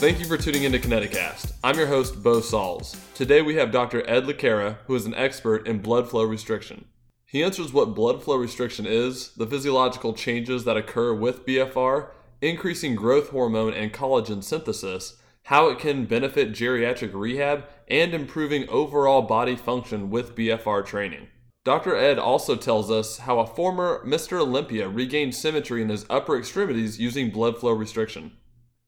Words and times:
Thank 0.00 0.18
you 0.18 0.24
for 0.24 0.38
tuning 0.38 0.62
into 0.62 0.78
Kineticast. 0.78 1.52
I'm 1.62 1.76
your 1.76 1.88
host, 1.88 2.22
Bo 2.22 2.40
Sauls. 2.40 2.96
Today 3.14 3.42
we 3.42 3.56
have 3.56 3.70
Dr. 3.70 4.02
Ed 4.08 4.24
LeCara, 4.24 4.78
who 4.86 4.94
is 4.94 5.04
an 5.04 5.14
expert 5.14 5.68
in 5.68 5.82
blood 5.82 6.08
flow 6.08 6.24
restriction. 6.24 6.86
He 7.26 7.42
answers 7.42 7.74
what 7.74 7.94
blood 7.94 8.22
flow 8.22 8.36
restriction 8.36 8.86
is, 8.86 9.34
the 9.34 9.46
physiological 9.46 10.14
changes 10.14 10.64
that 10.64 10.78
occur 10.78 11.12
with 11.12 11.44
BFR, 11.44 12.12
increasing 12.40 12.94
growth 12.94 13.28
hormone 13.28 13.74
and 13.74 13.92
collagen 13.92 14.42
synthesis, 14.42 15.18
how 15.42 15.68
it 15.68 15.78
can 15.78 16.06
benefit 16.06 16.52
geriatric 16.52 17.12
rehab, 17.12 17.66
and 17.86 18.14
improving 18.14 18.66
overall 18.70 19.20
body 19.20 19.54
function 19.54 20.08
with 20.08 20.34
BFR 20.34 20.82
training. 20.86 21.28
Dr. 21.62 21.94
Ed 21.94 22.18
also 22.18 22.56
tells 22.56 22.90
us 22.90 23.18
how 23.18 23.38
a 23.38 23.46
former 23.46 24.02
Mr. 24.06 24.40
Olympia 24.40 24.88
regained 24.88 25.34
symmetry 25.34 25.82
in 25.82 25.90
his 25.90 26.06
upper 26.08 26.38
extremities 26.38 26.98
using 26.98 27.30
blood 27.30 27.58
flow 27.58 27.72
restriction. 27.72 28.32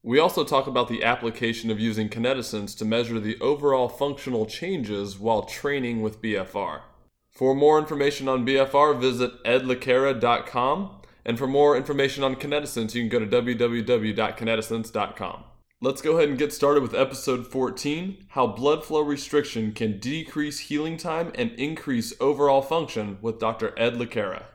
We 0.05 0.19
also 0.19 0.43
talk 0.43 0.67
about 0.67 0.89
the 0.89 1.01
application 1.01 1.71
of 1.71 1.79
using 1.79 2.09
Kinetisense 2.09 2.77
to 2.77 2.83
measure 2.83 3.21
the 3.21 3.39
overall 3.39 3.87
functional 3.87 4.45
changes 4.45 5.17
while 5.17 5.43
training 5.43 6.01
with 6.01 6.21
BFR. 6.21 6.81
For 7.31 7.55
more 7.55 7.79
information 7.79 8.27
on 8.27 8.45
BFR, 8.45 8.99
visit 8.99 9.41
edlecara.com. 9.45 10.99
And 11.25 11.39
for 11.39 11.47
more 11.47 11.77
information 11.77 12.21
on 12.21 12.35
Kinetisense, 12.35 12.93
you 12.93 13.01
can 13.01 13.07
go 13.07 13.19
to 13.19 13.25
www.kinetisense.com. 13.25 15.43
Let's 15.79 16.01
go 16.01 16.17
ahead 16.17 16.27
and 16.29 16.37
get 16.37 16.51
started 16.51 16.83
with 16.83 16.93
episode 16.93 17.47
14 17.47 18.25
How 18.29 18.47
Blood 18.47 18.83
Flow 18.83 18.99
Restriction 19.01 19.71
Can 19.71 19.99
Decrease 19.99 20.59
Healing 20.59 20.97
Time 20.97 21.31
and 21.35 21.51
Increase 21.51 22.13
Overall 22.19 22.61
Function 22.61 23.19
with 23.21 23.39
Dr. 23.39 23.73
Ed 23.77 23.95
LeCara. 23.95 24.47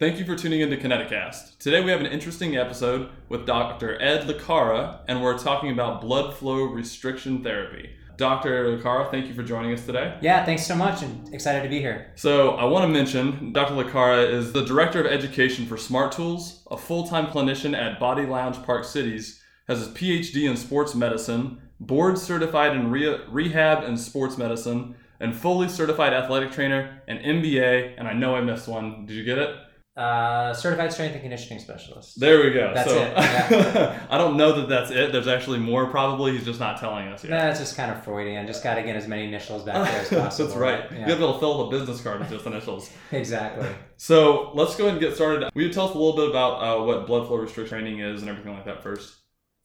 Thank 0.00 0.20
you 0.20 0.24
for 0.24 0.36
tuning 0.36 0.60
into 0.60 0.76
Kineticast. 0.76 1.58
Today 1.58 1.82
we 1.82 1.90
have 1.90 1.98
an 1.98 2.06
interesting 2.06 2.56
episode 2.56 3.10
with 3.28 3.46
Dr. 3.46 4.00
Ed 4.00 4.28
LeCara, 4.28 5.00
and 5.08 5.20
we're 5.20 5.36
talking 5.36 5.72
about 5.72 6.00
blood 6.00 6.36
flow 6.36 6.62
restriction 6.62 7.42
therapy. 7.42 7.90
Dr. 8.16 8.76
LeCara, 8.76 9.10
thank 9.10 9.26
you 9.26 9.34
for 9.34 9.42
joining 9.42 9.72
us 9.72 9.84
today. 9.84 10.16
Yeah, 10.22 10.44
thanks 10.44 10.64
so 10.64 10.76
much 10.76 11.02
and 11.02 11.34
excited 11.34 11.64
to 11.64 11.68
be 11.68 11.80
here. 11.80 12.12
So, 12.14 12.50
I 12.50 12.64
want 12.66 12.84
to 12.84 12.88
mention 12.88 13.52
Dr. 13.52 13.74
LeCara 13.74 14.32
is 14.32 14.52
the 14.52 14.64
Director 14.64 15.00
of 15.00 15.06
Education 15.06 15.66
for 15.66 15.76
Smart 15.76 16.12
Tools, 16.12 16.62
a 16.70 16.76
full 16.76 17.08
time 17.08 17.26
clinician 17.26 17.76
at 17.76 17.98
Body 17.98 18.24
Lounge 18.24 18.62
Park 18.62 18.84
Cities 18.84 19.42
has 19.66 19.80
his 19.80 19.88
PhD 19.88 20.48
in 20.48 20.56
sports 20.56 20.94
medicine, 20.94 21.60
board 21.80 22.18
certified 22.18 22.76
in 22.76 22.92
re- 22.92 23.18
rehab 23.28 23.82
and 23.82 23.98
sports 23.98 24.38
medicine, 24.38 24.94
and 25.18 25.34
fully 25.34 25.68
certified 25.68 26.12
athletic 26.12 26.52
trainer, 26.52 27.02
an 27.08 27.18
MBA, 27.18 27.96
and 27.98 28.06
I 28.06 28.12
know 28.12 28.36
I 28.36 28.40
missed 28.40 28.68
one. 28.68 29.04
Did 29.04 29.14
you 29.14 29.24
get 29.24 29.38
it? 29.38 29.56
Uh, 29.98 30.54
certified 30.54 30.92
strength 30.92 31.14
and 31.14 31.22
conditioning 31.22 31.58
specialist. 31.58 32.20
There 32.20 32.44
we 32.44 32.52
go. 32.52 32.72
That's 32.72 32.88
so, 32.88 33.02
it. 33.02 33.12
Yeah. 33.18 34.06
I 34.08 34.16
don't 34.16 34.36
know 34.36 34.60
that 34.60 34.68
that's 34.68 34.92
it. 34.92 35.10
There's 35.10 35.26
actually 35.26 35.58
more. 35.58 35.88
Probably 35.90 36.32
he's 36.32 36.44
just 36.44 36.60
not 36.60 36.78
telling 36.78 37.08
us 37.08 37.24
yet. 37.24 37.30
That's 37.30 37.58
just 37.58 37.76
kind 37.76 37.90
of 37.90 38.04
Freudian. 38.04 38.46
Just 38.46 38.62
got 38.62 38.76
to 38.76 38.84
get 38.84 38.94
as 38.94 39.08
many 39.08 39.24
initials 39.24 39.64
back 39.64 39.90
there 39.90 40.00
as 40.00 40.08
possible. 40.22 40.46
that's 40.46 40.56
right. 40.56 40.84
Yeah. 40.92 40.98
You 40.98 41.00
have 41.00 41.08
to 41.08 41.16
be 41.16 41.22
able 41.24 41.34
to 41.34 41.40
fill 41.40 41.60
up 41.60 41.66
a 41.66 41.70
business 41.76 42.00
card 42.00 42.20
with 42.20 42.30
just 42.30 42.46
initials. 42.46 42.90
exactly. 43.12 43.68
So 43.96 44.52
let's 44.54 44.76
go 44.76 44.84
ahead 44.84 44.98
and 44.98 45.00
get 45.00 45.16
started. 45.16 45.50
Will 45.52 45.62
you 45.62 45.72
tell 45.72 45.88
us 45.88 45.94
a 45.96 45.98
little 45.98 46.14
bit 46.14 46.30
about 46.30 46.52
uh, 46.62 46.84
what 46.84 47.08
blood 47.08 47.26
flow 47.26 47.38
restriction 47.38 47.80
training 47.80 47.98
is 47.98 48.20
and 48.20 48.30
everything 48.30 48.54
like 48.54 48.66
that 48.66 48.84
first? 48.84 49.16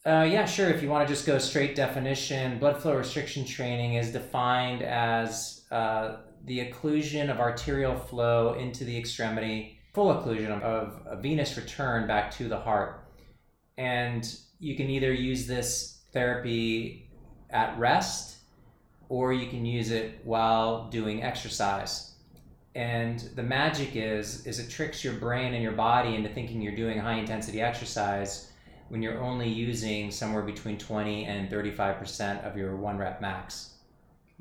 Uh, 0.03 0.27
yeah, 0.29 0.45
sure. 0.45 0.69
If 0.69 0.81
you 0.81 0.89
want 0.89 1.07
to 1.07 1.13
just 1.13 1.27
go 1.27 1.37
straight 1.37 1.75
definition, 1.75 2.57
blood 2.57 2.81
flow 2.81 2.95
restriction 2.95 3.45
training 3.45 3.93
is 3.93 4.11
defined 4.11 4.81
as 4.81 5.63
uh, 5.71 6.15
the 6.45 6.59
occlusion 6.59 7.29
of 7.29 7.39
arterial 7.39 7.95
flow 7.95 8.55
into 8.55 8.83
the 8.83 8.97
extremity, 8.97 9.72
full 9.93 10.13
occlusion 10.13 10.61
of, 10.61 10.99
a 11.05 11.15
venous 11.15 11.55
return 11.55 12.07
back 12.07 12.31
to 12.31 12.47
the 12.49 12.59
heart. 12.59 13.05
And 13.77 14.27
you 14.59 14.75
can 14.75 14.89
either 14.89 15.13
use 15.13 15.47
this 15.47 16.01
therapy 16.11 17.09
at 17.51 17.77
rest 17.77 18.37
or 19.09 19.33
you 19.33 19.49
can 19.49 19.65
use 19.65 19.91
it 19.91 20.19
while 20.23 20.89
doing 20.89 21.23
exercise. 21.23 22.15
And 22.75 23.19
the 23.35 23.43
magic 23.43 23.95
is 23.95 24.47
is 24.47 24.57
it 24.57 24.69
tricks 24.69 25.03
your 25.03 25.13
brain 25.13 25.53
and 25.53 25.61
your 25.61 25.73
body 25.73 26.15
into 26.15 26.29
thinking 26.29 26.61
you're 26.61 26.75
doing 26.75 26.97
high 26.97 27.19
intensity 27.19 27.61
exercise 27.61 28.51
when 28.89 29.03
you're 29.03 29.21
only 29.21 29.47
using 29.47 30.09
somewhere 30.09 30.41
between 30.41 30.77
20 30.77 31.25
and 31.25 31.49
35% 31.49 32.43
of 32.43 32.57
your 32.57 32.75
one 32.75 32.97
rep 32.97 33.21
max. 33.21 33.72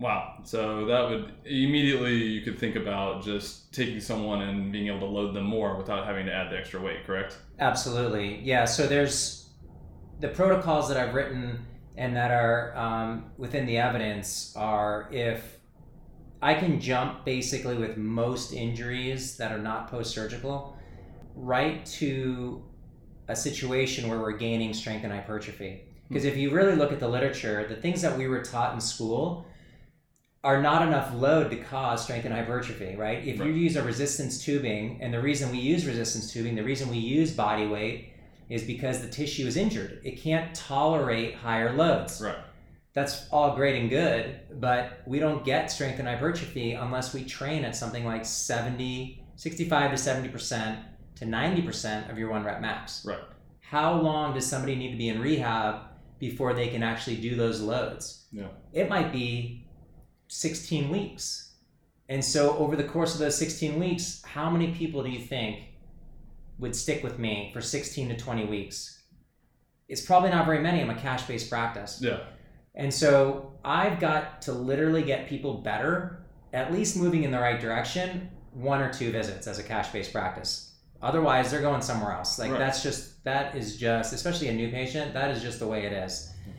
Wow. 0.03 0.39
So 0.43 0.85
that 0.87 1.09
would 1.09 1.33
immediately 1.45 2.17
you 2.17 2.41
could 2.41 2.59
think 2.59 2.75
about 2.75 3.23
just 3.23 3.73
taking 3.73 4.01
someone 4.01 4.43
and 4.43 4.73
being 4.73 4.89
able 4.89 4.99
to 4.99 5.07
load 5.07 5.33
them 5.33 5.45
more 5.45 5.77
without 5.77 6.05
having 6.05 6.27
to 6.27 6.35
add 6.35 6.51
the 6.51 6.59
extra 6.59 6.81
weight, 6.81 7.07
correct? 7.07 7.39
Absolutely. 7.61 8.41
Yeah. 8.41 8.65
So 8.65 8.89
there's 8.89 9.51
the 10.19 10.27
protocols 10.27 10.89
that 10.89 10.97
I've 10.97 11.15
written 11.15 11.65
and 11.97 12.17
that 12.17 12.33
are 12.33 12.77
um, 12.77 13.31
within 13.39 13.65
the 13.65 13.79
evidence 13.79 14.53
are 14.57 15.09
if 15.13 15.59
I 16.43 16.55
can 16.55 16.81
jump 16.81 17.25
basically 17.25 17.77
with 17.77 17.97
most 17.97 18.53
injuries 18.53 19.37
that 19.37 19.53
are 19.53 19.59
not 19.59 19.89
post 19.89 20.13
surgical 20.13 20.77
right 21.37 21.87
to 21.87 22.61
a 23.29 23.37
situation 23.37 24.09
where 24.09 24.19
we're 24.19 24.33
gaining 24.33 24.75
strength 24.75 25.05
and 25.05 25.13
hypertrophy. 25.13 25.85
Because 26.09 26.25
if 26.25 26.37
you 26.37 26.51
really 26.51 26.75
look 26.75 26.91
at 26.91 26.99
the 26.99 27.09
literature, 27.09 27.65
the 27.69 27.77
things 27.77 28.03
that 28.03 28.19
we 28.19 28.27
were 28.27 28.43
taught 28.43 28.75
in 28.75 28.81
school 28.81 29.47
are 30.45 30.61
not 30.61 30.87
enough 30.87 31.15
load 31.15 31.51
to 31.51 31.57
cause 31.57 32.03
strength 32.03 32.25
and 32.25 32.35
hypertrophy, 32.35 32.97
right? 32.97 33.25
If 33.27 33.39
Right. 33.39 33.49
you 33.49 33.55
use 33.55 33.77
a 33.77 33.83
resistance 33.83 34.43
tubing, 34.45 34.99
and 35.01 35.15
the 35.15 35.21
reason 35.21 35.51
we 35.53 35.59
use 35.59 35.87
resistance 35.87 36.33
tubing, 36.33 36.57
the 36.57 36.65
reason 36.65 36.91
we 36.91 36.99
use 36.99 37.31
body 37.33 37.67
weight 37.67 38.13
is 38.49 38.65
because 38.65 39.01
the 39.01 39.09
tissue 39.09 39.47
is 39.47 39.57
injured. 39.57 40.01
It 40.05 40.21
can't 40.21 40.53
tolerate 40.55 41.37
higher 41.37 41.73
loads. 41.73 42.21
Right. 42.21 42.37
That's 42.93 43.27
all 43.31 43.55
great 43.55 43.81
and 43.81 43.89
good, 43.89 44.41
but 44.61 45.01
we 45.07 45.19
don't 45.21 45.45
get 45.45 45.71
strength 45.71 45.99
and 46.01 46.09
hypertrophy 46.09 46.73
unless 46.73 47.15
we 47.15 47.25
train 47.25 47.65
at 47.65 47.75
something 47.77 48.05
like 48.05 48.27
70, 48.27 49.25
65 49.37 49.93
to 49.93 49.97
70% 49.97 50.79
to 51.15 51.25
90% 51.25 52.11
of 52.11 52.19
your 52.19 52.31
one 52.31 52.45
rep 52.45 52.61
max. 52.61 53.05
Right. 53.07 53.19
How 53.61 53.95
long 53.99 54.35
does 54.35 54.47
somebody 54.47 54.75
need 54.75 54.91
to 54.91 54.99
be 54.99 55.09
in 55.09 55.21
rehab 55.21 55.83
before 56.19 56.53
they 56.53 56.69
can 56.69 56.83
actually 56.83 57.17
do 57.17 57.37
those 57.37 57.61
loads? 57.63 58.27
Yeah. 58.33 58.49
It 58.73 58.91
might 58.91 59.13
be 59.13 59.62
16 60.33 60.89
weeks. 60.89 61.53
And 62.09 62.25
so, 62.25 62.57
over 62.57 62.75
the 62.75 62.85
course 62.85 63.15
of 63.15 63.21
those 63.21 63.37
16 63.37 63.79
weeks, 63.79 64.23
how 64.25 64.51
many 64.51 64.75
people 64.75 65.03
do 65.03 65.11
you 65.11 65.21
think 65.21 65.61
would 66.59 66.75
stick 66.75 67.03
with 67.03 67.19
me 67.19 67.51
for 67.53 67.61
16 67.61 68.09
to 68.09 68.17
20 68.17 68.47
weeks? 68.47 69.03
It's 69.89 70.01
probably 70.01 70.31
not 70.31 70.47
very 70.47 70.61
many. 70.61 70.81
I'm 70.81 70.91
a 70.91 70.95
cash 70.95 71.23
based 71.25 71.51
practice. 71.51 72.01
Yeah. 72.03 72.21
And 72.75 72.93
so 72.93 73.53
I've 73.65 74.01
got 74.01 74.41
to 74.43 74.53
literally 74.53 75.03
get 75.03 75.29
people 75.29 75.55
better, 75.59 76.25
at 76.55 76.73
least 76.73 76.97
moving 76.97 77.25
in 77.25 77.31
the 77.31 77.39
right 77.39 77.61
direction, 77.61 78.31
one 78.53 78.81
or 78.81 78.91
two 78.93 79.13
visits 79.13 79.47
as 79.47 79.59
a 79.59 79.63
cash 79.63 79.91
based 79.93 80.13
practice. 80.13 80.73
Otherwise, 81.03 81.51
they're 81.51 81.61
going 81.61 81.83
somewhere 81.83 82.13
else. 82.13 82.39
Like 82.39 82.53
Right. 82.53 82.59
that's 82.59 82.83
just, 82.83 83.23
that 83.25 83.55
is 83.55 83.77
just, 83.77 84.13
especially 84.15 84.49
a 84.49 84.55
new 84.55 84.71
patient, 84.71 85.13
that 85.13 85.31
is 85.31 85.43
just 85.43 85.59
the 85.59 85.67
way 85.67 85.85
it 85.85 85.93
is. 85.93 86.33
Mm-hmm. 86.41 86.59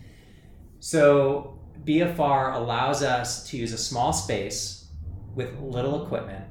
So 0.79 1.59
BFR 1.83 2.55
allows 2.55 3.03
us 3.03 3.47
to 3.49 3.57
use 3.57 3.73
a 3.73 3.77
small 3.77 4.13
space 4.13 4.87
with 5.35 5.57
little 5.59 6.05
equipment 6.05 6.45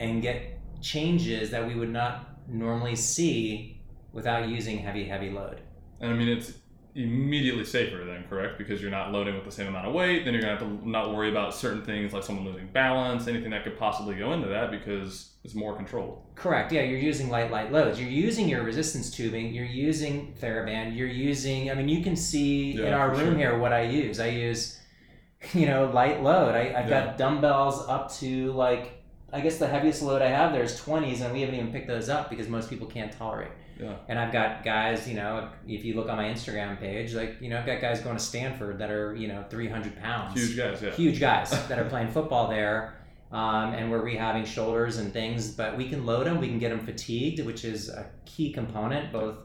and 0.00 0.22
get 0.22 0.58
changes 0.80 1.50
that 1.50 1.66
we 1.66 1.74
would 1.74 1.90
not 1.90 2.38
normally 2.48 2.96
see 2.96 3.80
without 4.12 4.48
using 4.48 4.78
heavy, 4.78 5.04
heavy 5.04 5.30
load. 5.30 5.60
And 6.00 6.12
I 6.12 6.16
mean 6.16 6.28
it's 6.28 6.52
immediately 6.98 7.64
safer 7.64 8.04
then, 8.04 8.24
correct? 8.28 8.58
Because 8.58 8.82
you're 8.82 8.90
not 8.90 9.12
loading 9.12 9.34
with 9.36 9.44
the 9.44 9.52
same 9.52 9.68
amount 9.68 9.86
of 9.86 9.94
weight, 9.94 10.24
then 10.24 10.34
you're 10.34 10.42
gonna 10.42 10.58
have 10.58 10.66
to 10.66 10.88
not 10.88 11.14
worry 11.14 11.30
about 11.30 11.54
certain 11.54 11.82
things 11.82 12.12
like 12.12 12.24
someone 12.24 12.44
losing 12.44 12.66
balance, 12.68 13.28
anything 13.28 13.50
that 13.50 13.62
could 13.62 13.78
possibly 13.78 14.16
go 14.16 14.32
into 14.32 14.48
that 14.48 14.70
because 14.70 15.34
it's 15.44 15.54
more 15.54 15.76
controlled. 15.76 16.22
Correct. 16.34 16.72
Yeah, 16.72 16.82
you're 16.82 16.98
using 16.98 17.30
light, 17.30 17.50
light 17.50 17.70
loads. 17.70 18.00
You're 18.00 18.10
using 18.10 18.48
your 18.48 18.62
resistance 18.62 19.10
tubing. 19.10 19.54
You're 19.54 19.64
using 19.64 20.34
TheraBand. 20.40 20.96
You're 20.96 21.06
using. 21.06 21.70
I 21.70 21.74
mean, 21.74 21.88
you 21.88 22.02
can 22.02 22.16
see 22.16 22.82
in 22.82 22.92
our 22.92 23.10
room 23.10 23.30
sure. 23.30 23.36
here 23.38 23.58
what 23.58 23.72
I 23.72 23.82
use. 23.82 24.18
I 24.18 24.26
use, 24.28 24.80
you 25.54 25.66
know, 25.66 25.90
light 25.94 26.22
load. 26.22 26.54
I, 26.54 26.74
I've 26.76 26.90
Yeah. 26.90 27.06
got 27.06 27.18
dumbbells 27.18 27.86
up 27.88 28.12
to 28.16 28.52
like. 28.52 28.94
I 29.30 29.40
guess 29.40 29.58
the 29.58 29.68
heaviest 29.68 30.02
load 30.02 30.22
I 30.22 30.28
have 30.28 30.52
there 30.52 30.62
is 30.62 30.80
20s, 30.80 31.20
and 31.20 31.34
we 31.34 31.42
haven't 31.42 31.54
even 31.54 31.70
picked 31.70 31.86
those 31.86 32.08
up 32.08 32.30
because 32.30 32.48
most 32.48 32.70
people 32.70 32.86
can't 32.86 33.12
tolerate. 33.12 33.50
Yeah. 33.78 33.96
And 34.08 34.18
I've 34.18 34.32
got 34.32 34.64
guys, 34.64 35.08
you 35.08 35.14
know, 35.14 35.48
if 35.66 35.84
you 35.84 35.94
look 35.94 36.08
on 36.08 36.16
my 36.16 36.24
Instagram 36.24 36.78
page, 36.78 37.14
like, 37.14 37.40
you 37.40 37.48
know, 37.48 37.58
I've 37.58 37.66
got 37.66 37.80
guys 37.80 38.00
going 38.00 38.16
to 38.16 38.22
Stanford 38.22 38.78
that 38.78 38.90
are, 38.90 39.14
you 39.14 39.28
know, 39.28 39.44
300 39.48 39.96
pounds 40.00 40.34
Huge 40.34 40.56
guys, 40.56 40.82
yeah. 40.82 40.90
huge 40.90 41.20
guys 41.20 41.50
that 41.68 41.78
are 41.78 41.88
playing 41.88 42.08
football 42.08 42.48
there. 42.48 42.94
Um, 43.30 43.74
and 43.74 43.90
we're 43.90 44.02
rehabbing 44.02 44.46
shoulders 44.46 44.96
and 44.96 45.12
things, 45.12 45.50
but 45.50 45.76
we 45.76 45.88
can 45.88 46.06
load 46.06 46.26
them. 46.26 46.40
We 46.40 46.48
can 46.48 46.58
get 46.58 46.70
them 46.70 46.80
fatigued, 46.80 47.44
which 47.44 47.64
is 47.64 47.90
a 47.90 48.06
key 48.24 48.52
component, 48.52 49.12
both 49.12 49.36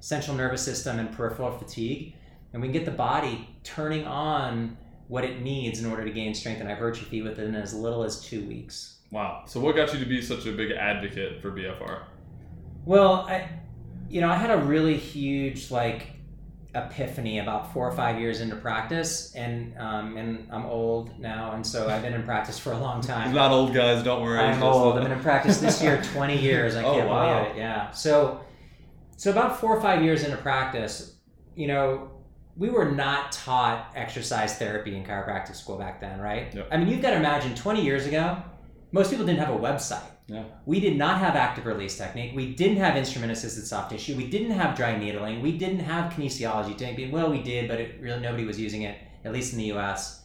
central 0.00 0.36
nervous 0.36 0.62
system 0.62 0.98
and 0.98 1.12
peripheral 1.12 1.52
fatigue. 1.52 2.14
And 2.52 2.62
we 2.62 2.68
can 2.68 2.72
get 2.72 2.86
the 2.86 2.92
body 2.92 3.48
turning 3.62 4.06
on 4.06 4.78
what 5.08 5.24
it 5.24 5.42
needs 5.42 5.80
in 5.80 5.90
order 5.90 6.04
to 6.04 6.10
gain 6.10 6.34
strength 6.34 6.60
and 6.60 6.68
hypertrophy 6.68 7.22
within 7.22 7.54
as 7.54 7.74
little 7.74 8.02
as 8.02 8.20
two 8.20 8.46
weeks. 8.46 8.96
Wow. 9.10 9.42
So 9.46 9.60
what 9.60 9.76
got 9.76 9.92
you 9.92 10.00
to 10.00 10.06
be 10.06 10.20
such 10.20 10.46
a 10.46 10.52
big 10.52 10.72
advocate 10.72 11.40
for 11.40 11.52
BFR? 11.52 12.04
Well, 12.84 13.26
I, 13.28 13.48
you 14.08 14.20
know, 14.20 14.28
I 14.28 14.36
had 14.36 14.50
a 14.50 14.58
really 14.58 14.96
huge 14.96 15.70
like 15.70 16.08
epiphany 16.74 17.38
about 17.38 17.72
four 17.72 17.88
or 17.88 17.92
five 17.92 18.20
years 18.20 18.40
into 18.40 18.56
practice, 18.56 19.34
and 19.34 19.76
um, 19.78 20.16
and 20.16 20.46
I'm 20.50 20.66
old 20.66 21.18
now, 21.18 21.52
and 21.52 21.66
so 21.66 21.88
I've 21.88 22.02
been 22.02 22.12
in 22.14 22.22
practice 22.24 22.58
for 22.58 22.72
a 22.72 22.78
long 22.78 23.00
time. 23.12 23.32
Not 23.34 23.50
old 23.50 23.74
guys, 23.74 24.02
don't 24.02 24.22
worry. 24.22 24.38
I'm 24.38 24.62
old. 24.62 24.96
I've 24.96 25.02
been 25.04 25.12
in 25.12 25.20
practice 25.20 25.58
this 25.58 25.82
year 25.82 26.02
20 26.12 26.38
years. 26.38 26.76
I 26.76 26.84
Oh, 26.84 26.94
can't 26.94 27.08
wow. 27.08 27.40
believe 27.42 27.56
it. 27.56 27.58
Yeah. 27.58 27.90
So, 27.92 28.40
so 29.16 29.30
about 29.30 29.58
four 29.60 29.76
or 29.76 29.80
five 29.80 30.02
years 30.02 30.22
into 30.24 30.36
practice, 30.36 31.16
you 31.54 31.66
know, 31.66 32.10
we 32.56 32.68
were 32.70 32.90
not 32.90 33.32
taught 33.32 33.92
exercise 33.94 34.56
therapy 34.58 34.96
in 34.96 35.04
chiropractic 35.04 35.54
school 35.56 35.78
back 35.78 36.00
then, 36.00 36.20
right? 36.20 36.54
Yep. 36.54 36.68
I 36.70 36.76
mean, 36.78 36.88
you've 36.88 37.02
got 37.02 37.10
to 37.10 37.16
imagine 37.16 37.54
20 37.54 37.82
years 37.84 38.06
ago, 38.06 38.42
most 38.92 39.10
people 39.10 39.26
didn't 39.26 39.40
have 39.40 39.54
a 39.54 39.58
website. 39.58 40.00
Yeah. 40.28 40.44
We 40.64 40.80
did 40.80 40.96
not 40.96 41.20
have 41.20 41.36
active 41.36 41.66
release 41.66 41.96
technique. 41.96 42.34
We 42.34 42.54
didn't 42.54 42.78
have 42.78 42.96
instrument 42.96 43.30
assisted 43.30 43.64
soft 43.66 43.92
tissue. 43.92 44.16
We 44.16 44.26
didn't 44.26 44.50
have 44.50 44.76
dry 44.76 44.98
needling. 44.98 45.40
We 45.40 45.56
didn't 45.56 45.80
have 45.80 46.12
kinesiology 46.12 46.76
technique. 46.76 47.12
Well, 47.12 47.30
we 47.30 47.42
did, 47.42 47.68
but 47.68 47.80
it, 47.80 48.00
really 48.00 48.20
nobody 48.20 48.44
was 48.44 48.58
using 48.58 48.82
it, 48.82 48.98
at 49.24 49.32
least 49.32 49.52
in 49.52 49.58
the 49.58 49.72
US. 49.72 50.24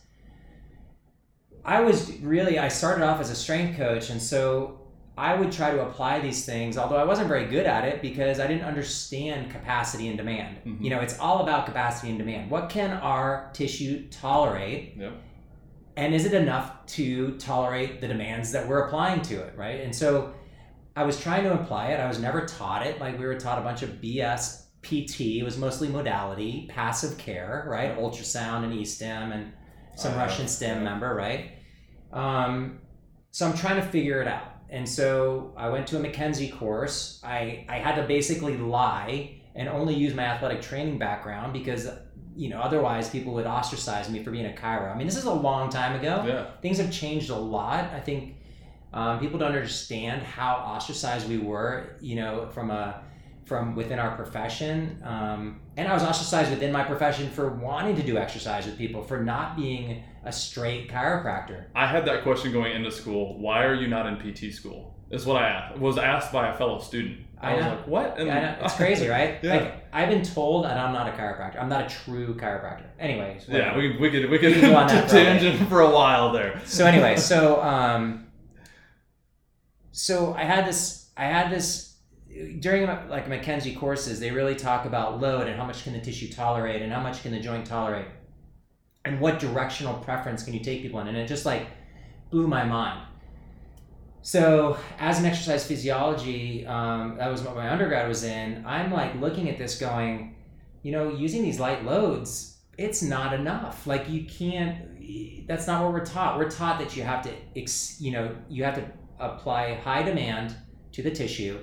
I 1.64 1.82
was 1.82 2.12
really, 2.22 2.58
I 2.58 2.68
started 2.68 3.06
off 3.06 3.20
as 3.20 3.30
a 3.30 3.36
strength 3.36 3.78
coach, 3.78 4.10
and 4.10 4.20
so 4.20 4.80
I 5.16 5.36
would 5.36 5.52
try 5.52 5.70
to 5.70 5.86
apply 5.86 6.20
these 6.20 6.46
things, 6.46 6.80
although 6.80 6.96
I 6.96 7.04
wasn't 7.04 7.28
very 7.28 7.46
good 7.46 7.68
at 7.68 7.86
it 7.86 8.02
because 8.02 8.40
I 8.40 8.48
didn't 8.48 8.64
understand 8.64 9.52
capacity 9.52 10.08
and 10.08 10.18
demand. 10.18 10.58
Mhm. 10.66 10.82
You 10.82 10.90
know, 10.90 11.00
it's 11.00 11.20
all 11.20 11.44
about 11.44 11.68
capacity 11.68 12.10
and 12.10 12.18
demand. 12.18 12.50
What 12.50 12.70
can 12.70 12.92
our 12.92 13.52
tissue 13.54 14.08
tolerate? 14.10 14.96
Yep. 14.98 15.14
And 15.98 16.14
is 16.14 16.26
it 16.26 16.34
enough 16.34 16.86
to 16.98 17.38
tolerate 17.38 18.02
the 18.02 18.08
demands 18.08 18.52
that 18.54 18.68
we're 18.68 18.86
applying 18.88 19.22
to 19.24 19.36
it 19.42 19.54
right? 19.58 19.82
And 19.82 19.96
so 19.96 20.34
i 20.96 21.04
was 21.04 21.20
trying 21.20 21.44
to 21.44 21.54
apply 21.54 21.88
it. 21.94 22.00
I 22.00 22.08
was 22.08 22.20
never 22.20 22.46
taught 22.46 22.86
it. 22.86 23.00
Like 23.00 23.18
we 23.20 23.26
were 23.26 23.40
taught 23.40 23.58
a 23.60 23.62
bunch 23.62 23.82
of 23.84 23.90
bs 24.02 24.66
pt 24.82 25.20
it 25.40 25.44
was 25.44 25.58
mostly 25.58 25.88
modality 25.88 26.68
passive 26.70 27.18
care 27.18 27.66
right? 27.70 27.98
Ultrasound 27.98 28.64
and 28.64 28.74
e-stim 28.74 29.32
and 29.32 29.54
some 29.96 30.14
Uh, 30.14 30.18
russian 30.18 30.48
stim 30.48 30.78
yeah. 30.80 30.84
member 30.84 31.14
right? 31.16 31.52
Um, 32.12 32.80
so 33.32 33.48
i'm 33.48 33.56
trying 33.56 33.76
to 33.82 33.88
figure 33.88 34.22
it 34.22 34.28
out. 34.28 34.48
And 34.70 34.88
so 34.88 35.54
i 35.58 35.70
went 35.70 35.88
to 35.88 35.98
a 35.98 36.02
McKenzie 36.02 36.52
course. 36.58 37.22
I 37.24 37.66
i 37.70 37.78
had 37.78 37.96
to 37.96 38.04
basically 38.08 38.58
lie 38.58 39.42
and 39.56 39.68
only 39.68 39.94
use 39.94 40.14
my 40.14 40.24
athletic 40.24 40.62
training 40.62 40.98
background 40.98 41.52
because 41.54 41.90
you 42.36 42.50
know 42.50 42.60
otherwise 42.62 43.10
people 43.10 43.34
would 43.34 43.46
ostracize 43.46 44.10
me 44.10 44.24
for 44.24 44.32
being 44.32 44.46
a 44.46 44.56
chiro 44.62 44.94
i 44.94 44.98
mean 44.98 45.06
this 45.08 45.18
is 45.18 45.26
a 45.26 45.34
long 45.34 45.70
time 45.70 46.00
ago 46.00 46.24
Yeah. 46.26 46.46
things 46.62 46.78
have 46.78 46.92
changed 46.92 47.30
a 47.30 47.36
lot. 47.36 47.86
I 47.94 48.00
think 48.00 48.36
um, 48.94 49.20
people 49.20 49.40
don't 49.40 49.54
understand 49.54 50.22
how 50.22 50.56
ostracized 50.56 51.30
we 51.30 51.38
were, 51.38 51.96
you 52.02 52.16
know, 52.18 52.50
from 52.54 52.72
a 52.72 53.02
from 53.46 53.76
within 53.76 54.00
our 54.00 54.16
profession. 54.16 55.02
Um, 55.04 55.62
and 55.78 55.88
I 55.88 55.94
was 55.94 56.04
ostracized 56.04 56.52
within 56.52 56.72
my 56.72 56.84
profession 56.84 57.30
for 57.30 57.50
wanting 57.50 57.96
to 57.98 58.04
do 58.04 58.18
exercise 58.18 58.66
with 58.66 58.78
people, 58.78 59.02
for 59.04 59.24
not 59.24 59.56
being 59.58 60.04
a 60.26 60.32
straight 60.32 60.90
chiropractor. 60.90 61.66
I 61.76 61.88
had 61.88 62.06
that 62.06 62.24
question 62.24 62.52
going 62.52 62.74
into 62.74 62.92
school. 62.92 63.38
Why 63.40 63.64
are 63.66 63.74
you 63.76 63.88
not 63.88 64.06
in 64.08 64.16
PT 64.18 64.54
school? 64.54 64.96
Is 65.10 65.26
what 65.26 65.38
I 65.42 65.48
asked. 65.50 65.80
Was 65.80 65.98
asked 65.98 66.32
by 66.32 66.54
a 66.54 66.58
fellow 66.58 66.80
student. 66.80 67.20
I, 67.42 67.52
I 67.52 67.56
was 67.56 67.66
know. 67.66 67.72
like, 67.72 67.88
what? 67.88 68.20
And 68.20 68.28
know, 68.28 68.58
it's 68.62 68.76
crazy, 68.76 69.08
right? 69.08 69.40
Yeah. 69.42 69.56
Like 69.56 69.86
I've 69.92 70.10
been 70.10 70.24
told 70.24 70.66
that 70.66 70.78
I'm 70.78 70.94
not 70.94 71.08
a 71.08 71.12
chiropractor. 71.12 71.62
I'm 71.62 71.70
not 71.70 71.86
a 71.86 71.90
true 71.90 72.36
chiropractor. 72.36 72.86
Anyways, 73.00 73.46
yeah, 73.48 73.76
we, 73.76 73.98
we 73.98 74.12
could 74.12 74.30
we 74.30 74.38
could 74.38 74.62
go 74.62 74.76
on 74.76 74.88
that 74.88 75.10
tangent 75.10 75.68
for 75.68 75.82
a 75.82 75.90
while 75.90 76.32
there. 76.32 76.62
so 76.66 76.86
anyway, 76.86 77.16
so 77.18 77.62
um, 77.62 78.28
so 79.92 80.34
I 80.34 80.44
had 80.44 80.68
this, 80.68 81.10
I 81.18 81.26
had 81.26 81.52
this 81.52 81.96
during 82.60 82.86
like 82.88 83.28
McKenzie 83.28 83.78
courses. 83.78 84.20
They 84.20 84.32
really 84.32 84.56
talk 84.56 84.86
about 84.86 85.20
load 85.20 85.48
and 85.48 85.58
how 85.60 85.66
much 85.66 85.84
can 85.84 85.94
the 85.94 86.00
tissue 86.00 86.32
tolerate 86.32 86.82
and 86.82 86.92
how 86.94 87.02
much 87.02 87.24
can 87.24 87.32
the 87.32 87.40
joint 87.40 87.66
tolerate, 87.66 88.08
and 89.04 89.20
what 89.20 89.40
directional 89.40 89.96
preference 89.96 90.44
can 90.44 90.54
you 90.54 90.60
take 90.60 90.82
people 90.82 91.00
in, 91.00 91.08
and 91.08 91.18
it 91.18 91.28
just 91.28 91.46
like 91.46 91.68
blew 92.30 92.48
my 92.48 92.64
mind. 92.64 93.08
So 94.24 94.78
as 95.00 95.20
an 95.20 95.26
exercise 95.26 95.66
physiology, 95.66 96.66
um, 96.68 97.18
that 97.18 97.32
was 97.32 97.42
what 97.42 97.56
my 97.56 97.70
undergrad 97.70 98.08
was 98.08 98.24
in. 98.24 98.64
I'm 98.66 98.92
like 98.92 99.16
looking 99.20 99.50
at 99.50 99.58
this, 99.58 99.80
going, 99.80 100.36
you 100.84 100.92
know, 100.92 101.10
using 101.10 101.42
these 101.42 101.60
light 101.60 101.84
loads, 101.86 102.60
it's 102.78 103.02
not 103.02 103.34
enough. 103.34 103.88
Like 103.88 104.10
you 104.10 104.26
can't. 104.26 105.48
That's 105.48 105.68
not 105.68 105.84
what 105.84 105.92
we're 105.92 106.06
taught. 106.06 106.38
We're 106.38 106.50
taught 106.50 106.80
that 106.80 106.96
you 106.96 107.04
have 107.04 107.24
to, 107.24 107.32
ex, 107.56 108.00
you 108.00 108.12
know, 108.12 108.36
you 108.48 108.64
have 108.64 108.76
to 108.76 108.86
apply 109.20 109.76
high 109.76 110.04
demand 110.04 110.56
to 110.94 111.02
the 111.02 111.12
tissue. 111.12 111.60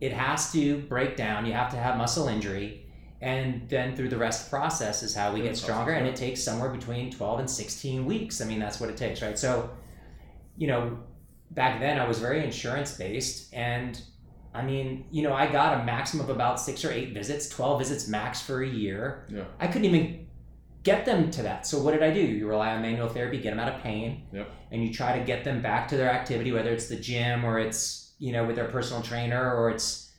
It 0.00 0.12
has 0.12 0.52
to 0.52 0.78
break 0.82 1.16
down. 1.16 1.44
You 1.46 1.52
have 1.52 1.70
to 1.72 1.76
have 1.76 1.96
muscle 1.96 2.28
injury, 2.28 2.86
and 3.20 3.68
then 3.68 3.96
through 3.96 4.10
the 4.10 4.16
rest 4.16 4.50
process 4.50 5.02
is 5.02 5.14
how 5.14 5.32
we 5.32 5.42
get 5.42 5.56
stronger. 5.56 5.92
And 5.92 6.06
it 6.06 6.16
takes 6.16 6.42
somewhere 6.42 6.70
between 6.70 7.10
twelve 7.10 7.40
and 7.40 7.50
sixteen 7.50 8.06
weeks. 8.06 8.40
I 8.40 8.44
mean, 8.44 8.60
that's 8.60 8.78
what 8.78 8.90
it 8.90 8.96
takes, 8.96 9.22
right? 9.22 9.38
So, 9.38 9.70
you 10.56 10.68
know, 10.68 10.98
back 11.50 11.80
then 11.80 11.98
I 11.98 12.06
was 12.06 12.18
very 12.18 12.44
insurance 12.44 12.96
based 12.96 13.52
and 13.54 14.00
I 14.54 14.62
mean, 14.62 15.06
you 15.10 15.22
know, 15.22 15.34
I 15.34 15.46
got 15.52 15.80
a 15.80 15.84
maximum 15.84 16.24
of 16.24 16.34
about 16.34 16.58
six 16.58 16.82
or 16.84 16.90
eight 16.90 17.12
visits, 17.12 17.48
12 17.50 17.78
visits 17.78 18.08
max 18.08 18.40
for 18.40 18.62
a 18.62 18.68
year. 18.68 19.26
Yeah. 19.28 19.44
I 19.60 19.66
couldn't 19.66 19.84
even 19.84 20.26
get 20.82 21.04
them 21.04 21.30
to 21.32 21.42
that. 21.42 21.66
So 21.66 21.82
what 21.82 21.92
did 21.92 22.02
I 22.02 22.10
do? 22.10 22.20
You 22.20 22.48
rely 22.48 22.70
on 22.72 22.80
manual 22.80 23.08
therapy, 23.08 23.38
get 23.38 23.50
them 23.50 23.58
out 23.60 23.74
of 23.74 23.82
pain, 23.82 24.22
Yep. 24.32 24.48
and 24.70 24.82
you 24.82 24.94
try 24.94 25.18
to 25.18 25.24
get 25.24 25.44
them 25.44 25.60
back 25.60 25.88
to 25.88 25.96
their 25.98 26.10
activity, 26.10 26.52
whether 26.52 26.70
it's 26.70 26.88
the 26.88 26.96
gym 26.96 27.44
or 27.44 27.58
it's, 27.58 28.14
you 28.18 28.32
know, 28.32 28.46
with 28.46 28.56
their 28.56 28.68
personal 28.68 29.02
trainer 29.02 29.54
or 29.54 29.68
it's, 29.70 30.10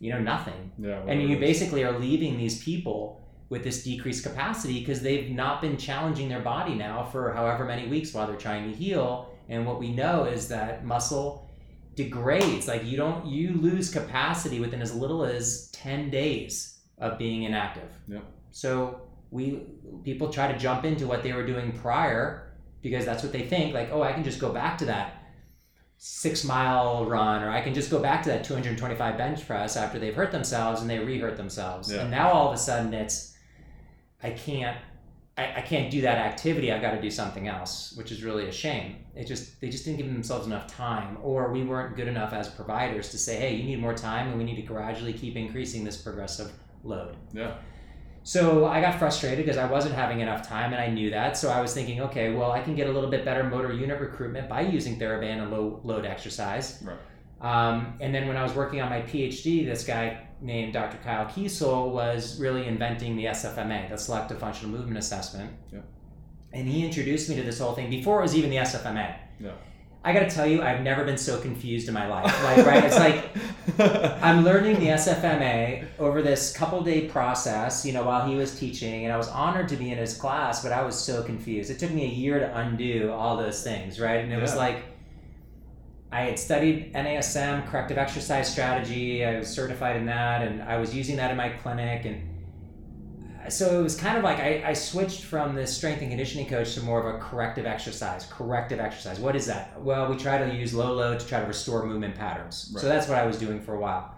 you 0.00 0.10
know, 0.10 0.18
nothing. 0.18 0.72
Yeah. 0.78 1.00
And 1.06 1.22
you 1.22 1.38
basically 1.38 1.84
are 1.84 1.96
leaving 1.96 2.36
these 2.36 2.64
people 2.64 3.20
with 3.50 3.62
this 3.62 3.84
decreased 3.84 4.24
capacity 4.24 4.80
because 4.80 5.02
they've 5.02 5.30
not 5.30 5.60
been 5.60 5.76
challenging 5.76 6.28
their 6.28 6.40
body 6.40 6.74
now 6.74 7.04
for 7.04 7.32
however 7.32 7.64
many 7.64 7.86
weeks 7.86 8.12
while 8.12 8.26
they're 8.26 8.36
trying 8.36 8.68
to 8.72 8.76
heal. 8.76 9.30
And 9.48 9.66
what 9.66 9.78
we 9.78 9.92
know 9.92 10.24
is 10.24 10.48
that 10.48 10.84
muscle 10.84 11.50
degrades. 11.94 12.66
Like 12.68 12.84
you 12.84 12.96
don't 12.96 13.26
you 13.26 13.54
lose 13.54 13.90
capacity 13.90 14.60
within 14.60 14.80
as 14.80 14.94
little 14.94 15.24
as 15.24 15.70
10 15.72 16.10
days 16.10 16.80
of 16.98 17.18
being 17.18 17.44
inactive. 17.44 17.90
Yep. 18.08 18.24
So 18.50 19.02
we 19.30 19.62
people 20.02 20.32
try 20.32 20.50
to 20.50 20.58
jump 20.58 20.84
into 20.84 21.06
what 21.06 21.22
they 21.22 21.32
were 21.32 21.46
doing 21.46 21.72
prior 21.72 22.52
because 22.82 23.04
that's 23.04 23.22
what 23.22 23.32
they 23.32 23.42
think 23.42 23.74
like, 23.74 23.90
"Oh, 23.90 24.02
I 24.02 24.12
can 24.12 24.24
just 24.24 24.40
go 24.40 24.52
back 24.52 24.78
to 24.78 24.84
that 24.86 25.22
6 25.96 26.44
mile 26.44 27.06
run 27.06 27.42
or 27.42 27.50
I 27.50 27.60
can 27.60 27.74
just 27.74 27.90
go 27.90 27.98
back 27.98 28.22
to 28.24 28.28
that 28.30 28.44
225 28.44 29.16
bench 29.16 29.46
press 29.46 29.76
after 29.76 29.98
they've 29.98 30.14
hurt 30.14 30.32
themselves 30.32 30.80
and 30.80 30.90
they 30.90 30.98
re-hurt 30.98 31.36
themselves." 31.36 31.92
Yeah. 31.92 32.02
And 32.02 32.10
now 32.10 32.30
all 32.30 32.48
of 32.48 32.54
a 32.54 32.58
sudden 32.58 32.92
it's 32.94 33.34
I 34.22 34.30
can't 34.30 34.78
I, 35.36 35.54
I 35.56 35.60
can't 35.62 35.90
do 35.90 36.00
that 36.02 36.18
activity. 36.18 36.70
I've 36.70 36.80
got 36.80 36.92
to 36.92 37.02
do 37.02 37.10
something 37.10 37.48
else, 37.48 37.92
which 37.96 38.12
is 38.12 38.22
really 38.22 38.46
a 38.46 38.52
shame. 38.52 38.96
It 39.16 39.26
just 39.26 39.60
they 39.60 39.68
just 39.68 39.84
didn't 39.84 39.98
give 39.98 40.06
themselves 40.06 40.46
enough 40.46 40.66
time, 40.66 41.18
or 41.22 41.52
we 41.52 41.64
weren't 41.64 41.96
good 41.96 42.08
enough 42.08 42.32
as 42.32 42.48
providers 42.48 43.10
to 43.10 43.18
say, 43.18 43.36
hey, 43.36 43.54
you 43.54 43.64
need 43.64 43.80
more 43.80 43.94
time, 43.94 44.28
and 44.28 44.38
we 44.38 44.44
need 44.44 44.56
to 44.56 44.62
gradually 44.62 45.12
keep 45.12 45.36
increasing 45.36 45.84
this 45.84 45.96
progressive 45.96 46.52
load. 46.84 47.16
Yeah. 47.32 47.54
So 48.22 48.64
I 48.64 48.80
got 48.80 48.98
frustrated 48.98 49.44
because 49.44 49.58
I 49.58 49.66
wasn't 49.66 49.94
having 49.94 50.20
enough 50.20 50.46
time, 50.48 50.72
and 50.72 50.80
I 50.80 50.88
knew 50.88 51.10
that. 51.10 51.36
So 51.36 51.50
I 51.50 51.60
was 51.60 51.74
thinking, 51.74 52.00
okay, 52.00 52.32
well, 52.32 52.52
I 52.52 52.60
can 52.60 52.74
get 52.74 52.88
a 52.88 52.92
little 52.92 53.10
bit 53.10 53.24
better 53.24 53.44
motor 53.44 53.72
unit 53.72 54.00
recruitment 54.00 54.48
by 54.48 54.62
using 54.62 54.98
TheraBand 54.98 55.42
and 55.42 55.50
low 55.50 55.80
load 55.84 56.06
exercise. 56.06 56.82
Right. 56.82 56.96
Um, 57.40 57.94
and 58.00 58.14
then 58.14 58.26
when 58.26 58.36
I 58.36 58.42
was 58.42 58.54
working 58.54 58.80
on 58.80 58.88
my 58.88 59.02
PhD, 59.02 59.66
this 59.66 59.84
guy 59.84 60.23
named 60.40 60.72
Dr. 60.72 60.98
Kyle 61.04 61.26
Kiesel 61.26 61.90
was 61.90 62.38
really 62.40 62.66
inventing 62.66 63.16
the 63.16 63.26
SFMA, 63.26 63.90
the 63.90 63.96
Selective 63.96 64.38
Functional 64.38 64.76
Movement 64.76 64.98
Assessment. 64.98 65.52
Yeah. 65.72 65.80
And 66.52 66.68
he 66.68 66.84
introduced 66.84 67.28
me 67.28 67.36
to 67.36 67.42
this 67.42 67.58
whole 67.58 67.74
thing 67.74 67.90
before 67.90 68.20
it 68.20 68.22
was 68.22 68.36
even 68.36 68.50
the 68.50 68.56
SFMA. 68.56 69.16
Yeah. 69.40 69.52
I 70.06 70.12
got 70.12 70.28
to 70.28 70.30
tell 70.30 70.46
you, 70.46 70.62
I've 70.62 70.82
never 70.82 71.02
been 71.02 71.16
so 71.16 71.40
confused 71.40 71.88
in 71.88 71.94
my 71.94 72.06
life. 72.06 72.44
Like, 72.44 72.66
right? 72.66 72.84
It's 72.84 72.98
like 72.98 73.24
I'm 74.22 74.44
learning 74.44 74.78
the 74.78 74.88
SFMA 74.88 75.86
over 75.98 76.20
this 76.20 76.54
couple 76.54 76.82
day 76.82 77.08
process, 77.08 77.86
you 77.86 77.94
know, 77.94 78.04
while 78.04 78.28
he 78.28 78.36
was 78.36 78.58
teaching, 78.58 79.04
and 79.04 79.12
I 79.12 79.16
was 79.16 79.28
honored 79.28 79.68
to 79.70 79.76
be 79.76 79.90
in 79.90 79.96
his 79.96 80.14
class, 80.14 80.62
but 80.62 80.72
I 80.72 80.82
was 80.82 80.98
so 80.98 81.22
confused. 81.22 81.70
It 81.70 81.78
took 81.78 81.90
me 81.90 82.04
a 82.04 82.08
year 82.08 82.38
to 82.38 82.54
undo 82.54 83.12
all 83.12 83.38
those 83.38 83.64
things, 83.64 83.98
right? 83.98 84.22
And 84.22 84.30
it 84.30 84.40
was 84.40 84.54
like 84.54 84.84
I 86.14 86.20
had 86.20 86.38
studied 86.38 86.94
NASM, 86.94 87.66
corrective 87.66 87.98
exercise 87.98 88.48
strategy. 88.48 89.24
I 89.24 89.36
was 89.36 89.48
certified 89.48 89.96
in 89.96 90.06
that, 90.06 90.42
and 90.42 90.62
I 90.62 90.76
was 90.76 90.94
using 90.94 91.16
that 91.16 91.32
in 91.32 91.36
my 91.36 91.48
clinic. 91.48 92.04
And 92.04 93.52
so 93.52 93.80
it 93.80 93.82
was 93.82 93.96
kind 93.96 94.16
of 94.16 94.22
like 94.22 94.38
I, 94.38 94.62
I 94.64 94.72
switched 94.74 95.24
from 95.24 95.56
this 95.56 95.76
strength 95.76 96.02
and 96.02 96.10
conditioning 96.10 96.46
coach 96.46 96.74
to 96.74 96.82
more 96.82 97.04
of 97.04 97.16
a 97.16 97.18
corrective 97.18 97.66
exercise. 97.66 98.26
Corrective 98.26 98.78
exercise. 98.78 99.18
What 99.18 99.34
is 99.34 99.46
that? 99.46 99.82
Well, 99.82 100.08
we 100.08 100.16
try 100.16 100.38
to 100.38 100.54
use 100.54 100.72
low 100.72 100.92
load 100.92 101.18
to 101.18 101.26
try 101.26 101.40
to 101.40 101.46
restore 101.48 101.84
movement 101.84 102.14
patterns. 102.14 102.72
So 102.78 102.86
that's 102.86 103.08
what 103.08 103.18
I 103.18 103.26
was 103.26 103.36
doing 103.36 103.60
for 103.60 103.74
a 103.74 103.80
while. 103.80 104.14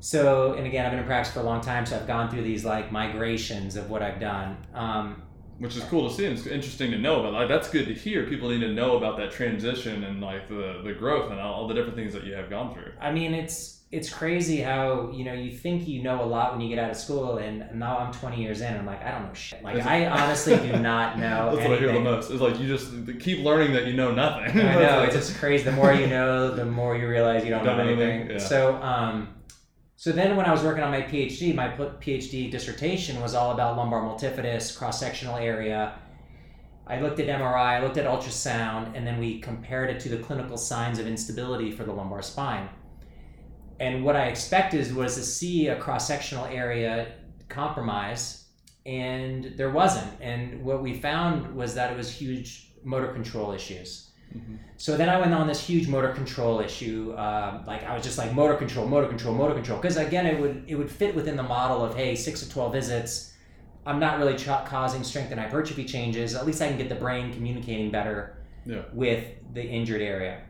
So, 0.00 0.52
and 0.52 0.66
again, 0.66 0.84
I've 0.84 0.92
been 0.92 1.00
in 1.00 1.06
practice 1.06 1.32
for 1.32 1.40
a 1.40 1.44
long 1.44 1.62
time, 1.62 1.86
so 1.86 1.96
I've 1.96 2.06
gone 2.06 2.30
through 2.30 2.42
these 2.42 2.62
like 2.62 2.92
migrations 2.92 3.74
of 3.74 3.88
what 3.88 4.02
I've 4.02 4.20
done. 4.20 4.58
Um, 4.74 5.22
Which 5.60 5.76
is 5.76 5.84
cool 5.84 6.08
to 6.08 6.14
see 6.14 6.24
and 6.24 6.36
it's 6.36 6.46
interesting 6.46 6.90
to 6.90 6.98
know 6.98 7.20
about. 7.20 7.34
Like 7.34 7.48
that's 7.48 7.68
good 7.70 7.86
to 7.86 7.94
hear. 7.94 8.24
People 8.26 8.48
need 8.48 8.60
to 8.60 8.72
know 8.72 8.96
about 8.96 9.16
that 9.18 9.30
transition 9.30 10.04
and 10.04 10.20
like 10.20 10.48
the 10.48 10.80
the 10.82 10.92
growth 10.92 11.30
and 11.30 11.38
all 11.38 11.68
the 11.68 11.74
different 11.74 11.96
things 11.96 12.12
that 12.14 12.24
you 12.24 12.32
have 12.34 12.48
gone 12.50 12.72
through. 12.74 12.92
I 13.00 13.12
mean, 13.12 13.34
it's 13.34 13.76
it's 13.92 14.08
crazy 14.08 14.58
how 14.58 15.10
you 15.12 15.24
know 15.24 15.32
you 15.32 15.50
think 15.50 15.86
you 15.88 16.02
know 16.02 16.22
a 16.22 16.24
lot 16.24 16.52
when 16.52 16.60
you 16.60 16.68
get 16.74 16.82
out 16.82 16.90
of 16.90 16.96
school, 16.96 17.38
and 17.38 17.66
now 17.74 17.98
I'm 17.98 18.12
20 18.12 18.40
years 18.40 18.60
in. 18.60 18.72
I'm 18.74 18.86
like, 18.86 19.02
I 19.04 19.10
don't 19.10 19.26
know 19.26 19.34
shit. 19.34 19.62
Like, 19.64 19.84
I 19.84 20.06
honestly 20.06 20.56
do 20.56 20.78
not 20.78 21.18
know. 21.24 21.54
That's 21.56 21.68
what 21.68 21.76
I 21.76 21.80
hear 21.80 21.92
the 21.92 22.00
most. 22.00 22.30
It's 22.30 22.40
like 22.40 22.58
you 22.60 22.68
just 22.68 22.92
keep 23.20 23.44
learning 23.44 23.72
that 23.72 23.86
you 23.86 23.94
know 23.94 24.12
nothing. 24.12 24.60
I 24.60 24.74
know 24.80 25.02
it's 25.02 25.14
just 25.14 25.36
crazy. 25.38 25.64
The 25.64 25.72
more 25.72 25.92
you 25.92 26.06
know, 26.06 26.54
the 26.54 26.64
more 26.64 26.96
you 26.96 27.08
realize 27.08 27.44
you 27.44 27.50
don't, 27.50 27.64
Don't 27.64 27.78
know 27.78 27.82
anything. 27.84 28.10
anything, 28.10 28.30
yeah. 28.30 28.38
So, 28.38 28.76
um, 28.76 29.28
so 30.00 30.12
then 30.12 30.34
when 30.34 30.46
I 30.46 30.50
was 30.50 30.62
working 30.62 30.82
on 30.82 30.90
my 30.90 31.02
PhD, 31.02 31.54
my 31.54 31.68
PhD 31.68 32.50
dissertation 32.50 33.20
was 33.20 33.34
all 33.34 33.50
about 33.50 33.76
lumbar 33.76 34.00
multifidus, 34.00 34.74
cross 34.74 34.98
sectional 34.98 35.36
area. 35.36 35.98
I 36.86 37.02
looked 37.02 37.20
at 37.20 37.26
MRI, 37.26 37.76
I 37.76 37.82
looked 37.82 37.98
at 37.98 38.06
ultrasound, 38.06 38.96
and 38.96 39.06
then 39.06 39.18
we 39.18 39.40
compared 39.40 39.90
it 39.90 40.00
to 40.00 40.08
the 40.08 40.16
clinical 40.16 40.56
signs 40.56 40.98
of 40.98 41.06
instability 41.06 41.70
for 41.70 41.84
the 41.84 41.92
lumbar 41.92 42.22
spine. 42.22 42.70
And 43.78 44.02
what 44.02 44.16
I 44.16 44.28
expected 44.28 44.96
was 44.96 45.16
to 45.16 45.22
see 45.22 45.68
a 45.68 45.78
cross 45.78 46.06
sectional 46.06 46.46
area 46.46 47.16
compromise, 47.50 48.46
and 48.86 49.52
there 49.58 49.70
wasn't. 49.70 50.18
And 50.18 50.64
what 50.64 50.82
we 50.82 50.94
found 50.94 51.54
was 51.54 51.74
that 51.74 51.92
it 51.92 51.98
was 51.98 52.10
huge 52.10 52.72
motor 52.82 53.08
control 53.08 53.52
issues. 53.52 54.09
So 54.76 54.96
then 54.96 55.10
I 55.10 55.20
went 55.20 55.34
on 55.34 55.46
this 55.46 55.60
huge 55.62 55.88
motor 55.88 56.08
control 56.12 56.60
issue. 56.60 57.14
Um, 57.16 57.66
like 57.66 57.84
I 57.84 57.94
was 57.94 58.02
just 58.02 58.16
like 58.16 58.32
motor 58.32 58.54
control, 58.56 58.86
motor 58.86 59.08
control, 59.08 59.34
motor 59.34 59.52
control. 59.54 59.78
Because 59.78 59.96
again, 59.98 60.26
it 60.26 60.40
would 60.40 60.64
it 60.66 60.74
would 60.76 60.90
fit 60.90 61.14
within 61.14 61.36
the 61.36 61.42
model 61.42 61.84
of 61.84 61.94
hey, 61.94 62.14
six 62.16 62.40
to 62.40 62.48
twelve 62.48 62.72
visits. 62.72 63.34
I'm 63.86 63.98
not 63.98 64.18
really 64.18 64.36
ch- 64.36 64.46
causing 64.66 65.02
strength 65.04 65.30
and 65.32 65.40
hypertrophy 65.40 65.84
changes. 65.84 66.34
At 66.34 66.46
least 66.46 66.62
I 66.62 66.68
can 66.68 66.78
get 66.78 66.88
the 66.88 66.94
brain 66.94 67.32
communicating 67.32 67.90
better 67.90 68.36
Yeah. 68.64 68.82
with 68.92 69.24
the 69.52 69.62
injured 69.62 70.02
area. 70.02 70.42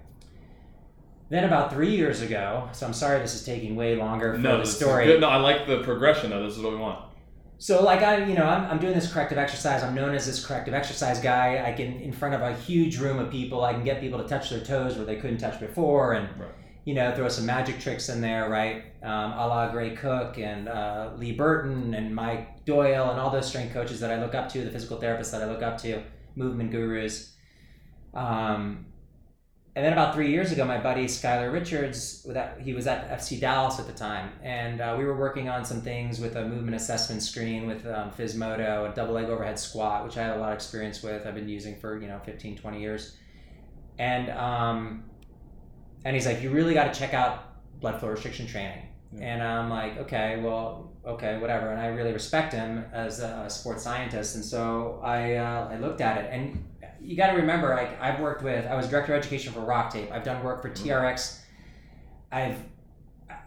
Then 1.29 1.45
about 1.45 1.73
three 1.73 1.95
years 1.95 2.23
ago, 2.23 2.69
so 2.73 2.87
I'm 2.87 2.93
sorry 2.93 3.21
this 3.21 3.35
is 3.35 3.45
taking 3.45 3.77
way 3.77 3.95
longer 3.97 4.33
for 4.35 4.39
No, 4.41 4.59
the 4.59 4.67
story. 4.67 5.05
good. 5.07 5.21
No, 5.21 5.29
I 5.29 5.37
like 5.37 5.67
the 5.69 5.81
progression 5.83 6.31
though. 6.31 6.45
This 6.45 6.57
is 6.57 6.63
what 6.63 6.73
we 6.73 6.79
want. 6.79 6.99
So 7.61 7.85
like 7.85 8.01
I, 8.01 8.25
you 8.25 8.35
know, 8.35 8.47
I'm, 8.47 8.65
I'm 8.71 8.79
doing 8.79 8.95
this 8.95 9.13
corrective 9.13 9.37
exercise. 9.37 9.83
I'm 9.83 9.95
known 9.95 10.15
as 10.15 10.25
this 10.25 10.45
corrective 10.45 10.73
exercise 10.73 11.21
guy. 11.21 11.63
I 11.63 11.73
can, 11.73 12.01
in 12.01 12.11
front 12.11 12.35
of 12.35 12.41
a 12.41 12.55
huge 12.57 12.97
room 12.99 13.19
of 13.19 13.31
people, 13.31 13.63
I 13.65 13.75
can 13.75 13.85
get 13.85 14.01
people 14.01 14.19
to 14.19 14.27
touch 14.27 14.49
their 14.49 14.61
toes 14.61 14.97
where 14.97 15.05
they 15.05 15.17
couldn't 15.17 15.37
touch 15.39 15.61
before, 15.61 16.15
and 16.15 16.27
Right. 16.41 16.49
you 16.87 16.95
know, 16.95 17.15
throw 17.15 17.29
some 17.29 17.45
magic 17.45 17.79
tricks 17.79 18.09
in 18.09 18.23
there, 18.23 18.49
right? 18.49 18.85
Um, 19.03 19.33
a 19.33 19.47
la 19.47 19.71
Gray 19.71 19.95
Cook 19.95 20.39
and 20.39 20.71
uh, 20.71 21.11
Lee 21.19 21.33
Burton 21.33 21.93
and 21.93 22.15
Mike 22.15 22.65
Boyle 22.65 23.11
and 23.11 23.21
all 23.21 23.31
those 23.31 23.47
strength 23.47 23.75
coaches 23.75 24.01
that 24.01 24.11
I 24.11 24.19
look 24.19 24.35
up 24.35 24.49
to, 24.53 24.65
the 24.65 24.71
physical 24.71 24.97
therapists 24.97 25.31
that 25.33 25.43
I 25.43 25.45
look 25.45 25.63
up 25.63 25.77
to, 25.83 26.03
movement 26.37 26.71
gurus. 26.71 27.37
Um, 28.15 28.87
and 29.77 29.85
then 29.85 29.93
about 29.93 30.15
three 30.15 30.31
years 30.31 30.51
ago, 30.51 30.65
my 30.65 30.79
buddy 30.79 31.05
Skylar 31.05 31.53
Richards, 31.53 32.27
he 32.61 32.75
was 32.75 32.89
at 32.89 33.09
FC 33.09 33.41
Dallas 33.41 33.79
at 33.79 33.87
the 33.87 33.93
time, 33.93 34.33
and 34.43 34.81
uh, 34.81 34.97
we 34.99 35.05
were 35.05 35.17
working 35.17 35.49
on 35.49 35.65
some 35.65 35.81
things 35.81 36.19
with 36.19 36.35
a 36.35 36.45
movement 36.45 36.75
assessment 36.75 37.23
screen 37.23 37.69
with 37.69 37.87
um, 37.87 38.11
Fizmodo, 38.11 38.91
a 38.91 38.95
double 38.95 39.15
leg 39.15 39.27
overhead 39.27 39.59
squat, 39.61 40.05
which 40.05 40.17
I 40.17 40.23
had 40.23 40.37
a 40.37 40.41
lot 40.41 40.51
of 40.51 40.57
experience 40.57 41.05
with. 41.05 41.25
I've 41.25 41.37
been 41.37 41.49
using 41.49 41.79
for 41.79 42.01
you 42.01 42.09
know 42.09 42.19
15, 42.25 42.59
20 42.59 42.81
years, 42.81 43.17
and 43.99 44.29
um, 44.31 45.05
and 46.05 46.17
he's 46.17 46.27
like, 46.27 46.43
you 46.43 46.51
really 46.51 46.75
got 46.75 46.93
to 46.93 46.99
check 46.99 47.15
out 47.15 47.81
blood 47.81 48.01
flow 48.01 48.09
restriction 48.09 48.49
training. 48.49 48.89
Yeah. 49.13 49.35
And 49.35 49.43
I'm 49.43 49.71
like, 49.71 49.99
okay, 49.99 50.41
well, 50.41 50.93
okay, 51.07 51.39
whatever. 51.39 51.71
And 51.71 51.81
I 51.81 51.87
really 51.87 52.13
respect 52.13 52.53
him 52.53 52.85
as 52.93 53.21
a, 53.21 53.49
sports 53.49 53.85
scientist, 53.85 54.35
and 54.35 54.45
so 54.45 55.01
I 55.03 55.35
uh, 55.35 55.69
I 55.71 55.77
looked 55.77 56.01
at 56.01 56.19
it, 56.19 56.29
and 56.33 56.65
you 57.03 57.17
got 57.17 57.29
to 57.33 57.37
remember, 57.37 57.69
like 57.75 58.01
I've 58.01 58.21
worked 58.21 58.43
with, 58.43 58.67
I 58.67 58.75
was 58.75 58.89
director 58.89 59.15
of 59.15 59.19
education 59.21 59.53
for 59.53 59.61
Rock 59.61 59.93
Tape. 59.93 60.11
I've 60.13 60.25
done 60.25 60.43
work 60.45 60.63
for 60.63 60.71
TRX. 60.71 61.39
I've 62.33 62.57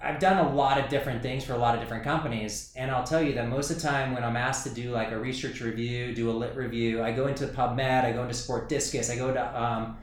I've 0.02 0.20
done 0.20 0.46
a 0.46 0.54
lot 0.54 0.78
of 0.78 0.90
different 0.90 1.22
things 1.22 1.46
for 1.46 1.54
a 1.54 1.58
lot 1.58 1.76
of 1.76 1.82
different 1.82 2.04
companies, 2.04 2.74
and 2.76 2.92
I'll 2.92 3.06
tell 3.06 3.22
you 3.22 3.34
that 3.36 3.48
most 3.48 3.70
of 3.72 3.78
the 3.78 3.88
time 3.88 4.14
when 4.14 4.22
I'm 4.24 4.36
asked 4.36 4.66
to 4.68 4.74
do 4.74 4.92
like 4.92 5.12
a 5.12 5.18
research 5.18 5.62
review, 5.62 6.14
do 6.14 6.30
a 6.30 6.34
lit 6.34 6.58
review, 6.58 7.02
I 7.02 7.14
go 7.14 7.28
into 7.28 7.48
PubMed, 7.48 8.04
I 8.04 8.12
go 8.12 8.24
into 8.24 8.34
Sport 8.34 8.68
Discus, 8.68 9.10
I 9.10 9.16
go 9.16 9.34
to 9.34 9.62
um, 9.64 9.98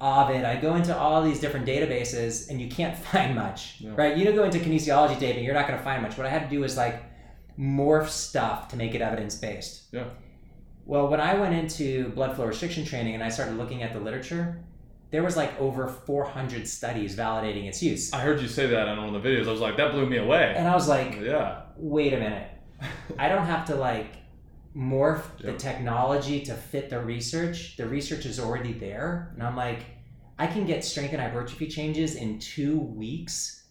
Ovid, 0.00 0.44
I 0.44 0.56
go 0.56 0.76
into 0.76 0.96
all 0.96 1.22
these 1.22 1.40
different 1.40 1.66
databases, 1.66 2.48
and 2.48 2.58
you 2.60 2.68
can't 2.68 2.96
find 3.06 3.34
much, 3.34 3.76
Yeah. 3.80 3.90
right? 3.96 4.16
You 4.16 4.24
don't 4.24 4.34
go 4.34 4.44
into 4.44 4.58
kinesiology 4.58 5.18
data, 5.18 5.40
you're 5.42 5.54
not 5.54 5.66
going 5.66 5.78
to 5.78 5.84
find 5.84 6.02
much. 6.02 6.16
What 6.16 6.26
I 6.26 6.30
had 6.30 6.48
to 6.48 6.48
do 6.48 6.64
is 6.64 6.76
like 6.78 7.02
morph 7.58 8.08
stuff 8.08 8.68
to 8.68 8.76
make 8.76 8.94
it 8.94 9.02
evidence 9.02 9.34
based. 9.34 9.82
Yeah. 9.92 10.04
Well, 10.84 11.08
when 11.08 11.20
I 11.20 11.34
went 11.34 11.54
into 11.54 12.08
blood 12.10 12.36
flow 12.36 12.46
restriction 12.46 12.84
training 12.84 13.14
and 13.14 13.22
I 13.22 13.28
started 13.28 13.56
looking 13.56 13.82
at 13.82 13.92
the 13.92 14.00
literature, 14.00 14.64
there 15.10 15.22
was 15.22 15.36
like 15.36 15.58
over 15.60 15.88
400 15.88 16.66
studies 16.66 17.14
validating 17.14 17.66
its 17.66 17.82
use. 17.82 18.12
I 18.12 18.20
heard 18.20 18.40
you 18.40 18.48
say 18.48 18.66
that 18.66 18.88
on 18.88 18.96
one 18.96 19.14
of 19.14 19.22
the 19.22 19.28
videos. 19.28 19.46
I 19.46 19.52
was 19.52 19.60
like, 19.60 19.76
that 19.76 19.92
blew 19.92 20.06
me 20.06 20.16
away. 20.16 20.54
And 20.56 20.66
I 20.66 20.74
was 20.74 20.88
like, 20.88 21.20
yeah. 21.20 21.62
wait 21.76 22.12
a 22.14 22.18
minute. 22.18 22.50
I 23.18 23.28
don't 23.28 23.46
have 23.46 23.66
to 23.66 23.76
like 23.76 24.16
morph 24.74 25.22
the 25.38 25.52
technology 25.52 26.40
to 26.40 26.54
fit 26.54 26.88
the 26.90 27.00
research. 27.00 27.76
The 27.76 27.86
research 27.86 28.26
is 28.26 28.40
already 28.40 28.72
there. 28.72 29.32
And 29.34 29.42
I'm 29.42 29.56
like, 29.56 29.84
I 30.38 30.46
can 30.46 30.66
get 30.66 30.82
strength 30.82 31.12
and 31.12 31.20
hypertrophy 31.20 31.68
changes 31.68 32.16
in 32.16 32.38
two 32.38 32.78
weeks. 32.78 33.64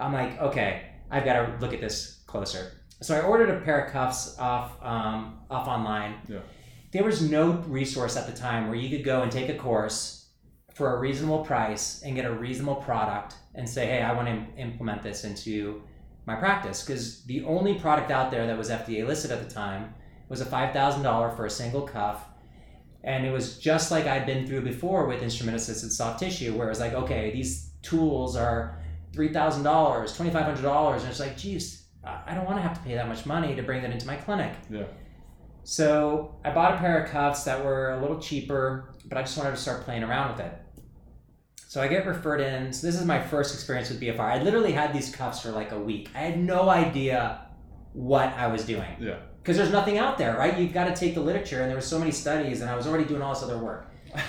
I'm 0.00 0.12
like, 0.12 0.40
okay, 0.40 0.90
I've 1.10 1.24
got 1.24 1.34
to 1.34 1.56
look 1.60 1.72
at 1.72 1.80
this 1.80 2.22
closer. 2.26 2.72
So 3.04 3.14
I 3.14 3.20
ordered 3.20 3.50
a 3.50 3.60
pair 3.60 3.84
of 3.84 3.92
cuffs 3.92 4.38
off 4.38 4.82
um, 4.82 5.40
off 5.50 5.68
online. 5.68 6.14
Yeah. 6.26 6.38
There 6.90 7.04
was 7.04 7.20
no 7.20 7.52
resource 7.68 8.16
at 8.16 8.26
the 8.26 8.32
time 8.32 8.68
where 8.68 8.76
you 8.76 8.88
could 8.88 9.04
go 9.04 9.20
and 9.20 9.30
take 9.30 9.50
a 9.50 9.54
course 9.54 10.28
for 10.74 10.96
a 10.96 10.98
reasonable 10.98 11.44
price 11.44 12.02
and 12.02 12.16
get 12.16 12.24
a 12.24 12.32
reasonable 12.32 12.76
product 12.76 13.34
and 13.54 13.68
say, 13.68 13.86
hey, 13.86 14.00
I 14.00 14.14
want 14.14 14.28
to 14.28 14.60
implement 14.60 15.02
this 15.02 15.24
into 15.24 15.82
my 16.24 16.34
practice. 16.34 16.82
Because 16.82 17.24
the 17.24 17.44
only 17.44 17.74
product 17.74 18.10
out 18.10 18.30
there 18.30 18.46
that 18.46 18.56
was 18.56 18.70
FDA 18.70 19.06
listed 19.06 19.30
at 19.30 19.46
the 19.46 19.54
time 19.54 19.92
was 20.30 20.40
a 20.40 20.46
$5,000 20.46 21.36
for 21.36 21.44
a 21.44 21.50
single 21.50 21.82
cuff. 21.82 22.24
And 23.02 23.26
it 23.26 23.30
was 23.32 23.58
just 23.58 23.90
like 23.90 24.06
I'd 24.06 24.24
been 24.24 24.46
through 24.46 24.62
before 24.62 25.06
with 25.06 25.22
instrument 25.22 25.56
assisted 25.56 25.92
soft 25.92 26.20
tissue, 26.20 26.56
where 26.56 26.68
it 26.68 26.70
was 26.70 26.80
like, 26.80 26.94
okay, 26.94 27.30
these 27.32 27.70
tools 27.82 28.34
are 28.34 28.82
$3,000, 29.12 29.62
$2,500. 29.62 31.00
And 31.00 31.08
it's 31.08 31.20
like, 31.20 31.36
geez, 31.36 31.83
I 32.06 32.34
don't 32.34 32.44
want 32.44 32.56
to 32.58 32.62
have 32.62 32.74
to 32.74 32.80
pay 32.84 32.94
that 32.94 33.08
much 33.08 33.26
money 33.26 33.54
to 33.56 33.62
bring 33.62 33.82
that 33.82 33.90
into 33.90 34.06
my 34.06 34.16
clinic. 34.16 34.52
Yeah. 34.70 34.84
So 35.62 36.36
I 36.44 36.50
bought 36.50 36.74
a 36.74 36.76
pair 36.78 37.02
of 37.02 37.10
cuffs 37.10 37.44
that 37.44 37.64
were 37.64 37.92
a 37.92 38.00
little 38.00 38.18
cheaper, 38.18 38.94
but 39.06 39.16
I 39.16 39.22
just 39.22 39.36
wanted 39.38 39.52
to 39.52 39.56
start 39.56 39.82
playing 39.82 40.02
around 40.02 40.32
with 40.36 40.46
it. 40.46 40.52
So 41.68 41.80
I 41.82 41.88
get 41.88 42.06
referred 42.06 42.40
in. 42.40 42.72
So 42.72 42.86
this 42.86 42.96
is 43.00 43.04
my 43.06 43.20
first 43.20 43.54
experience 43.54 43.88
with 43.88 44.00
BFR. 44.00 44.20
I 44.20 44.42
literally 44.42 44.72
had 44.72 44.92
these 44.92 45.14
cuffs 45.14 45.40
for 45.40 45.50
like 45.50 45.72
a 45.72 45.80
week. 45.80 46.10
I 46.14 46.18
had 46.18 46.38
no 46.38 46.68
idea 46.68 47.46
what 47.94 48.28
I 48.34 48.46
was 48.48 48.64
doing 48.64 48.96
Yeah. 49.00 49.16
because 49.42 49.56
there's 49.56 49.72
nothing 49.72 49.98
out 49.98 50.18
there, 50.18 50.36
right? 50.36 50.56
You've 50.58 50.72
got 50.74 50.84
to 50.84 50.94
take 50.94 51.14
the 51.14 51.20
literature, 51.20 51.60
and 51.62 51.68
there 51.70 51.76
were 51.76 51.80
so 51.82 51.98
many 51.98 52.10
studies, 52.10 52.60
and 52.60 52.70
I 52.70 52.76
was 52.76 52.86
already 52.86 53.04
doing 53.04 53.22
all 53.22 53.32
this 53.34 53.42
other 53.42 53.58
work. 53.58 53.90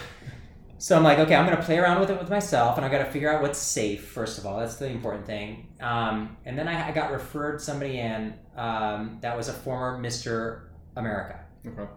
So 0.78 0.98
I'm 0.98 1.04
like, 1.04 1.20
okay, 1.20 1.36
I'm 1.36 1.46
going 1.46 1.58
to 1.58 1.64
play 1.64 1.78
around 1.78 2.02
with 2.02 2.10
it 2.10 2.20
with 2.20 2.30
myself, 2.30 2.76
and 2.78 2.86
I 2.86 2.90
got 2.90 2.98
to 3.00 3.06
figure 3.06 3.34
out 3.34 3.42
what's 3.42 3.58
safe 3.58 4.08
first 4.10 4.38
of 4.38 4.46
all. 4.46 4.60
That's 4.60 4.76
the 4.76 4.88
important 4.90 5.26
thing. 5.26 5.70
Um, 5.80 6.36
and 6.46 6.58
then 6.60 6.68
I, 6.68 6.90
I 6.90 6.92
got 6.92 7.12
referred 7.12 7.62
somebody 7.62 8.00
in 8.00 8.34
um, 8.58 9.20
that 9.22 9.38
was 9.38 9.48
a 9.48 9.54
former 9.54 10.02
Mr. 10.02 10.68
America, 10.98 11.40
Okay. 11.66 11.90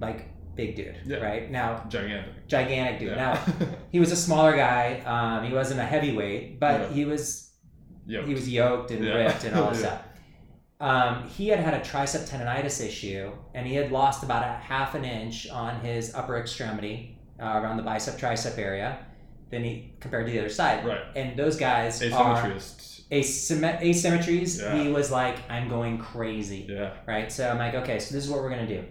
like 0.00 0.30
big 0.56 0.74
dude, 0.76 0.96
Yeah. 1.06 1.18
right? 1.18 1.50
Now 1.50 1.84
Gigantic. 1.88 2.46
gigantic 2.48 2.98
dude. 3.00 3.10
Yeah. 3.10 3.16
Now 3.16 3.66
he 3.90 4.00
was 4.00 4.10
a 4.12 4.16
smaller 4.16 4.56
guy. 4.56 5.00
Um, 5.06 5.44
he 5.48 5.54
wasn't 5.54 5.80
a 5.80 5.84
heavyweight, 5.84 6.58
but 6.60 6.80
Yeah. 6.80 6.88
he 6.88 7.04
was 7.04 7.52
yeah. 8.06 8.24
he 8.26 8.34
was 8.34 8.48
yoked 8.48 8.90
and 8.90 9.04
ripped 9.04 9.44
and 9.44 9.56
all 9.56 9.70
that 9.70 9.74
Yeah. 9.74 9.80
stuff. 9.80 10.02
Um, 10.80 11.28
he 11.28 11.48
had 11.48 11.60
had 11.60 11.74
a 11.74 11.80
tricep 11.80 12.28
tendonitis 12.28 12.84
issue, 12.84 13.32
and 13.54 13.66
he 13.66 13.74
had 13.74 13.90
lost 13.92 14.22
about 14.24 14.42
a 14.42 14.52
half 14.52 14.94
an 14.96 15.04
inch 15.04 15.48
on 15.48 15.80
his 15.80 16.14
upper 16.14 16.36
extremity 16.38 17.18
uh, 17.40 17.44
around 17.44 17.76
the 17.76 17.82
bicep 17.82 18.14
tricep 18.18 18.58
area. 18.58 18.98
Then 19.50 19.62
he 19.64 19.92
compared 20.00 20.26
to 20.26 20.32
the 20.32 20.38
other 20.40 20.48
side, 20.48 20.84
Right. 20.84 21.00
and 21.14 21.36
those 21.36 21.56
guys 21.56 22.02
are 22.02 22.06
Asymmetrist. 22.06 23.02
asymmet- 23.10 23.80
asymmetries. 23.82 24.60
Yeah. 24.60 24.82
He 24.82 24.90
was 24.90 25.10
like, 25.10 25.36
"I'm 25.50 25.68
going 25.68 25.98
crazy." 25.98 26.66
Yeah. 26.68 26.90
right? 27.06 27.30
So 27.30 27.48
I'm 27.48 27.58
like, 27.58 27.74
okay, 27.74 27.98
so 27.98 28.14
this 28.14 28.24
is 28.24 28.30
what 28.30 28.40
we're 28.42 28.50
gonna 28.50 28.66
do. 28.66 28.82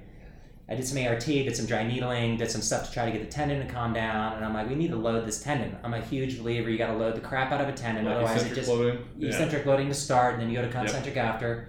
I 0.70 0.76
did 0.76 0.88
some 0.88 0.98
ART, 1.06 1.26
did 1.26 1.56
some 1.58 1.66
dry 1.66 1.84
needling, 1.86 2.38
did 2.38 2.50
some 2.50 2.62
stuff 2.62 2.88
to 2.88 2.94
try 2.94 3.06
to 3.06 3.12
get 3.12 3.20
the 3.22 3.30
tendon 3.30 3.66
to 3.68 3.72
calm 3.74 3.92
down, 3.94 4.38
and 4.38 4.46
I'm 4.46 4.54
like, 4.54 4.70
we 4.70 4.76
need 4.76 4.92
to 4.92 4.96
load 4.96 5.28
this 5.28 5.44
tendon. 5.44 5.76
I'm 5.84 5.94
a 5.94 6.00
huge 6.00 6.38
believer 6.40 6.70
you 6.70 6.78
got 6.78 6.88
to 6.88 6.98
load 6.98 7.16
the 7.16 7.22
crap 7.22 7.52
out 7.52 7.60
of 7.60 7.68
a 7.68 7.74
tendon, 7.74 8.06
Like 8.06 8.14
otherwise 8.16 8.32
it 8.32 8.48
eccentric 8.48 8.56
just 8.56 8.70
loading. 8.70 9.00
Yeah. 9.18 9.30
eccentric 9.30 9.66
loading 9.66 9.90
to 9.90 9.94
start, 9.94 10.34
and 10.36 10.42
then 10.42 10.50
you 10.50 10.56
go 10.56 10.62
to 10.62 10.72
concentric 10.72 11.18
after. 11.18 11.68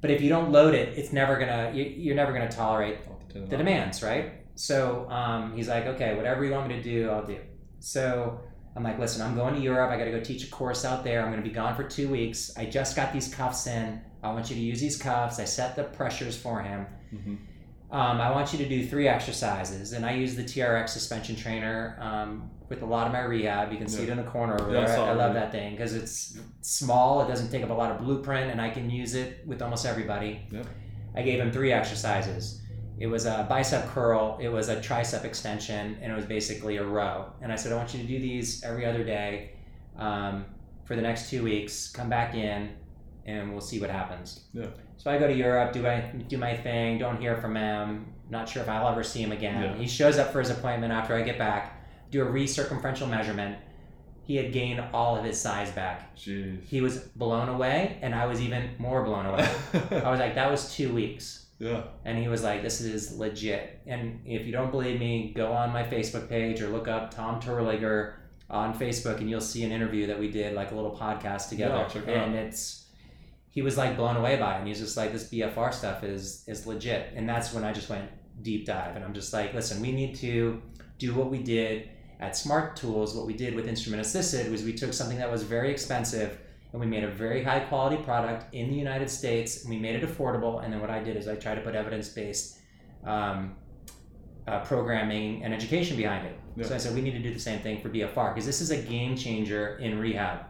But 0.00 0.10
if 0.10 0.22
you 0.22 0.30
don't 0.30 0.50
load 0.50 0.74
it, 0.74 0.96
it's 0.96 1.12
never 1.12 1.38
gonna 1.38 1.72
you, 1.74 1.84
you're 1.84 2.14
never 2.16 2.32
gonna 2.32 2.48
tolerate 2.50 2.98
the 3.32 3.40
the 3.40 3.56
demands, 3.58 4.02
right? 4.02 4.32
So 4.56 5.08
um, 5.10 5.54
he's 5.54 5.68
like, 5.68 5.86
okay, 5.86 6.14
whatever 6.16 6.44
you 6.44 6.50
want 6.52 6.68
me 6.68 6.74
to 6.76 6.82
do, 6.82 7.10
I'll 7.10 7.24
do. 7.24 7.38
So 7.78 8.40
I'm 8.74 8.82
like, 8.82 8.98
listen, 8.98 9.22
I'm 9.22 9.34
going 9.36 9.54
to 9.54 9.60
Europe. 9.60 9.90
I 9.90 9.96
got 9.98 10.04
to 10.04 10.10
go 10.10 10.20
teach 10.20 10.46
a 10.46 10.50
course 10.50 10.84
out 10.84 11.04
there. 11.04 11.20
I'm 11.22 11.30
going 11.30 11.42
to 11.42 11.48
be 11.48 11.54
gone 11.54 11.76
for 11.76 11.84
two 11.84 12.08
weeks. 12.08 12.52
I 12.56 12.64
just 12.66 12.96
got 12.96 13.12
these 13.12 13.32
cuffs 13.32 13.66
in. 13.66 14.00
I 14.22 14.32
want 14.32 14.50
you 14.50 14.56
to 14.56 14.62
use 14.62 14.80
these 14.80 14.96
cuffs. 14.96 15.38
I 15.38 15.44
set 15.44 15.76
the 15.76 15.84
pressures 15.84 16.36
for 16.36 16.60
him. 16.62 16.86
Mhm. 17.14 17.38
um, 17.92 18.20
I 18.20 18.32
want 18.32 18.52
you 18.52 18.58
to 18.58 18.68
do 18.68 18.84
three 18.84 19.06
exercises, 19.06 19.92
and 19.92 20.04
I 20.04 20.12
use 20.14 20.34
the 20.34 20.42
TRX 20.42 20.88
suspension 20.88 21.36
trainer 21.36 21.96
um, 22.00 22.50
with 22.68 22.82
a 22.82 22.86
lot 22.86 23.06
of 23.06 23.12
my 23.12 23.20
rehab. 23.20 23.70
You 23.70 23.78
can 23.78 23.86
see 23.86 24.02
it 24.02 24.08
in 24.08 24.16
the 24.16 24.24
corner 24.24 24.54
over 24.60 24.72
Yeah, 24.72 24.80
I 24.80 24.86
there. 24.86 24.96
saw 24.96 25.06
I, 25.06 25.12
love 25.12 25.34
that 25.34 25.52
thing 25.52 25.76
because 25.76 25.94
it's 25.94 26.36
small. 26.62 27.22
It 27.24 27.28
doesn't 27.28 27.50
take 27.52 27.62
up 27.62 27.70
a 27.70 27.74
lot 27.74 27.92
of 27.92 27.98
blueprint, 28.00 28.50
and 28.50 28.60
I 28.60 28.70
can 28.70 28.90
use 28.90 29.14
it 29.14 29.46
with 29.46 29.62
almost 29.62 29.86
everybody. 29.86 30.40
Yeah. 30.50 30.64
I 31.14 31.22
gave 31.22 31.38
him 31.38 31.52
three 31.52 31.70
exercises. 31.70 32.60
It 32.98 33.06
was 33.08 33.26
a 33.26 33.46
bicep 33.48 33.88
curl, 33.88 34.38
it 34.40 34.48
was 34.48 34.68
a 34.68 34.76
tricep 34.76 35.24
extension, 35.24 35.98
and 36.00 36.12
it 36.12 36.14
was 36.14 36.24
basically 36.24 36.78
a 36.78 36.84
row. 36.84 37.26
And 37.42 37.52
I 37.52 37.56
said, 37.56 37.72
I 37.72 37.76
want 37.76 37.92
you 37.92 38.00
to 38.00 38.06
do 38.06 38.18
these 38.18 38.62
every 38.64 38.86
other 38.86 39.04
day 39.04 39.52
um, 39.98 40.46
for 40.84 40.96
the 40.96 41.02
next 41.02 41.28
two 41.28 41.42
weeks. 41.42 41.90
Come 41.92 42.08
back 42.08 42.34
in, 42.34 42.70
and 43.26 43.52
we'll 43.52 43.60
see 43.60 43.80
what 43.80 43.90
happens. 43.90 44.44
Yeah. 44.54 44.68
So 44.96 45.10
I 45.10 45.18
go 45.18 45.26
to 45.26 45.34
Europe, 45.34 45.72
do 45.72 45.82
my 45.82 46.00
do 46.00 46.38
my 46.38 46.56
thing. 46.56 46.98
Don't 46.98 47.20
hear 47.20 47.36
from 47.36 47.54
him. 47.54 48.06
Not 48.30 48.48
sure 48.48 48.62
if 48.62 48.68
I'll 48.68 48.88
ever 48.88 49.02
see 49.02 49.22
him 49.22 49.32
again. 49.32 49.62
Yeah. 49.62 49.74
He 49.76 49.86
shows 49.86 50.18
up 50.18 50.32
for 50.32 50.40
his 50.40 50.50
appointment 50.50 50.92
after 50.92 51.14
I 51.14 51.22
get 51.22 51.38
back. 51.38 51.84
Do 52.10 52.22
a 52.22 52.26
recircumferential 52.26 53.08
measurement. 53.08 53.58
He 54.22 54.36
had 54.36 54.52
gained 54.52 54.80
all 54.92 55.16
of 55.16 55.24
his 55.24 55.40
size 55.40 55.70
back. 55.70 56.16
Jeez. 56.16 56.64
He 56.64 56.80
was 56.80 56.98
blown 56.98 57.48
away, 57.48 57.98
and 58.02 58.14
I 58.14 58.26
was 58.26 58.40
even 58.40 58.70
more 58.78 59.04
blown 59.04 59.26
away. 59.26 59.48
I 59.90 60.10
was 60.10 60.18
like, 60.18 60.34
that 60.34 60.50
was 60.50 60.74
two 60.74 60.92
weeks. 60.92 61.45
Yeah. 61.58 61.84
And 62.04 62.18
he 62.18 62.28
was 62.28 62.42
like, 62.42 62.62
this 62.62 62.80
is 62.80 63.16
legit. 63.18 63.80
And 63.86 64.20
if 64.26 64.46
you 64.46 64.52
don't 64.52 64.70
believe 64.70 65.00
me, 65.00 65.32
go 65.34 65.52
on 65.52 65.72
my 65.72 65.82
Facebook 65.82 66.28
page 66.28 66.60
or 66.60 66.68
look 66.68 66.88
up 66.88 67.14
Tom 67.14 67.40
Terwilliger 67.40 68.14
on 68.50 68.78
Facebook 68.78 69.18
and 69.18 69.30
you'll 69.30 69.40
see 69.40 69.64
an 69.64 69.72
interview 69.72 70.06
that 70.06 70.18
we 70.18 70.30
did, 70.30 70.54
like 70.54 70.70
a 70.70 70.74
little 70.74 70.96
podcast 70.96 71.48
together. 71.48 71.86
Yeah, 71.94 72.02
it 72.02 72.08
out. 72.08 72.28
and 72.28 72.34
it's, 72.34 72.86
he 73.50 73.62
was 73.62 73.78
like 73.78 73.96
blown 73.96 74.16
away 74.16 74.36
by 74.36 74.56
it. 74.56 74.58
And 74.58 74.68
he's 74.68 74.80
just 74.80 74.96
like, 74.96 75.12
this 75.12 75.30
BFR 75.30 75.72
stuff 75.72 76.04
is, 76.04 76.44
is 76.46 76.66
legit. 76.66 77.12
And 77.14 77.28
that's 77.28 77.54
when 77.54 77.64
I 77.64 77.72
just 77.72 77.88
went 77.88 78.10
deep 78.42 78.66
dive. 78.66 78.94
And 78.94 79.04
I'm 79.04 79.14
just 79.14 79.32
like, 79.32 79.54
listen, 79.54 79.80
we 79.80 79.92
need 79.92 80.14
to 80.16 80.60
do 80.98 81.14
what 81.14 81.30
we 81.30 81.38
did 81.42 81.88
at 82.20 82.36
Smart 82.36 82.76
Tools. 82.76 83.14
What 83.14 83.26
we 83.26 83.32
did 83.32 83.54
with 83.54 83.66
Instrument 83.66 84.02
Assisted 84.02 84.50
was 84.50 84.62
we 84.62 84.74
took 84.74 84.92
something 84.92 85.18
that 85.18 85.30
was 85.30 85.42
very 85.42 85.70
expensive 85.70 86.38
and 86.76 86.90
we 86.90 86.94
made 86.94 87.04
a 87.04 87.10
very 87.10 87.42
high 87.42 87.60
quality 87.60 87.96
product 88.02 88.54
in 88.54 88.68
the 88.68 88.76
United 88.76 89.08
States 89.08 89.62
and 89.62 89.70
we 89.70 89.78
made 89.78 89.94
it 89.94 90.02
affordable. 90.02 90.62
And 90.62 90.70
then 90.70 90.78
what 90.78 90.90
I 90.90 91.02
did 91.02 91.16
is 91.16 91.26
I 91.26 91.34
tried 91.34 91.54
to 91.54 91.62
put 91.62 91.74
evidence 91.74 92.10
based 92.10 92.58
um, 93.02 93.54
uh, 94.46 94.60
programming 94.60 95.42
and 95.42 95.54
education 95.54 95.96
behind 95.96 96.26
it. 96.26 96.38
Yeah. 96.54 96.66
So 96.66 96.74
I 96.74 96.78
said 96.78 96.94
we 96.94 97.00
need 97.00 97.12
to 97.12 97.22
do 97.22 97.32
the 97.32 97.40
same 97.40 97.60
thing 97.60 97.80
for 97.80 97.88
BFR 97.88 98.34
because 98.34 98.44
this 98.44 98.60
is 98.60 98.70
a 98.72 98.76
game 98.76 99.16
changer 99.16 99.78
in 99.78 99.98
rehab. 99.98 100.44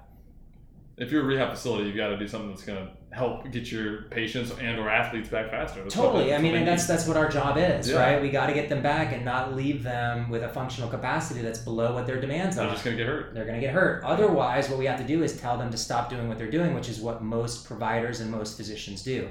If 0.96 1.12
you're 1.12 1.22
a 1.22 1.26
rehab 1.26 1.50
facility, 1.50 1.86
you've 1.86 1.96
got 1.96 2.08
to 2.08 2.16
do 2.16 2.26
something 2.26 2.50
that's 2.50 2.64
going 2.64 2.84
to 2.84 2.92
help 3.16 3.50
get 3.50 3.72
your 3.72 4.02
patients 4.10 4.52
and 4.60 4.78
or 4.78 4.90
athletes 4.90 5.28
back 5.30 5.50
faster. 5.50 5.82
That's 5.82 5.94
Totally. 5.94 6.34
I 6.34 6.38
mean, 6.38 6.54
and 6.54 6.68
that's 6.68 6.86
that's 6.86 7.08
what 7.08 7.16
our 7.16 7.28
job 7.30 7.56
is, 7.56 7.88
Yeah. 7.90 7.98
right? 7.98 8.20
We 8.20 8.28
got 8.28 8.46
to 8.48 8.52
get 8.52 8.68
them 8.68 8.82
back 8.82 9.12
and 9.14 9.24
not 9.24 9.56
leave 9.56 9.82
them 9.82 10.28
with 10.28 10.42
a 10.42 10.48
functional 10.50 10.90
capacity 10.90 11.40
that's 11.40 11.58
below 11.60 11.94
what 11.94 12.06
their 12.06 12.20
demands 12.20 12.56
need. 12.56 12.62
are. 12.62 12.66
They're 12.66 12.74
just 12.74 12.84
going 12.84 12.96
to 12.98 13.02
get 13.02 13.10
hurt. 13.10 13.34
they're 13.34 13.44
going 13.46 13.58
to 13.58 13.66
get 13.66 13.72
hurt. 13.72 14.04
Otherwise, 14.04 14.68
what 14.68 14.78
we 14.78 14.84
have 14.84 14.98
to 14.98 15.06
do 15.06 15.22
is 15.22 15.40
tell 15.40 15.56
them 15.56 15.70
to 15.70 15.78
stop 15.78 16.10
doing 16.10 16.28
what 16.28 16.36
they're 16.36 16.50
doing, 16.50 16.74
which 16.74 16.88
is 16.90 17.00
what 17.00 17.22
most 17.22 17.64
providers 17.66 18.20
and 18.20 18.30
most 18.30 18.56
physicians 18.58 19.02
do. 19.02 19.28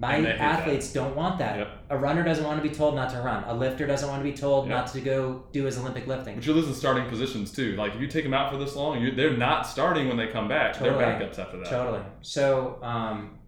My 0.00 0.14
hate 0.16 0.22
that. 0.22 0.38
athletes 0.40 0.92
don't 0.92 1.16
want 1.16 1.38
that. 1.40 1.58
Yep. 1.58 1.68
A 1.90 1.98
runner 1.98 2.22
doesn't 2.22 2.44
want 2.44 2.62
to 2.62 2.68
be 2.68 2.72
told 2.72 2.94
not 2.94 3.10
to 3.10 3.18
run. 3.20 3.42
A 3.44 3.54
lifter 3.54 3.84
doesn't 3.86 4.08
want 4.08 4.20
to 4.22 4.30
be 4.30 4.36
told 4.36 4.66
Yep. 4.68 4.76
not 4.76 4.86
to 4.92 5.00
go 5.00 5.44
do 5.52 5.64
his 5.64 5.76
Olympic 5.76 6.06
lifting. 6.06 6.36
But 6.36 6.46
you're 6.46 6.54
losing 6.54 6.74
starting 6.74 7.08
positions 7.08 7.50
too. 7.52 7.74
Like 7.74 7.94
if 7.94 8.00
you 8.00 8.06
take 8.06 8.22
them 8.22 8.32
out 8.34 8.52
for 8.52 8.58
this 8.58 8.76
long, 8.76 9.00
you 9.02 9.10
they're 9.14 9.36
not 9.36 9.66
starting 9.66 10.06
when 10.06 10.16
they 10.16 10.28
come 10.28 10.46
back. 10.46 10.74
Totally. 10.74 10.98
They're 10.98 11.20
backups 11.20 11.38
after 11.40 11.58
that. 11.58 11.68
Totally. 11.68 12.00
So, 12.22 12.78
um, 12.82 13.38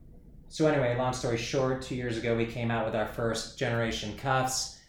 so 0.49 0.67
anyway, 0.67 0.97
long 0.99 1.13
story 1.13 1.37
short, 1.39 1.83
two 1.83 1.95
years 1.95 2.19
ago 2.19 2.37
we 2.37 2.47
came 2.47 2.73
out 2.73 2.85
with 2.85 2.97
our 2.97 3.07
first 3.07 3.57
generation 3.57 4.17
cuffs, 4.17 4.81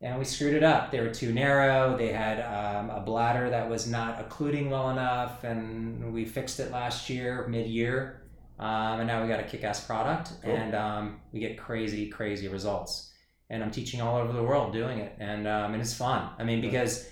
and 0.00 0.16
we 0.16 0.24
screwed 0.24 0.54
it 0.54 0.62
up. 0.62 0.92
They 0.92 1.00
were 1.00 1.10
too 1.12 1.32
narrow. 1.32 1.96
They 1.96 2.12
had 2.12 2.38
um, 2.40 2.90
a 2.90 3.00
bladder 3.00 3.50
that 3.50 3.68
was 3.68 3.88
not 3.88 4.20
occluding 4.20 4.70
well 4.70 4.90
enough, 4.90 5.42
and 5.42 6.12
we 6.12 6.24
fixed 6.24 6.60
it 6.60 6.70
last 6.70 7.10
year, 7.10 7.48
mid 7.48 7.66
year, 7.66 8.22
um, 8.58 9.00
and 9.00 9.06
now 9.06 9.22
we 9.22 9.28
got 9.28 9.40
a 9.40 9.44
kick-ass 9.44 9.84
product, 9.86 10.32
Cool. 10.42 10.54
and 10.54 10.74
um, 10.74 11.20
we 11.32 11.40
get 11.40 11.58
crazy, 11.58 12.08
crazy 12.08 12.48
results. 12.48 13.12
And 13.50 13.62
I'm 13.62 13.70
teaching 13.70 14.00
all 14.00 14.16
over 14.18 14.32
the 14.32 14.42
world 14.42 14.72
doing 14.72 14.98
it, 14.98 15.14
and 15.18 15.46
um, 15.48 15.72
and 15.72 15.80
it's 15.80 15.94
fun. 15.94 16.30
I 16.38 16.44
mean, 16.44 16.60
because 16.60 17.08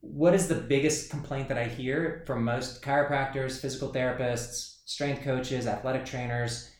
what 0.00 0.34
is 0.34 0.48
the 0.48 0.54
biggest 0.54 1.10
complaint 1.10 1.48
that 1.48 1.58
I 1.58 1.64
hear 1.64 2.22
from 2.26 2.44
most 2.44 2.82
chiropractors, 2.82 3.60
physical 3.60 3.92
therapists, 3.92 4.78
strength 4.86 5.22
coaches, 5.22 5.66
athletic 5.66 6.06
trainers? 6.06 6.70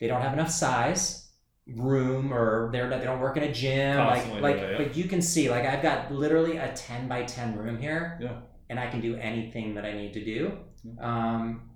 They 0.00 0.08
don't 0.08 0.22
have 0.22 0.32
enough 0.32 0.50
size, 0.50 1.30
room, 1.76 2.32
or 2.32 2.70
they're 2.72 2.88
they 2.88 3.04
don't 3.04 3.20
work 3.20 3.36
in 3.36 3.44
a 3.44 3.52
gym. 3.52 3.96
Constantly 3.96 4.40
like 4.40 4.56
like 4.56 4.70
yeah. 4.70 4.76
but 4.78 4.96
you 4.96 5.04
can 5.04 5.22
see 5.22 5.48
like 5.50 5.64
I've 5.64 5.82
got 5.82 6.10
literally 6.10 6.56
a 6.56 6.72
ten 6.74 7.06
by 7.06 7.22
ten 7.24 7.56
room 7.56 7.78
here, 7.78 8.18
Yeah. 8.20 8.40
and 8.68 8.80
I 8.80 8.88
can 8.88 9.00
do 9.00 9.14
anything 9.16 9.74
that 9.74 9.84
I 9.84 9.92
need 9.92 10.12
to 10.14 10.24
do, 10.24 10.58
um, 11.00 11.69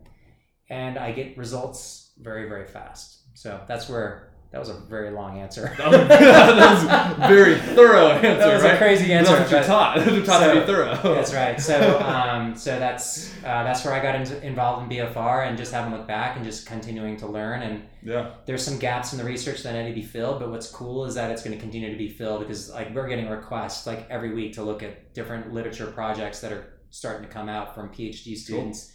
and 0.71 0.99
I 0.99 1.13
get 1.13 1.37
results 1.37 2.11
very 2.19 2.49
very 2.49 2.67
fast. 2.67 3.21
So 3.35 3.61
that's 3.67 3.89
where 3.89 4.31
that 4.53 4.61
was 4.61 4.69
a 4.69 4.75
very 4.75 5.11
long 5.11 5.41
answer. 5.41 5.75
That 5.79 5.91
was, 5.91 6.09
that 6.09 6.75
was 6.75 6.85
a 7.25 7.29
very 7.29 7.59
thorough 7.59 8.11
answer. 8.11 8.39
That 8.39 8.55
was 8.55 8.63
right? 8.63 8.75
a 8.75 8.79
crazy 8.79 9.13
answer. 9.13 9.33
That's 9.33 9.51
what 9.51 9.51
you're 9.51 9.61
but- 9.63 9.67
taught. 9.67 10.07
You're 10.13 10.25
taught 10.25 10.55
to 10.55 10.61
be 10.61 10.65
thorough. 10.67 10.95
That's 11.15 11.35
right. 11.35 11.61
So, 11.61 11.99
um, 11.99 12.55
so 12.55 12.79
that's 12.79 13.35
uh, 13.39 13.65
that's 13.65 13.85
where 13.85 13.93
I 13.93 14.01
got 14.01 14.15
in, 14.15 14.43
involved 14.45 14.93
in 14.93 14.97
BFR 14.97 15.49
and 15.49 15.59
just 15.59 15.73
having 15.73 15.93
looked 15.93 16.07
back 16.07 16.37
and 16.37 16.45
just 16.45 16.67
continuing 16.67 17.17
to 17.17 17.27
learn. 17.27 17.63
And 17.63 17.83
Yeah. 18.05 18.31
there's 18.47 18.65
some 18.65 18.79
gaps 18.79 19.13
in 19.13 19.19
the 19.19 19.25
research 19.25 19.65
that 19.65 19.73
need 19.75 19.89
to 19.89 19.95
be 19.95 20.07
filled. 20.07 20.39
But 20.39 20.51
what's 20.53 20.71
cool 20.71 21.05
is 21.05 21.17
that 21.17 21.33
it's 21.33 21.43
going 21.43 21.57
to 21.57 21.61
continue 21.61 21.91
to 21.91 21.99
be 21.99 22.09
filled 22.09 22.39
because 22.43 22.71
like 22.71 22.95
we're 22.95 23.09
getting 23.09 23.29
requests 23.29 23.89
like 23.89 24.07
every 24.09 24.33
week 24.35 24.53
to 24.53 24.63
look 24.63 24.85
at 24.85 25.13
different 25.15 25.53
literature 25.53 25.87
projects 25.89 26.39
that 26.43 26.53
are 26.53 26.75
starting 26.91 27.27
to 27.27 27.33
come 27.33 27.49
out 27.49 27.75
from 27.75 27.89
PhD 27.89 28.37
students. 28.37 28.93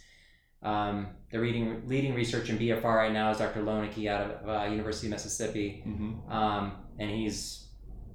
Um, 0.62 1.08
the 1.30 1.40
reading 1.40 1.82
leading 1.86 2.14
research 2.14 2.50
in 2.50 2.58
BFR 2.58 2.82
right 2.84 3.12
now 3.12 3.30
is 3.30 3.38
Dr. 3.38 3.62
Loenneke 3.62 4.06
out 4.08 4.30
of 4.30 4.48
uh, 4.48 4.64
University 4.70 5.06
of 5.06 5.12
Mississippi 5.12 5.80
hmm 5.84 6.12
um, 6.30 6.72
and 6.98 7.10
he's 7.10 7.60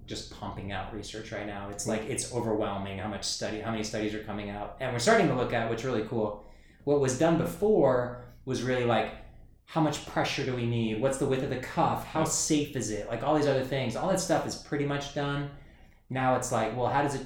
just 0.06 0.32
pumping 0.40 0.72
out 0.72 0.94
research 0.94 1.32
right 1.32 1.48
now. 1.48 1.70
It's 1.70 1.88
like 1.88 2.02
it's 2.04 2.32
overwhelming 2.34 3.00
how 3.00 3.08
much 3.08 3.24
study, 3.24 3.60
how 3.60 3.72
many 3.72 3.84
studies 3.84 4.14
are 4.14 4.24
coming 4.24 4.50
out, 4.50 4.78
and 4.80 4.94
we're 4.94 5.00
starting 5.00 5.28
to 5.28 5.36
look 5.36 5.54
at 5.54 5.70
what's 5.70 5.84
really 5.84 6.04
cool. 6.04 6.46
What 6.84 7.00
was 7.00 7.18
done 7.18 7.38
before 7.38 8.26
was 8.46 8.62
really 8.62 8.86
like 8.86 9.12
how 9.66 9.82
much 9.82 10.06
pressure 10.06 10.46
do 10.46 10.56
we 10.56 10.66
need? 10.68 11.02
What's 11.02 11.18
the 11.18 11.26
width 11.26 11.44
of 11.44 11.50
the 11.50 11.58
cuff? 11.58 12.06
How 12.06 12.24
safe 12.24 12.76
is 12.76 12.92
it? 12.92 13.10
Like 13.10 13.24
all 13.24 13.36
these 13.36 13.48
other 13.48 13.64
things. 13.64 13.96
All 13.96 14.10
that 14.10 14.20
stuff 14.20 14.46
is 14.46 14.56
pretty 14.56 14.86
much 14.86 15.16
done. 15.16 15.50
Now 16.10 16.36
it's 16.36 16.52
like, 16.52 16.78
well, 16.78 16.88
how 16.88 17.02
does 17.02 17.16
it 17.16 17.26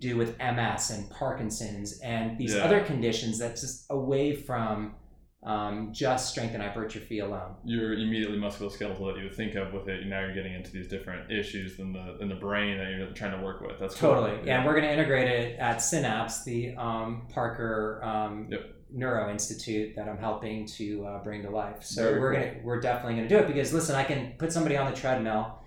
do 0.00 0.16
with 0.16 0.36
MS 0.38 0.90
and 0.90 1.08
Parkinson's 1.10 2.00
and 2.00 2.36
these 2.38 2.54
Yeah. 2.54 2.64
other 2.64 2.80
conditions 2.80 3.38
that's 3.38 3.60
just 3.60 3.86
away 3.90 4.34
from 4.34 4.94
um, 5.42 5.90
just 5.92 6.30
strength 6.30 6.52
and 6.52 6.62
hypertrophy 6.62 7.20
alone? 7.20 7.54
You're 7.64 7.94
immediately 7.94 8.36
musculoskeletal 8.38 8.98
that 9.06 9.16
you 9.16 9.24
would 9.24 9.34
think 9.34 9.54
of 9.54 9.72
with 9.72 9.88
it. 9.88 10.06
Now 10.06 10.20
you're 10.20 10.34
getting 10.34 10.52
into 10.52 10.70
these 10.70 10.86
different 10.86 11.30
issues 11.32 11.78
in 11.78 11.92
the 11.94 12.18
in 12.20 12.28
the 12.28 12.34
brain 12.34 12.76
that 12.76 12.90
you're 12.90 13.06
trying 13.12 13.38
to 13.38 13.42
work 13.42 13.62
with. 13.62 13.78
That's 13.80 13.94
cool. 13.94 14.14
Totally. 14.14 14.46
Yeah, 14.46 14.58
and 14.58 14.66
we're 14.66 14.72
going 14.74 14.84
to 14.84 14.92
integrate 14.92 15.28
it 15.28 15.58
at 15.58 15.78
Synapse, 15.78 16.44
the 16.44 16.74
um, 16.76 17.26
Parker 17.32 18.00
um, 18.04 18.48
Yep. 18.50 18.60
Neuro 18.92 19.30
Institute 19.30 19.94
that 19.96 20.08
I'm 20.08 20.18
helping 20.18 20.66
to 20.66 21.06
uh, 21.06 21.22
bring 21.22 21.42
to 21.44 21.50
life. 21.50 21.84
So 21.84 22.02
Very 22.02 22.20
we're 22.20 22.32
cool. 22.34 22.42
gonna 22.42 22.54
we're 22.64 22.80
definitely 22.80 23.14
going 23.16 23.28
to 23.28 23.34
do 23.34 23.40
it 23.40 23.46
because 23.46 23.72
listen, 23.72 23.94
I 23.96 24.04
can 24.04 24.34
put 24.36 24.52
somebody 24.52 24.76
on 24.76 24.90
the 24.90 24.96
treadmill 24.96 25.58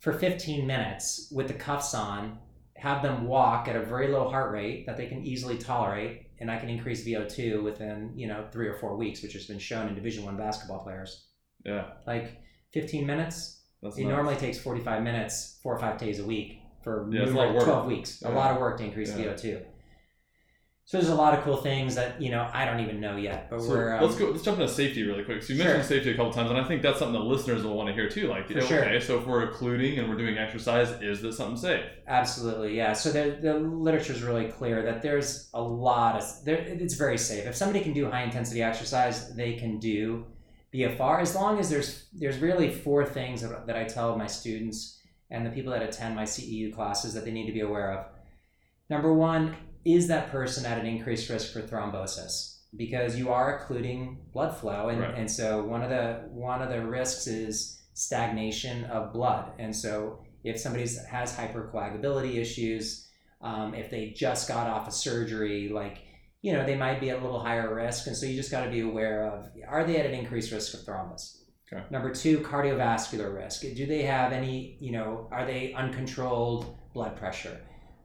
for 0.00 0.12
15 0.12 0.66
minutes 0.66 1.28
with 1.32 1.48
the 1.48 1.54
cuffs 1.54 1.94
on, 1.94 2.40
have 2.84 3.02
them 3.02 3.26
walk 3.26 3.66
at 3.66 3.76
a 3.76 3.82
very 3.82 4.08
low 4.08 4.28
heart 4.28 4.52
rate 4.52 4.84
that 4.86 4.98
they 4.98 5.06
can 5.06 5.24
easily 5.24 5.56
tolerate, 5.56 6.26
and 6.38 6.50
I 6.50 6.58
can 6.58 6.68
increase 6.68 7.02
VO2 7.06 7.62
within 7.62 8.12
you 8.14 8.26
know 8.28 8.46
three 8.52 8.68
or 8.68 8.74
four 8.74 8.96
weeks, 8.96 9.22
which 9.22 9.32
has 9.32 9.46
been 9.46 9.58
shown 9.58 9.88
in 9.88 9.94
Division 9.94 10.22
One 10.24 10.36
basketball 10.36 10.80
players. 10.84 11.28
Yeah. 11.64 11.84
Like 12.06 12.26
15 12.74 13.06
minutes, 13.06 13.62
That's 13.82 13.96
it 13.96 14.02
nuts. 14.04 14.12
normally 14.14 14.36
takes 14.36 14.58
45 14.58 15.02
minutes, 15.02 15.58
four 15.62 15.74
or 15.74 15.78
five 15.78 15.96
days 15.98 16.20
a 16.20 16.26
week 16.26 16.58
for 16.82 17.08
Yeah, 17.10 17.22
it's 17.22 17.32
a 17.32 17.34
lot 17.34 17.44
of 17.46 17.52
numerous- 17.54 17.66
work. 17.66 17.74
12 17.74 17.86
weeks. 17.86 18.22
A 18.22 18.28
lot 18.30 18.50
of 18.52 18.60
work 18.60 18.76
to 18.78 18.84
increase 18.84 19.16
Yeah. 19.16 19.24
VO2. 19.32 19.62
So 20.86 20.98
there's 20.98 21.08
a 21.08 21.14
lot 21.14 21.36
of 21.36 21.42
cool 21.44 21.56
things 21.56 21.94
that, 21.94 22.20
you 22.20 22.30
know, 22.30 22.46
I 22.52 22.66
don't 22.66 22.80
even 22.80 23.00
know 23.00 23.16
yet, 23.16 23.48
but 23.48 23.62
So 23.62 23.70
we're. 23.70 23.94
Um, 23.96 24.04
let's 24.04 24.16
go. 24.16 24.26
Let's 24.26 24.42
jump 24.42 24.58
into 24.60 24.70
safety 24.70 25.02
really 25.02 25.24
quick. 25.24 25.42
So 25.42 25.54
you 25.54 25.58
Sure. 25.60 25.68
mentioned 25.68 25.88
safety 25.88 26.10
a 26.10 26.14
couple 26.14 26.30
times, 26.30 26.50
and 26.50 26.58
I 26.60 26.64
think 26.64 26.82
that's 26.82 26.98
something 26.98 27.18
that 27.18 27.26
listeners 27.26 27.64
will 27.64 27.74
want 27.74 27.88
to 27.88 27.94
hear 27.94 28.06
too. 28.06 28.28
Like, 28.28 28.48
For 28.50 28.58
okay, 28.58 28.66
sure. 28.66 29.00
so 29.00 29.18
if 29.18 29.26
we're 29.26 29.44
occluding 29.44 29.98
and 29.98 30.10
we're 30.10 30.18
doing 30.18 30.36
exercise, 30.36 30.90
is 31.00 31.22
this 31.22 31.38
something 31.38 31.56
safe? 31.56 31.86
Absolutely, 32.06 32.76
yeah. 32.76 32.92
So 32.92 33.10
the, 33.12 33.38
the 33.40 33.54
literature 33.54 34.12
is 34.12 34.22
really 34.22 34.48
clear 34.48 34.82
that 34.82 35.00
there's 35.00 35.48
a 35.54 35.62
lot 35.62 36.16
of, 36.16 36.44
there, 36.44 36.56
it's 36.58 36.96
very 36.96 37.16
safe. 37.16 37.46
If 37.46 37.56
somebody 37.56 37.82
can 37.82 37.94
do 37.94 38.10
high 38.10 38.22
intensity 38.24 38.62
exercise, 38.62 39.34
they 39.34 39.54
can 39.54 39.78
do 39.78 40.26
BFR 40.74 41.22
as 41.22 41.34
long 41.34 41.58
as 41.58 41.70
there's, 41.70 42.08
there's 42.12 42.38
really 42.40 42.70
four 42.70 43.06
things 43.06 43.40
that, 43.40 43.66
that 43.66 43.76
I 43.76 43.84
tell 43.84 44.18
my 44.18 44.26
students 44.26 45.00
and 45.30 45.46
the 45.46 45.50
people 45.50 45.72
that 45.72 45.82
attend 45.82 46.14
my 46.14 46.24
CEU 46.24 46.74
classes 46.74 47.14
that 47.14 47.24
they 47.24 47.30
need 47.30 47.46
to 47.46 47.52
be 47.52 47.60
aware 47.60 47.90
of. 47.92 48.06
Number 48.90 49.14
one, 49.14 49.56
is 49.84 50.08
that 50.08 50.30
person 50.30 50.64
at 50.66 50.78
an 50.78 50.86
increased 50.86 51.28
risk 51.28 51.52
for 51.52 51.62
thrombosis? 51.62 52.58
Because 52.76 53.16
you 53.16 53.30
are 53.30 53.58
occluding 53.58 54.18
blood 54.32 54.56
flow, 54.56 54.88
and, 54.88 55.00
Right. 55.00 55.14
and 55.16 55.30
so 55.30 55.64
one 55.64 55.82
of 55.82 55.90
the 55.90 56.28
one 56.30 56.60
of 56.62 56.70
the 56.70 56.84
risks 56.84 57.26
is 57.26 57.80
stagnation 57.94 58.84
of 58.86 59.12
blood. 59.12 59.52
And 59.58 59.74
so 59.74 60.18
if 60.42 60.58
somebody 60.58 60.84
has 61.08 61.36
hypercoagulability 61.36 62.36
issues, 62.36 63.08
um, 63.40 63.74
if 63.74 63.90
they 63.90 64.10
just 64.10 64.48
got 64.48 64.66
off 64.66 64.88
a 64.88 64.90
surgery, 64.92 65.68
like 65.68 65.98
you 66.42 66.52
know, 66.52 66.66
they 66.66 66.76
might 66.76 67.00
be 67.00 67.08
at 67.08 67.18
a 67.18 67.22
little 67.22 67.40
higher 67.40 67.74
risk. 67.74 68.06
And 68.06 68.14
so 68.14 68.26
you 68.26 68.36
just 68.36 68.50
got 68.50 68.66
to 68.66 68.70
be 68.70 68.80
aware 68.80 69.26
of 69.26 69.48
are 69.66 69.82
they 69.84 69.96
at 69.96 70.04
an 70.04 70.12
increased 70.12 70.52
risk 70.52 70.74
of 70.74 70.80
thrombus? 70.80 71.38
Okay. 71.72 71.82
Number 71.90 72.12
two, 72.12 72.40
cardiovascular 72.40 73.34
risk. 73.34 73.62
Do 73.62 73.86
they 73.86 74.02
have 74.02 74.30
any, 74.30 74.76
you 74.78 74.92
know, 74.92 75.26
are 75.32 75.46
they 75.46 75.72
uncontrolled 75.72 76.76
blood 76.92 77.16
pressure? 77.16 77.58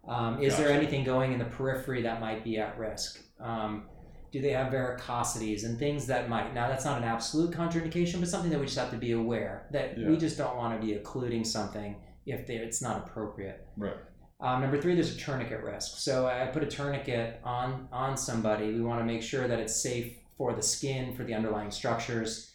Um, 0.08 0.42
is 0.42 0.58
there 0.58 0.70
anything 0.70 1.04
going 1.04 1.34
in 1.34 1.40
the 1.40 1.46
periphery 1.46 2.02
that 2.04 2.20
might 2.20 2.44
be 2.44 2.58
at 2.58 2.78
risk? 2.78 3.20
Um, 3.40 3.84
do 4.32 4.42
they 4.42 4.52
have 4.52 4.72
varicosities 4.72 5.66
and 5.66 5.78
things 5.78 6.06
that 6.08 6.30
might? 6.30 6.54
Now, 6.54 6.68
that's 6.68 6.86
not 6.86 6.98
an 7.00 7.04
absolute 7.04 7.52
contraindication, 7.52 8.20
but 8.20 8.30
something 8.30 8.52
that 8.52 8.60
we 8.60 8.66
just 8.66 8.78
have 8.78 8.92
to 8.92 8.98
be 8.98 9.12
aware 9.14 9.68
that 9.72 9.98
Yeah. 9.98 10.10
we 10.10 10.18
just 10.18 10.38
don't 10.38 10.56
want 10.56 10.80
to 10.80 10.86
be 10.86 10.94
occluding 10.94 11.44
something 11.44 11.96
if 12.26 12.46
they, 12.46 12.56
it's 12.56 12.82
not 12.82 13.08
appropriate. 13.08 13.68
Right. 13.76 13.98
Um, 14.42 14.62
number 14.62 14.80
three, 14.80 14.94
there's 14.94 15.14
a 15.16 15.18
tourniquet 15.18 15.64
risk. 15.64 15.98
So 15.98 16.28
I 16.28 16.46
put 16.48 16.64
a 16.64 16.68
tourniquet 16.68 17.42
on 17.44 17.90
on 17.92 18.16
somebody. 18.16 18.72
We 18.74 18.82
want 18.82 19.02
to 19.02 19.06
make 19.06 19.22
sure 19.22 19.48
that 19.48 19.60
it's 19.60 19.76
safe 19.76 20.16
for 20.38 20.54
the 20.54 20.62
skin, 20.62 21.14
for 21.14 21.26
the 21.26 21.34
underlying 21.34 21.72
structures. 21.72 22.54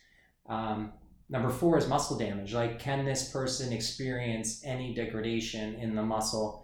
Um, 0.48 0.92
number 1.28 1.50
four 1.50 1.76
is 1.76 1.86
muscle 1.86 2.16
damage. 2.16 2.54
Like, 2.54 2.78
can 2.78 3.04
this 3.04 3.30
person 3.30 3.70
experience 3.72 4.62
any 4.64 4.94
degradation 4.94 5.74
in 5.74 5.94
the 5.94 6.02
muscle? 6.02 6.63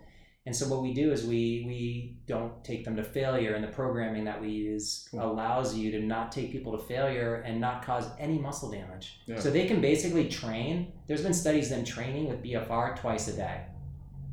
And 0.51 0.57
so 0.57 0.67
what 0.67 0.83
we 0.83 0.93
do 0.93 1.13
is 1.13 1.25
we 1.25 1.63
we 1.65 2.17
don't 2.27 2.53
take 2.65 2.85
them 2.85 2.97
to 2.97 3.05
failure, 3.05 3.55
and 3.55 3.63
the 3.63 3.69
programming 3.69 4.25
that 4.25 4.41
we 4.43 4.49
use 4.49 5.07
Cool. 5.13 5.23
allows 5.23 5.77
you 5.77 5.93
to 5.93 6.01
not 6.01 6.33
take 6.33 6.51
people 6.51 6.77
to 6.77 6.83
failure 6.85 7.37
and 7.47 7.61
not 7.61 7.85
cause 7.87 8.07
any 8.19 8.37
muscle 8.37 8.69
damage. 8.69 9.21
Yeah. 9.27 9.39
So 9.39 9.49
they 9.53 9.67
can 9.69 9.81
basically 9.81 10.29
train. 10.29 10.91
There's 11.07 11.23
been 11.23 11.35
studies 11.35 11.71
them 11.71 11.85
training 11.85 12.29
with 12.29 12.43
BFR 12.43 12.97
twice 12.99 13.29
a 13.29 13.35
day. 13.35 13.61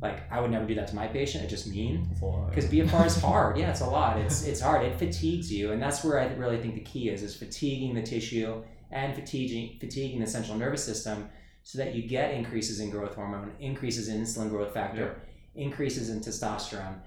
Like 0.02 0.18
I 0.32 0.40
would 0.40 0.50
never 0.50 0.66
do 0.66 0.74
that 0.74 0.88
to 0.88 0.96
my 0.96 1.06
patient. 1.06 1.44
It's 1.44 1.52
just 1.52 1.68
mean 1.68 2.08
That's 2.08 2.20
a 2.22 2.24
lot. 2.24 2.48
because 2.50 2.64
BFR 2.68 3.06
is 3.06 3.20
hard. 3.20 3.56
Yeah, 3.60 3.70
it's 3.70 3.80
a 3.82 3.86
lot. 3.88 4.18
It's 4.18 4.42
it's 4.44 4.60
hard. 4.60 4.84
It 4.84 4.96
fatigues 4.98 5.52
you, 5.52 5.70
and 5.70 5.80
that's 5.80 6.02
where 6.02 6.18
I 6.18 6.26
really 6.34 6.58
think 6.60 6.74
the 6.74 6.80
key 6.92 7.10
is: 7.10 7.22
is 7.22 7.36
fatiguing 7.36 7.94
the 7.94 8.02
tissue 8.02 8.64
and 8.90 9.14
fatiguing 9.14 9.76
fatiguing 9.78 10.18
the 10.18 10.26
central 10.26 10.56
nervous 10.58 10.82
system, 10.82 11.28
so 11.62 11.78
that 11.78 11.94
you 11.94 12.02
get 12.08 12.34
increases 12.34 12.80
in 12.80 12.90
growth 12.90 13.14
hormone, 13.14 13.52
increases 13.60 14.08
in 14.08 14.20
insulin 14.20 14.50
growth 14.50 14.74
factor, 14.74 15.20
increases 15.58 16.08
in 16.08 16.20
testosterone. 16.20 16.98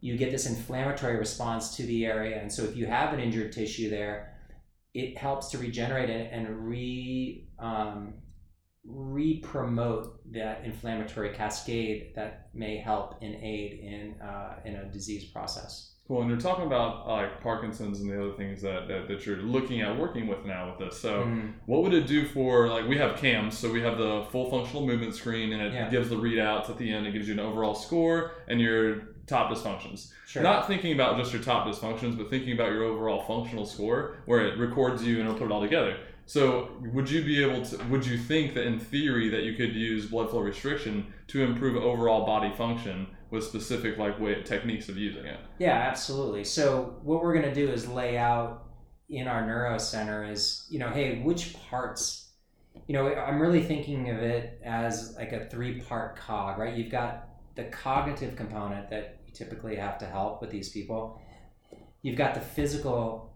You 0.00 0.16
get 0.16 0.32
this 0.32 0.46
inflammatory 0.46 1.16
response 1.16 1.76
to 1.76 1.84
the 1.84 2.06
area, 2.06 2.40
and 2.40 2.52
so 2.52 2.64
if 2.64 2.76
you 2.76 2.86
have 2.86 3.12
an 3.12 3.20
injured 3.20 3.52
tissue 3.52 3.88
there, 3.88 4.34
it 4.94 5.16
helps 5.16 5.48
to 5.50 5.58
regenerate 5.58 6.10
it 6.10 6.30
and 6.32 6.68
re 6.68 7.46
um, 7.58 8.14
re-promote 8.84 10.20
that 10.32 10.62
inflammatory 10.64 11.30
cascade 11.30 12.12
that 12.14 12.48
may 12.54 12.76
help 12.78 13.16
and 13.22 13.34
aid 13.36 13.80
in 13.80 14.20
uh, 14.20 14.56
in 14.64 14.74
a 14.76 14.84
disease 14.86 15.24
process. 15.24 15.88
Cool. 16.08 16.22
And 16.22 16.30
you're 16.30 16.40
talking 16.40 16.66
about 16.66 17.06
uh, 17.06 17.12
like 17.12 17.40
Parkinson's 17.40 18.00
and 18.00 18.10
the 18.10 18.20
other 18.20 18.32
things 18.36 18.60
that, 18.62 18.88
that, 18.88 19.06
that 19.06 19.24
you're 19.24 19.36
looking 19.36 19.82
at 19.82 19.96
working 19.96 20.26
with 20.26 20.44
now 20.44 20.68
with 20.70 20.78
this. 20.90 21.00
So, 21.00 21.22
Mm. 21.22 21.52
what 21.66 21.82
would 21.84 21.94
it 21.94 22.06
do 22.08 22.26
for 22.26 22.68
like 22.68 22.88
we 22.88 22.98
have 22.98 23.16
cams, 23.16 23.56
so 23.56 23.70
we 23.72 23.80
have 23.82 23.98
the 23.98 24.26
full 24.32 24.50
functional 24.50 24.84
movement 24.84 25.14
screen, 25.14 25.52
and 25.52 25.62
it 25.62 25.72
Yeah. 25.72 25.88
gives 25.88 26.08
the 26.10 26.16
readouts 26.16 26.68
at 26.68 26.76
the 26.76 26.92
end. 26.92 27.06
It 27.06 27.12
gives 27.12 27.28
you 27.28 27.34
an 27.34 27.40
overall 27.40 27.74
score 27.74 28.32
and 28.48 28.60
your 28.60 29.12
top 29.28 29.50
dysfunctions. 29.52 30.10
Sure. 30.26 30.42
Not 30.42 30.66
thinking 30.66 30.92
about 30.92 31.16
just 31.16 31.32
your 31.32 31.40
top 31.42 31.66
dysfunctions, 31.68 32.18
but 32.18 32.28
thinking 32.28 32.52
about 32.52 32.72
your 32.72 32.82
overall 32.82 33.22
functional 33.22 33.64
score, 33.64 34.16
where 34.26 34.44
it 34.44 34.58
records 34.58 35.04
you 35.06 35.20
and 35.20 35.28
it'll 35.28 35.38
put 35.38 35.44
it 35.46 35.52
all 35.52 35.60
together. 35.62 35.96
So, 36.32 36.70
would 36.94 37.10
you 37.10 37.22
be 37.22 37.44
able 37.44 37.62
to? 37.62 37.76
Would 37.90 38.06
you 38.06 38.16
think 38.16 38.54
that 38.54 38.64
in 38.64 38.80
theory 38.80 39.28
that 39.28 39.42
you 39.42 39.52
could 39.52 39.74
use 39.74 40.06
blood 40.06 40.30
flow 40.30 40.40
restriction 40.40 41.12
to 41.26 41.42
improve 41.42 41.76
overall 41.76 42.24
body 42.24 42.50
function 42.56 43.06
with 43.28 43.44
specific 43.44 43.98
like 43.98 44.18
way 44.18 44.42
techniques 44.42 44.88
of 44.88 44.96
using 44.96 45.26
it? 45.26 45.38
Yeah, 45.58 45.74
absolutely. 45.74 46.44
So 46.44 46.96
what 47.02 47.22
we're 47.22 47.34
going 47.34 47.54
to 47.54 47.54
do 47.54 47.70
is 47.70 47.86
lay 47.86 48.16
out 48.16 48.62
in 49.10 49.28
our 49.28 49.46
neuro 49.46 49.76
center 49.76 50.24
is, 50.24 50.66
you 50.70 50.78
know, 50.78 50.88
hey, 50.88 51.20
which 51.20 51.54
parts, 51.68 52.30
you 52.86 52.94
know, 52.94 53.14
I'm 53.14 53.38
really 53.38 53.62
thinking 53.62 54.08
of 54.08 54.16
it 54.16 54.58
as 54.64 55.14
like 55.18 55.32
a 55.32 55.44
three 55.50 55.82
part 55.82 56.16
cog, 56.16 56.56
right? 56.56 56.74
You've 56.74 56.90
got 56.90 57.28
the 57.56 57.64
cognitive 57.64 58.36
component 58.36 58.88
that 58.88 59.18
you 59.26 59.34
typically 59.34 59.76
have 59.76 59.98
to 59.98 60.06
help 60.06 60.40
with 60.40 60.50
these 60.50 60.70
people. 60.70 61.20
You've 62.00 62.16
got 62.16 62.32
the 62.32 62.40
physical 62.40 63.34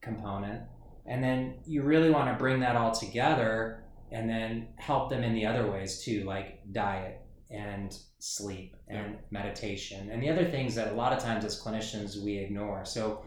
component, 0.00 0.62
and 1.06 1.22
then 1.22 1.54
you 1.66 1.82
really 1.82 2.10
want 2.10 2.30
to 2.30 2.38
bring 2.38 2.60
that 2.60 2.76
all 2.76 2.92
together 2.92 3.84
and 4.10 4.28
then 4.28 4.68
help 4.76 5.10
them 5.10 5.22
in 5.22 5.34
the 5.34 5.46
other 5.46 5.70
ways 5.70 6.02
too, 6.02 6.24
like 6.24 6.60
diet 6.72 7.20
and 7.50 7.96
sleep 8.18 8.76
and 8.88 9.16
meditation 9.30 10.10
and 10.10 10.22
the 10.22 10.28
other 10.28 10.44
things 10.44 10.74
that 10.74 10.92
a 10.92 10.94
lot 10.94 11.12
of 11.12 11.20
times 11.20 11.44
as 11.44 11.60
clinicians 11.60 12.22
we 12.22 12.36
ignore. 12.38 12.84
So, 12.84 13.24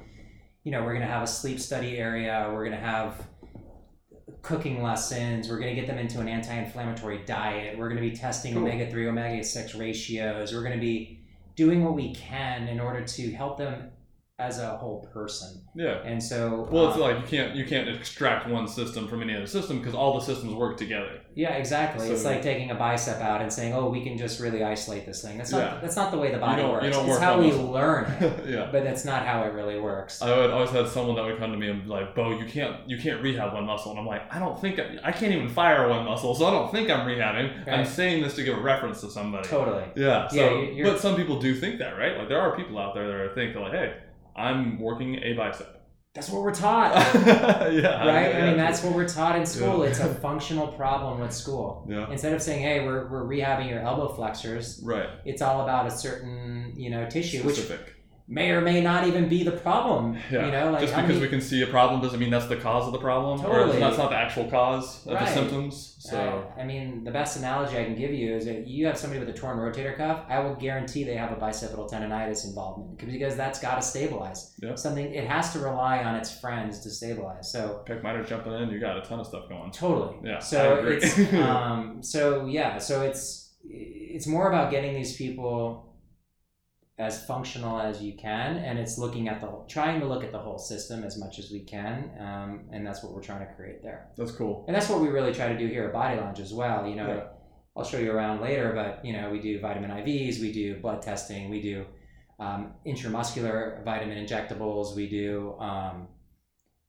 you 0.63 0.71
know, 0.71 0.83
we're 0.83 0.93
going 0.93 1.05
to 1.05 1.11
have 1.11 1.23
a 1.23 1.27
sleep 1.27 1.59
study 1.59 1.97
area, 1.97 2.49
we're 2.51 2.65
going 2.65 2.77
to 2.77 2.85
have 2.85 3.27
cooking 4.41 4.81
lessons, 4.81 5.49
we're 5.49 5.59
going 5.59 5.73
to 5.73 5.79
get 5.79 5.87
them 5.87 5.97
into 5.97 6.19
an 6.19 6.27
anti 6.27 6.53
inflammatory 6.53 7.23
diet, 7.25 7.77
we're 7.77 7.89
going 7.89 8.01
to 8.01 8.09
be 8.09 8.15
testing 8.15 8.53
Cool. 8.53 8.63
omega 8.63 8.89
3, 8.89 9.07
omega 9.07 9.43
6 9.43 9.75
ratios, 9.75 10.53
we're 10.53 10.63
going 10.63 10.77
to 10.77 10.79
be 10.79 11.21
doing 11.55 11.83
what 11.83 11.93
we 11.93 12.13
can 12.13 12.67
in 12.67 12.79
order 12.79 13.03
to 13.03 13.31
help 13.31 13.57
them 13.57 13.91
as 14.39 14.57
a 14.57 14.77
whole 14.77 15.07
person. 15.13 15.61
Yeah. 15.75 16.01
And 16.05 16.23
so, 16.23 16.67
Well, 16.71 16.87
it's 16.87 16.95
um, 16.95 17.01
like 17.01 17.17
you 17.17 17.27
can't 17.27 17.55
you 17.55 17.65
can't 17.65 17.89
extract 17.89 18.47
one 18.47 18.67
system 18.67 19.07
from 19.07 19.21
any 19.21 19.35
other 19.35 19.45
system 19.47 19.79
because 19.79 19.93
all 19.93 20.17
the 20.17 20.25
systems 20.25 20.53
work 20.53 20.77
together. 20.77 21.19
Yeah, 21.35 21.51
exactly. 21.51 22.09
it's 22.09 22.23
like 22.23 22.41
taking 22.41 22.71
a 22.71 22.75
bicep 22.75 23.19
out 23.21 23.41
and 23.41 23.51
saying, 23.51 23.73
"Oh, 23.73 23.89
we 23.89 24.03
can 24.03 24.17
just 24.17 24.39
really 24.39 24.63
isolate 24.63 25.05
this 25.05 25.21
thing." 25.21 25.37
That's 25.37 25.51
not 25.51 25.59
Yeah. 25.61 25.79
that's 25.81 25.95
not 25.95 26.11
the 26.11 26.17
way 26.17 26.31
the 26.31 26.37
body 26.37 26.63
works. 26.63 26.85
it's 26.87 26.97
work 26.97 27.19
how 27.19 27.39
we 27.39 27.51
learn 27.51 28.05
it, 28.19 28.49
yeah. 28.49 28.69
but 28.71 28.83
that's 28.83 29.05
not 29.05 29.25
how 29.25 29.43
it 29.43 29.53
really 29.53 29.79
works. 29.79 30.21
I 30.21 30.35
would 30.35 30.51
always 30.51 30.69
had 30.69 30.87
someone 30.87 31.15
that 31.17 31.25
would 31.25 31.37
come 31.37 31.51
to 31.51 31.57
me 31.57 31.69
and 31.69 31.83
be 31.83 31.89
like, 31.89 32.15
"Bo, 32.15 32.31
you 32.31 32.45
can't 32.45 32.77
you 32.89 32.97
can't 32.97 33.21
rehab 33.21 33.53
one 33.53 33.65
muscle," 33.65 33.91
and 33.91 33.99
I'm 33.99 34.07
like, 34.07 34.33
"I 34.33 34.39
don't 34.39 34.59
think 34.59 34.79
I, 34.79 34.97
I 35.03 35.11
can't 35.11 35.33
even 35.33 35.49
fire 35.49 35.87
one 35.89 36.05
muscle, 36.05 36.33
so 36.33 36.45
I 36.45 36.51
don't 36.51 36.71
think 36.71 36.89
I'm 36.89 37.05
rehabbing. 37.05 37.67
I'm 37.67 37.85
saying 37.85 38.23
this 38.23 38.35
to 38.35 38.43
give 38.43 38.57
a 38.57 38.61
reference 38.61 39.01
to 39.01 39.09
somebody." 39.09 39.47
totally. 39.47 39.83
Yeah. 39.95 40.27
So, 40.29 40.61
Yeah, 40.61 40.83
but 40.85 40.99
some 40.99 41.15
people 41.15 41.39
do 41.39 41.53
think 41.53 41.79
that, 41.79 41.97
right? 41.97 42.17
Like 42.17 42.29
there 42.29 42.39
are 42.39 42.55
people 42.55 42.77
out 42.77 42.93
there 42.93 43.07
that 43.07 43.15
are 43.15 43.33
think 43.35 43.55
like, 43.55 43.73
"Hey, 43.73 43.93
I'm 44.35 44.79
working 44.79 45.15
a 45.15 45.33
bicep." 45.33 45.75
That's 46.15 46.29
what 46.31 46.41
we're 46.41 46.53
taught, 46.55 46.95
yeah. 47.15 47.67
right? 47.69 47.75
I 47.79 48.29
yeah, 48.29 48.45
mean, 48.47 48.57
that's 48.57 48.83
what 48.83 48.95
we're 48.95 49.07
taught 49.07 49.37
in 49.37 49.45
school. 49.45 49.83
Yeah. 49.83 49.91
It's 49.91 49.99
a 49.99 50.11
functional 50.15 50.67
problem 50.67 51.19
with 51.21 51.31
school. 51.31 51.85
yeah. 51.87 52.09
Instead 52.11 52.33
of 52.33 52.41
saying, 52.41 52.61
"Hey, 52.63 52.83
we're, 52.85 53.07
we're 53.09 53.23
rehabbing 53.25 53.69
your 53.69 53.79
elbow 53.79 54.09
flexors," 54.09 54.81
Right. 54.83 55.07
it's 55.23 55.41
all 55.43 55.61
about 55.61 55.85
a 55.85 55.91
certain 55.91 56.73
you 56.75 56.89
know 56.89 57.07
tissue, 57.07 57.43
which 57.43 57.57
Specific. 57.57 57.95
May 58.31 58.51
or 58.51 58.61
may 58.61 58.79
not 58.79 59.07
even 59.07 59.27
be 59.27 59.43
the 59.43 59.51
problem. 59.51 60.15
Yeah. 60.31 60.45
You 60.45 60.51
know, 60.51 60.69
like 60.71 60.81
Just 60.81 60.93
because 60.93 61.07
many- 61.09 61.19
we 61.21 61.27
can 61.29 61.41
see 61.41 61.63
a 61.63 61.67
problem 61.67 61.99
doesn't 61.99 62.19
mean 62.19 62.29
that's 62.29 62.45
the 62.45 62.57
cause 62.57 62.85
of 62.85 62.93
the 62.93 62.99
problem, 62.99 63.43
or 63.43 63.65
that's 63.73 63.97
not 63.97 64.11
the 64.11 64.15
actual 64.15 64.45
cause 64.45 65.03
of 65.07 65.13
the 65.13 65.15
Right. 65.15 65.27
symptoms. 65.29 65.95
So 65.97 66.15
Uh, 66.55 66.61
I 66.61 66.63
mean, 66.63 67.03
the 67.03 67.09
best 67.09 67.37
analogy 67.37 67.75
I 67.79 67.83
can 67.85 67.95
give 67.95 68.13
you 68.13 68.35
is 68.35 68.45
that 68.45 68.67
you 68.67 68.85
have 68.85 68.97
somebody 68.99 69.19
with 69.19 69.29
a 69.29 69.33
torn 69.33 69.57
rotator 69.57 69.97
cuff. 69.97 70.25
I 70.29 70.39
will 70.41 70.53
guarantee 70.53 71.03
they 71.03 71.15
have 71.15 71.31
a 71.31 71.37
bicipital 71.37 71.89
tendonitis 71.89 72.45
involvement 72.45 72.99
because 72.99 73.35
that's 73.35 73.59
got 73.59 73.75
to 73.75 73.81
stabilize. 73.81 74.53
Yeah. 74.61 74.75
Something 74.75 75.11
it 75.11 75.25
has 75.27 75.51
to 75.53 75.59
rely 75.59 76.03
on 76.03 76.15
its 76.15 76.31
friends 76.39 76.81
to 76.81 76.91
stabilize. 76.91 77.51
So 77.51 77.81
pec 77.87 78.03
minor 78.03 78.23
jumping 78.23 78.53
in, 78.53 78.69
you 78.69 78.79
got 78.79 78.95
a 78.97 79.01
ton 79.01 79.19
of 79.19 79.25
stuff 79.25 79.49
going. 79.49 79.71
totally. 79.71 80.15
Yeah, 80.23 80.37
So 80.37 80.83
it's 80.87 81.33
um. 81.33 82.03
So 82.03 82.45
yeah. 82.45 82.77
So 82.77 83.01
it's 83.01 83.55
it's 83.67 84.27
more 84.27 84.47
about 84.49 84.69
getting 84.71 84.93
these 84.93 85.15
people 85.17 85.85
as 86.99 87.25
functional 87.25 87.79
as 87.79 88.01
you 88.03 88.13
can, 88.13 88.57
and 88.57 88.77
it's 88.77 88.97
looking 88.97 89.29
at 89.29 89.39
the 89.39 89.47
whole, 89.47 89.65
trying 89.67 90.01
to 90.01 90.05
look 90.05 90.21
at 90.21 90.33
the 90.33 90.37
whole 90.37 90.59
system 90.59 91.05
as 91.05 91.17
much 91.17 91.39
as 91.39 91.49
we 91.49 91.61
can, 91.61 92.11
um, 92.19 92.65
and 92.73 92.85
that's 92.85 93.01
what 93.01 93.13
we're 93.13 93.21
trying 93.21 93.39
to 93.39 93.53
create 93.53 93.81
there. 93.81 94.09
That's 94.17 94.33
cool. 94.33 94.65
And 94.67 94.75
that's 94.75 94.89
what 94.89 94.99
we 94.99 95.07
really 95.07 95.33
try 95.33 95.47
to 95.47 95.57
do 95.57 95.67
here 95.67 95.85
at 95.85 95.93
Body 95.93 96.19
Lounge 96.19 96.41
as 96.41 96.53
well. 96.53 96.85
You 96.85 96.97
know, 96.97 97.07
Yeah. 97.07 97.23
I'll 97.77 97.85
show 97.85 97.99
you 97.99 98.11
around 98.11 98.41
later, 98.41 98.73
but 98.75 99.05
you 99.05 99.13
know, 99.13 99.29
we 99.29 99.39
do 99.39 99.61
vitamin 99.61 99.91
IVs, 99.91 100.41
we 100.41 100.51
do 100.51 100.81
blood 100.81 101.01
testing, 101.01 101.49
we 101.49 101.61
do 101.61 101.85
um, 102.37 102.73
intramuscular 102.85 103.81
vitamin 103.85 104.17
injectables, 104.25 104.93
we 104.93 105.07
do 105.07 105.55
um, 105.59 106.07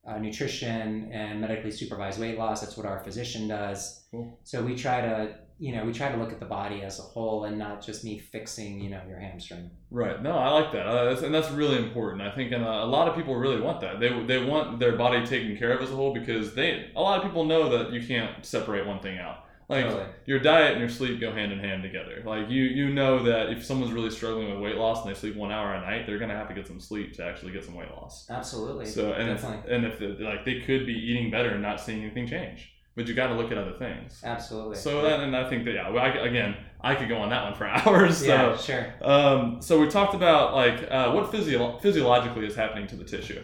uh, 0.05 0.17
nutrition 0.17 1.09
and 1.13 1.39
medically 1.39 1.71
supervised 1.71 2.19
weight 2.19 2.37
loss. 2.37 2.59
That's 2.59 2.75
what 2.75 2.85
our 2.85 2.99
physician 2.99 3.47
does. 3.47 4.05
Cool. 4.11 4.37
So 4.43 4.61
we 4.63 4.75
try 4.75 4.99
to, 4.99 5.35
you 5.61 5.75
know, 5.75 5.85
we 5.85 5.93
try 5.93 6.11
to 6.11 6.17
look 6.17 6.31
at 6.31 6.39
the 6.39 6.45
body 6.47 6.81
as 6.81 6.97
a 6.97 7.03
whole 7.03 7.43
and 7.43 7.55
not 7.55 7.85
just 7.85 8.03
me 8.03 8.17
fixing, 8.17 8.81
you 8.81 8.89
know, 8.89 8.99
your 9.07 9.19
hamstring. 9.19 9.69
Right. 9.91 10.19
No, 10.19 10.31
I 10.31 10.49
like 10.49 10.71
that, 10.71 10.87
uh, 10.87 11.05
that's, 11.05 11.21
and 11.21 11.31
that's 11.31 11.51
really 11.51 11.77
important. 11.77 12.23
I 12.23 12.31
think, 12.31 12.51
and 12.51 12.65
uh, 12.65 12.67
a 12.67 12.85
lot 12.87 13.07
of 13.07 13.15
people 13.15 13.35
really 13.35 13.61
want 13.61 13.79
that. 13.81 13.99
They 13.99 14.09
they 14.25 14.43
want 14.43 14.79
their 14.79 14.95
body 14.97 15.23
taken 15.23 15.55
care 15.55 15.71
of 15.71 15.83
as 15.83 15.91
a 15.91 15.95
whole 15.95 16.15
because 16.15 16.55
they 16.55 16.89
a 16.95 16.99
lot 16.99 17.19
of 17.19 17.23
people 17.23 17.45
know 17.45 17.69
that 17.77 17.93
you 17.93 18.05
can't 18.05 18.43
separate 18.43 18.87
one 18.87 19.01
thing 19.01 19.19
out. 19.19 19.45
Like 19.69 19.85
Totally. 19.85 20.07
your 20.25 20.39
diet 20.39 20.71
and 20.71 20.81
your 20.81 20.89
sleep 20.89 21.21
go 21.21 21.31
hand 21.31 21.51
in 21.51 21.59
hand 21.59 21.83
together. 21.83 22.23
Like 22.25 22.49
you 22.49 22.63
you 22.63 22.91
know 22.91 23.23
that 23.23 23.51
if 23.51 23.63
someone's 23.63 23.93
really 23.93 24.09
struggling 24.09 24.49
with 24.51 24.59
weight 24.59 24.77
loss 24.77 25.05
and 25.05 25.13
they 25.13 25.17
sleep 25.17 25.35
one 25.35 25.51
hour 25.51 25.75
a 25.75 25.79
night, 25.79 26.07
they're 26.07 26.17
gonna 26.19 26.35
have 26.35 26.47
to 26.47 26.55
get 26.55 26.67
some 26.67 26.79
sleep 26.79 27.13
to 27.17 27.23
actually 27.23 27.51
get 27.51 27.63
some 27.63 27.75
weight 27.75 27.91
loss. 27.91 28.27
Absolutely. 28.31 28.87
So 28.87 29.13
and 29.13 29.29
if, 29.29 29.41
Definitely. 29.41 29.75
and 29.75 29.85
if 29.85 30.19
like 30.19 30.43
they 30.43 30.59
could 30.61 30.87
be 30.87 30.93
eating 30.93 31.29
better 31.29 31.51
and 31.51 31.61
not 31.61 31.79
seeing 31.79 32.01
anything 32.01 32.27
change. 32.27 32.73
But 32.95 33.07
you 33.07 33.13
got 33.13 33.27
to 33.27 33.35
look 33.35 33.51
at 33.51 33.57
other 33.57 33.73
things. 33.73 34.21
Absolutely. 34.23 34.75
So 34.75 35.01
that, 35.03 35.21
and 35.21 35.35
I 35.35 35.49
think 35.49 35.65
that 35.65 35.73
yeah, 35.73 35.87
I, 35.87 36.09
again, 36.25 36.55
I 36.81 36.95
could 36.95 37.07
go 37.07 37.17
on 37.17 37.29
that 37.29 37.43
one 37.43 37.55
for 37.55 37.65
hours. 37.67 38.17
So, 38.17 38.25
yeah, 38.25 38.57
sure. 38.57 38.93
Um, 39.01 39.61
so 39.61 39.79
we 39.79 39.87
talked 39.87 40.13
about 40.13 40.53
like 40.53 40.89
uh, 40.91 41.11
what 41.11 41.31
physio- 41.31 41.77
physiologically 41.79 42.45
is 42.45 42.55
happening 42.55 42.87
to 42.87 42.95
the 42.95 43.05
tissue. 43.05 43.41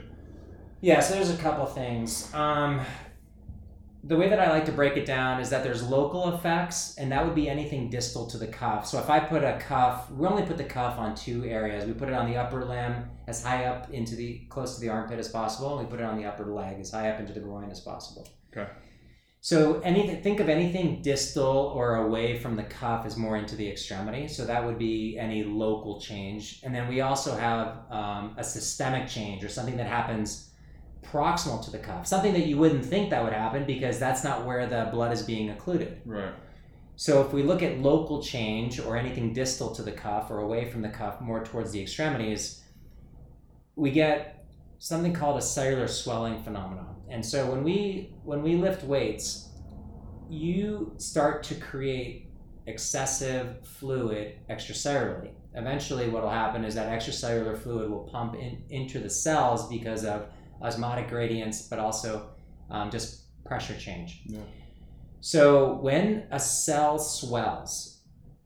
Yeah, 0.81 0.99
so 0.99 1.15
there's 1.15 1.31
a 1.31 1.37
couple 1.37 1.65
things. 1.65 2.31
Um, 2.35 2.81
the 4.03 4.15
way 4.15 4.29
that 4.29 4.39
I 4.39 4.49
like 4.49 4.65
to 4.65 4.71
break 4.71 4.95
it 4.95 5.05
down 5.05 5.41
is 5.41 5.49
that 5.49 5.63
there's 5.63 5.83
local 5.83 6.33
effects, 6.33 6.95
and 6.97 7.11
that 7.11 7.25
would 7.25 7.35
be 7.35 7.49
anything 7.49 7.89
distal 7.89 8.27
to 8.27 8.37
the 8.37 8.47
cuff. 8.47 8.87
So 8.87 8.99
if 8.99 9.09
I 9.09 9.19
put 9.19 9.43
a 9.43 9.57
cuff, 9.59 10.09
we 10.11 10.25
only 10.27 10.43
put 10.43 10.57
the 10.57 10.63
cuff 10.63 10.97
on 10.97 11.15
two 11.15 11.43
areas. 11.45 11.85
We 11.85 11.93
put 11.93 12.07
it 12.07 12.13
on 12.13 12.29
the 12.29 12.37
upper 12.37 12.63
limb 12.63 13.09
as 13.27 13.43
high 13.43 13.65
up 13.65 13.91
into 13.91 14.15
the 14.15 14.39
close 14.49 14.75
to 14.75 14.81
the 14.81 14.89
armpit 14.89 15.19
as 15.19 15.29
possible, 15.29 15.77
and 15.77 15.87
we 15.87 15.91
put 15.91 15.99
it 15.99 16.05
on 16.05 16.17
the 16.17 16.25
upper 16.25 16.45
leg 16.45 16.79
as 16.79 16.91
high 16.91 17.09
up 17.09 17.19
into 17.19 17.33
the 17.33 17.39
groin 17.39 17.69
as 17.69 17.79
possible. 17.79 18.27
Okay. 18.55 18.69
So 19.39 19.79
anything, 19.81 20.21
think 20.23 20.39
of 20.39 20.49
anything 20.49 21.01
distal 21.01 21.71
or 21.75 21.95
away 21.95 22.39
from 22.39 22.55
the 22.55 22.63
cuff 22.63 23.05
as 23.05 23.15
more 23.15 23.37
into 23.37 23.55
the 23.55 23.69
extremity. 23.69 24.27
So 24.27 24.45
that 24.45 24.65
would 24.65 24.77
be 24.77 25.17
any 25.17 25.43
local 25.43 26.01
change, 26.01 26.59
and 26.63 26.73
then 26.73 26.87
we 26.87 27.01
also 27.01 27.35
have 27.35 27.79
um, 27.89 28.35
a 28.37 28.43
systemic 28.43 29.07
change 29.07 29.43
or 29.43 29.49
something 29.49 29.77
that 29.77 29.87
happens 29.87 30.51
proximal 31.03 31.63
to 31.63 31.71
the 31.71 31.77
cuff, 31.77 32.05
something 32.05 32.33
that 32.33 32.47
you 32.47 32.57
wouldn't 32.57 32.83
think 32.83 33.09
that 33.11 33.23
would 33.23 33.33
happen 33.33 33.65
because 33.65 33.99
that's 33.99 34.23
not 34.23 34.45
where 34.45 34.67
the 34.67 34.89
blood 34.91 35.13
is 35.13 35.21
being 35.21 35.51
occluded. 35.51 36.01
Right. 36.05 36.33
So 36.95 37.21
if 37.21 37.31
we 37.31 37.43
look 37.43 37.61
at 37.61 37.79
local 37.79 38.21
change 38.21 38.79
or 38.79 38.97
anything 38.97 39.31
distal 39.31 39.73
to 39.75 39.83
the 39.83 39.91
cuff 39.91 40.31
or 40.31 40.39
away 40.39 40.69
from 40.69 40.81
the 40.81 40.89
cuff, 40.89 41.21
more 41.21 41.45
towards 41.45 41.71
the 41.71 41.81
extremities, 41.81 42.63
we 43.75 43.91
get 43.91 44.45
something 44.79 45.13
called 45.13 45.37
a 45.37 45.41
cellular 45.41 45.87
swelling 45.87 46.41
phenomenon. 46.41 46.96
And 47.09 47.25
so 47.25 47.49
when 47.49 47.63
we 47.63 48.13
when 48.23 48.41
we 48.41 48.55
lift 48.55 48.83
weights, 48.83 49.49
you 50.29 50.93
start 50.97 51.43
to 51.43 51.55
create 51.55 52.29
excessive 52.65 53.65
fluid 53.65 54.39
extracellularly. 54.49 55.31
Eventually, 55.53 56.09
what 56.09 56.23
will 56.23 56.29
happen 56.29 56.63
is 56.65 56.75
that 56.75 56.89
extracellular 56.89 57.57
fluid 57.57 57.89
will 57.89 58.07
pump 58.11 58.35
in, 58.35 58.61
into 58.69 58.99
the 58.99 59.09
cells 59.09 59.67
because 59.69 60.05
of 60.05 60.27
osmotic 60.61 61.09
gradients, 61.09 61.63
but 61.63 61.79
also 61.79 62.29
um, 62.69 62.91
just 62.91 63.23
pressure 63.45 63.77
change. 63.77 64.21
Yeah. 64.25 64.41
So 65.21 65.75
when 65.75 66.27
a 66.31 66.39
cell 66.39 66.99
swells, 66.99 68.01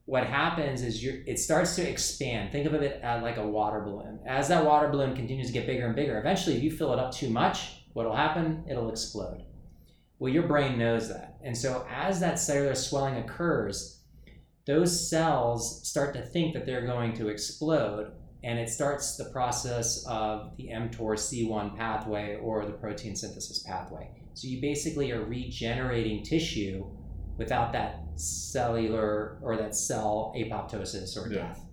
what 0.06 0.26
happens 0.26 0.84
is 0.84 1.04
you 1.04 1.24
it 1.26 1.40
starts 1.40 1.76
to 1.76 1.90
expand. 1.90 2.52
Think 2.52 2.66
of 2.66 2.74
it 2.76 3.02
like 3.04 3.38
a 3.38 3.48
water 3.48 3.82
balloon. 3.82 4.20
As 4.26 4.48
that 4.50 4.64
water 4.64 4.88
balloon 4.90 5.16
continues 5.16 5.48
to 5.48 5.54
get 5.54 5.66
bigger 5.66 5.88
and 5.88 5.96
bigger, 5.96 6.20
eventually, 6.20 6.58
if 6.58 6.64
you 6.64 6.72
fill 6.72 6.94
it 6.94 7.00
up 7.00 7.12
too 7.12 7.30
much, 7.30 7.81
what 7.94 8.06
will 8.06 8.16
happen? 8.16 8.64
It'll 8.70 8.90
explode. 8.90 9.44
Well, 10.20 10.32
your 10.32 10.48
brain 10.48 10.78
knows 10.78 11.10
that. 11.10 11.38
And 11.44 11.58
so 11.58 11.86
as 11.90 12.20
that 12.20 12.40
cellular 12.40 12.76
swelling 12.76 13.18
occurs, 13.18 14.02
those 14.68 15.10
cells 15.10 15.88
start 15.88 16.14
to 16.14 16.22
think 16.22 16.54
that 16.54 16.66
they're 16.66 16.86
going 16.86 17.14
to 17.14 17.30
explode 17.30 18.12
and 18.44 18.58
it 18.58 18.70
starts 18.70 19.18
the 19.18 19.26
process 19.26 20.04
of 20.08 20.56
the 20.58 20.68
mTOR 20.70 21.16
C1 21.16 21.78
pathway 21.78 22.38
or 22.42 22.66
the 22.66 22.72
protein 22.72 23.16
synthesis 23.16 23.64
pathway. 23.64 24.10
So 24.34 24.48
you 24.48 24.62
basically 24.62 25.12
are 25.12 25.24
regenerating 25.24 26.24
tissue 26.24 26.86
without 27.38 27.72
that 27.74 28.00
cellular 28.16 29.38
or 29.42 29.58
that 29.58 29.76
cell 29.76 30.34
apoptosis 30.36 31.18
or 31.18 31.32
Yeah. 31.32 31.48
death. 31.48 31.66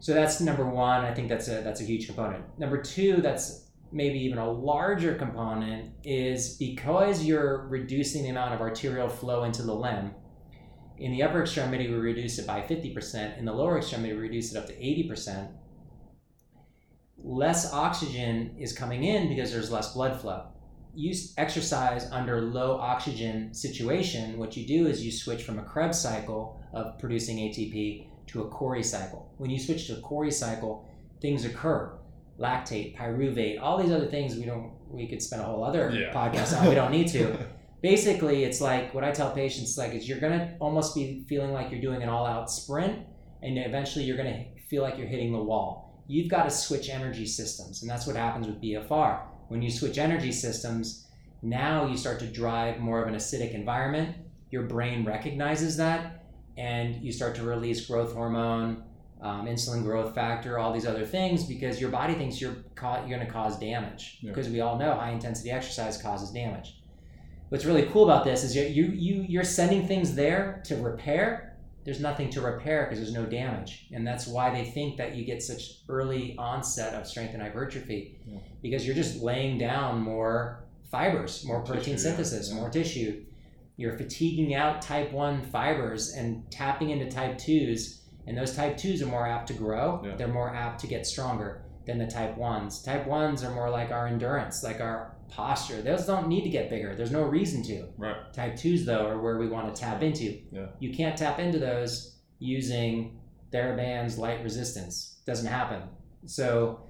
So 0.00 0.12
that's 0.12 0.40
number 0.40 0.68
one. 0.68 1.02
I 1.02 1.14
think 1.14 1.30
that's 1.30 1.48
a 1.48 1.62
that's 1.62 1.80
a 1.80 1.84
huge 1.84 2.06
component. 2.06 2.44
Number 2.58 2.82
two, 2.82 3.22
that's 3.22 3.63
maybe 3.94 4.18
even 4.18 4.38
a 4.38 4.50
larger 4.50 5.14
component 5.14 5.92
is 6.04 6.56
because 6.56 7.24
you're 7.24 7.66
reducing 7.68 8.24
the 8.24 8.28
amount 8.28 8.52
of 8.52 8.60
arterial 8.60 9.08
flow 9.08 9.44
into 9.44 9.62
the 9.62 9.74
limb 9.74 10.14
in 10.98 11.10
the 11.10 11.22
upper 11.22 11.42
extremity, 11.42 11.88
we 11.88 11.94
reduce 11.94 12.38
it 12.38 12.46
by 12.46 12.60
50%. 12.60 13.38
In 13.38 13.44
the 13.44 13.52
lower 13.52 13.78
extremity, 13.78 14.12
we 14.12 14.20
reduce 14.20 14.52
it 14.52 14.58
up 14.58 14.66
to 14.66 14.74
80%. 14.74 15.48
Less 17.18 17.72
oxygen 17.72 18.54
is 18.58 18.72
coming 18.72 19.04
in 19.04 19.28
because 19.28 19.50
there's 19.50 19.70
less 19.70 19.92
blood 19.92 20.20
flow. 20.20 20.48
You 20.94 21.12
exercise 21.36 22.08
under 22.12 22.42
low 22.42 22.76
oxygen 22.78 23.52
situation. 23.52 24.38
What 24.38 24.56
you 24.56 24.66
do 24.66 24.86
is 24.86 25.04
you 25.04 25.10
switch 25.10 25.42
from 25.42 25.58
a 25.58 25.64
Krebs 25.64 26.00
cycle 26.00 26.60
of 26.72 26.98
producing 26.98 27.38
ATP 27.38 28.06
to 28.28 28.42
a 28.42 28.48
Cori 28.48 28.82
cycle. 28.82 29.32
When 29.38 29.50
you 29.50 29.58
switch 29.58 29.88
to 29.88 29.94
a 29.94 30.00
Cori 30.00 30.30
cycle, 30.30 30.88
things 31.20 31.44
occur. 31.44 31.98
Lactate, 32.38 32.96
pyruvate, 32.96 33.60
all 33.60 33.78
these 33.82 33.92
other 33.92 34.06
things 34.06 34.34
we 34.36 34.44
don't 34.44 34.72
we 34.88 35.06
could 35.08 35.22
spend 35.22 35.42
a 35.42 35.44
whole 35.44 35.62
other 35.64 35.90
Yeah. 35.90 36.12
podcast 36.20 36.58
on. 36.60 36.68
We 36.68 36.74
don't 36.74 36.90
need 36.90 37.08
to 37.08 37.36
basically 37.82 38.44
it's 38.44 38.60
like 38.62 38.94
what 38.94 39.04
i 39.04 39.10
tell 39.10 39.30
patients 39.32 39.76
like 39.76 39.92
is 39.92 40.08
you're 40.08 40.18
going 40.18 40.38
to 40.38 40.54
almost 40.58 40.94
be 40.94 41.22
feeling 41.28 41.52
like 41.52 41.70
you're 41.70 41.82
doing 41.82 42.02
an 42.02 42.08
all-out 42.08 42.50
sprint 42.50 42.98
and 43.42 43.58
eventually 43.58 44.04
you're 44.06 44.16
going 44.16 44.32
to 44.32 44.60
feel 44.70 44.82
like 44.82 44.96
you're 44.96 45.06
hitting 45.06 45.32
the 45.32 45.42
wall 45.42 46.02
you've 46.08 46.30
got 46.30 46.44
to 46.44 46.50
switch 46.50 46.88
energy 46.88 47.26
systems 47.26 47.82
and 47.82 47.90
that's 47.90 48.06
what 48.06 48.16
happens 48.16 48.46
with 48.46 48.58
bfr 48.62 49.20
when 49.48 49.60
you 49.60 49.70
switch 49.70 49.98
energy 49.98 50.32
systems 50.32 51.06
now 51.42 51.86
you 51.86 51.94
start 51.96 52.18
to 52.18 52.26
drive 52.26 52.78
more 52.80 53.02
of 53.02 53.06
an 53.08 53.14
acidic 53.14 53.52
environment 53.54 54.16
your 54.50 54.62
brain 54.62 55.04
recognizes 55.04 55.76
that 55.76 56.24
and 56.56 56.96
you 57.04 57.12
start 57.12 57.34
to 57.34 57.42
release 57.42 57.84
growth 57.86 58.14
hormone 58.14 58.82
um, 59.24 59.46
insulin 59.46 59.82
growth 59.82 60.14
factor 60.14 60.58
all 60.58 60.72
these 60.72 60.86
other 60.86 61.04
things 61.04 61.44
because 61.44 61.80
your 61.80 61.90
body 61.90 62.14
thinks 62.14 62.40
you're, 62.40 62.56
ca- 62.74 63.00
you're 63.06 63.16
going 63.16 63.26
to 63.26 63.32
cause 63.32 63.58
damage 63.58 64.18
Yeah. 64.20 64.30
because 64.30 64.48
we 64.48 64.60
all 64.60 64.78
know 64.78 64.92
high 64.94 65.10
intensity 65.10 65.50
exercise 65.50 66.00
causes 66.00 66.30
damage 66.30 66.68
what's 67.48 67.64
really 67.64 67.86
cool 67.92 68.04
about 68.04 68.24
this 68.24 68.44
is 68.44 68.54
you 68.54 68.62
you, 68.64 68.84
you 68.92 69.24
you're 69.28 69.44
sending 69.44 69.86
things 69.86 70.14
there 70.14 70.62
to 70.66 70.76
repair 70.76 71.50
there's 71.84 72.00
nothing 72.00 72.30
to 72.30 72.40
repair 72.40 72.84
because 72.84 72.98
there's 72.98 73.12
no 73.14 73.26
damage 73.26 73.86
and 73.92 74.06
that's 74.06 74.26
why 74.26 74.50
they 74.50 74.64
think 74.70 74.96
that 74.96 75.14
you 75.14 75.24
get 75.24 75.42
such 75.42 75.62
early 75.88 76.34
onset 76.38 76.94
of 76.94 77.06
strength 77.06 77.34
and 77.34 77.42
hypertrophy 77.42 78.18
Yeah. 78.26 78.38
because 78.62 78.86
you're 78.86 78.94
just 78.96 79.22
laying 79.22 79.58
down 79.58 80.00
more 80.02 80.64
fibers 80.90 81.44
more 81.46 81.58
More 81.58 81.66
protein 81.66 81.94
tissue, 81.96 81.98
synthesis 82.08 82.48
Yeah. 82.50 82.56
more 82.56 82.70
tissue 82.70 83.24
you're 83.76 83.96
fatiguing 83.98 84.54
out 84.54 84.80
type 84.82 85.10
1 85.12 85.42
fibers 85.46 86.12
and 86.14 86.48
tapping 86.50 86.90
into 86.90 87.10
type 87.10 87.36
2s 87.38 88.00
and 88.26 88.36
those 88.36 88.54
type 88.54 88.76
2s 88.76 89.02
are 89.02 89.06
more 89.06 89.26
apt 89.26 89.48
to 89.48 89.54
grow. 89.54 90.02
Yeah. 90.04 90.16
they're 90.16 90.28
more 90.28 90.54
apt 90.54 90.80
to 90.80 90.86
get 90.86 91.06
stronger 91.06 91.64
than 91.86 91.98
the 91.98 92.06
type 92.06 92.36
1s 92.38 92.84
type 92.84 93.06
1s 93.06 93.46
are 93.46 93.54
more 93.54 93.68
like 93.68 93.90
our 93.90 94.06
endurance 94.06 94.62
like 94.62 94.80
our 94.80 95.16
posture. 95.28 95.82
Those 95.82 96.06
don't 96.06 96.28
need 96.28 96.44
to 96.44 96.50
get 96.50 96.70
bigger. 96.70 96.94
There's 96.94 97.10
no 97.10 97.22
reason 97.22 97.62
to. 97.64 97.88
Right. 97.96 98.16
type 98.32 98.54
2s 98.54 98.84
though 98.84 99.06
are 99.06 99.20
where 99.20 99.38
we 99.38 99.48
want 99.48 99.74
to 99.74 99.80
tap 99.80 100.02
into. 100.02 100.40
Yeah. 100.50 100.66
you 100.80 100.92
can't 100.94 101.16
tap 101.16 101.38
into 101.38 101.58
those 101.58 102.18
using 102.38 103.18
TheraBand's 103.52 104.18
light 104.18 104.42
resistance. 104.42 105.22
Doesn't 105.26 105.46
happen. 105.46 105.82
So 106.26 106.86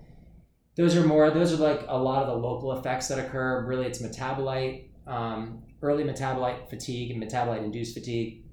those 0.77 0.97
are 0.97 1.05
more 1.05 1.31
those 1.31 1.53
are 1.53 1.57
like 1.57 1.85
a 1.89 1.99
lot 1.99 2.23
of 2.23 2.29
the 2.29 2.35
local 2.35 2.73
effects 2.79 3.09
that 3.09 3.19
occur. 3.19 3.65
Really 3.67 3.87
it's 3.87 4.03
metabolite 4.03 4.89
um, 5.07 5.63
early 5.83 6.05
metabolite 6.05 6.69
fatigue 6.71 7.11
and 7.11 7.23
metabolite 7.23 7.63
induced 7.65 7.95
fatigue. 7.95 8.45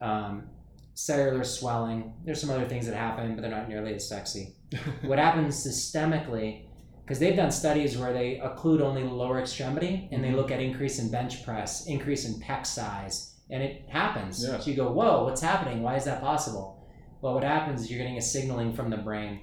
Um, 0.00 0.48
cellular 0.94 1.44
swelling. 1.44 2.14
There's 2.24 2.40
some 2.40 2.50
other 2.50 2.64
things 2.66 2.86
that 2.86 2.94
happen 2.96 3.34
but 3.34 3.42
they're 3.42 3.50
not 3.50 3.68
nearly 3.68 3.94
as 3.94 4.08
sexy. 4.08 4.54
What 5.02 5.18
happens 5.18 5.54
systemically 5.56 6.66
because 7.04 7.18
they've 7.18 7.36
done 7.36 7.50
studies 7.50 7.98
where 7.98 8.12
they 8.14 8.40
occlude 8.42 8.80
only 8.80 9.02
the 9.02 9.10
lower 9.12 9.38
extremity 9.40 10.08
and 10.10 10.24
they 10.24 10.30
Mhm. 10.30 10.36
look 10.36 10.50
at 10.50 10.60
increase 10.60 10.98
in 10.98 11.10
bench 11.10 11.44
press 11.44 11.86
increase 11.86 12.24
in 12.24 12.40
pec 12.40 12.64
size 12.66 13.34
and 13.50 13.62
it 13.62 13.82
happens. 13.88 14.42
Yeah. 14.42 14.58
so 14.58 14.70
you 14.70 14.76
go 14.76 14.90
whoa 14.92 15.24
what's 15.24 15.42
happening? 15.42 15.82
Why 15.82 15.96
is 15.96 16.04
that 16.04 16.20
possible? 16.20 16.86
Well 17.20 17.34
what 17.34 17.44
happens 17.44 17.82
is 17.82 17.90
you're 17.90 17.98
getting 17.98 18.18
a 18.18 18.22
signaling 18.22 18.72
from 18.74 18.88
the 18.90 18.96
brain. 18.98 19.40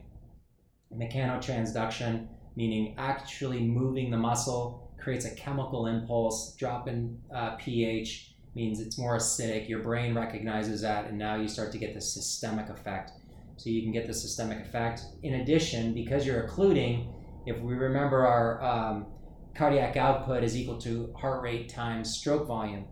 Mechanotransduction 0.96 2.28
meaning 2.56 2.96
actually 2.98 3.62
moving 3.62 4.12
the 4.12 4.18
muscle 4.18 4.92
creates 5.00 5.26
a 5.26 5.34
chemical 5.36 5.88
impulse 5.88 6.54
drop 6.58 6.88
in 6.88 7.18
uh, 7.34 7.56
ph 7.56 8.31
means 8.56 8.80
it's 8.80 8.98
more 8.98 9.18
acidic 9.18 9.70
your 9.70 9.80
brain 9.80 10.14
recognizes 10.14 10.82
that 10.82 11.06
and 11.06 11.18
now 11.18 11.36
you 11.36 11.48
start 11.48 11.72
to 11.72 11.78
get 11.78 11.94
the 11.94 12.02
systemic 12.02 12.70
effect. 12.70 13.12
So 13.58 13.70
you 13.70 13.82
can 13.84 13.92
get 13.92 14.08
the 14.08 14.14
systemic 14.14 14.60
effect. 14.66 15.02
In 15.24 15.36
addition 15.36 15.94
because 15.94 16.26
you're 16.26 16.44
occluding 16.44 17.14
if 17.46 17.60
we 17.60 17.74
remember 17.74 18.26
our 18.26 18.64
um, 18.64 19.08
cardiac 19.56 19.98
output 19.98 20.44
is 20.44 20.56
equal 20.56 20.78
to 20.80 21.14
heart 21.18 21.42
rate 21.42 21.70
times 21.70 22.16
stroke 22.16 22.48
volume. 22.48 22.86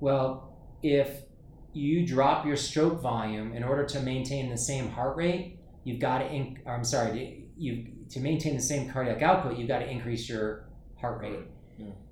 Well 0.00 0.58
if 0.82 1.22
you 1.72 2.06
drop 2.06 2.44
your 2.44 2.56
stroke 2.56 3.00
volume 3.00 3.54
in 3.54 3.62
order 3.62 3.84
to 3.86 4.00
maintain 4.00 4.50
the 4.50 4.58
same 4.58 4.90
heart 4.90 5.16
rate 5.16 5.58
you've 5.84 6.00
got 6.00 6.18
to 6.18 6.24
inc- 6.24 6.58
i'm 6.68 6.84
sorry 6.84 7.48
you 7.56 7.86
to 8.10 8.20
maintain 8.20 8.54
the 8.54 8.62
same 8.62 8.90
cardiac 8.90 9.22
output 9.22 9.56
you've 9.56 9.68
got 9.68 9.78
to 9.78 9.88
increase 9.88 10.28
your 10.28 10.66
heart 11.02 11.20
rate. 11.20 11.40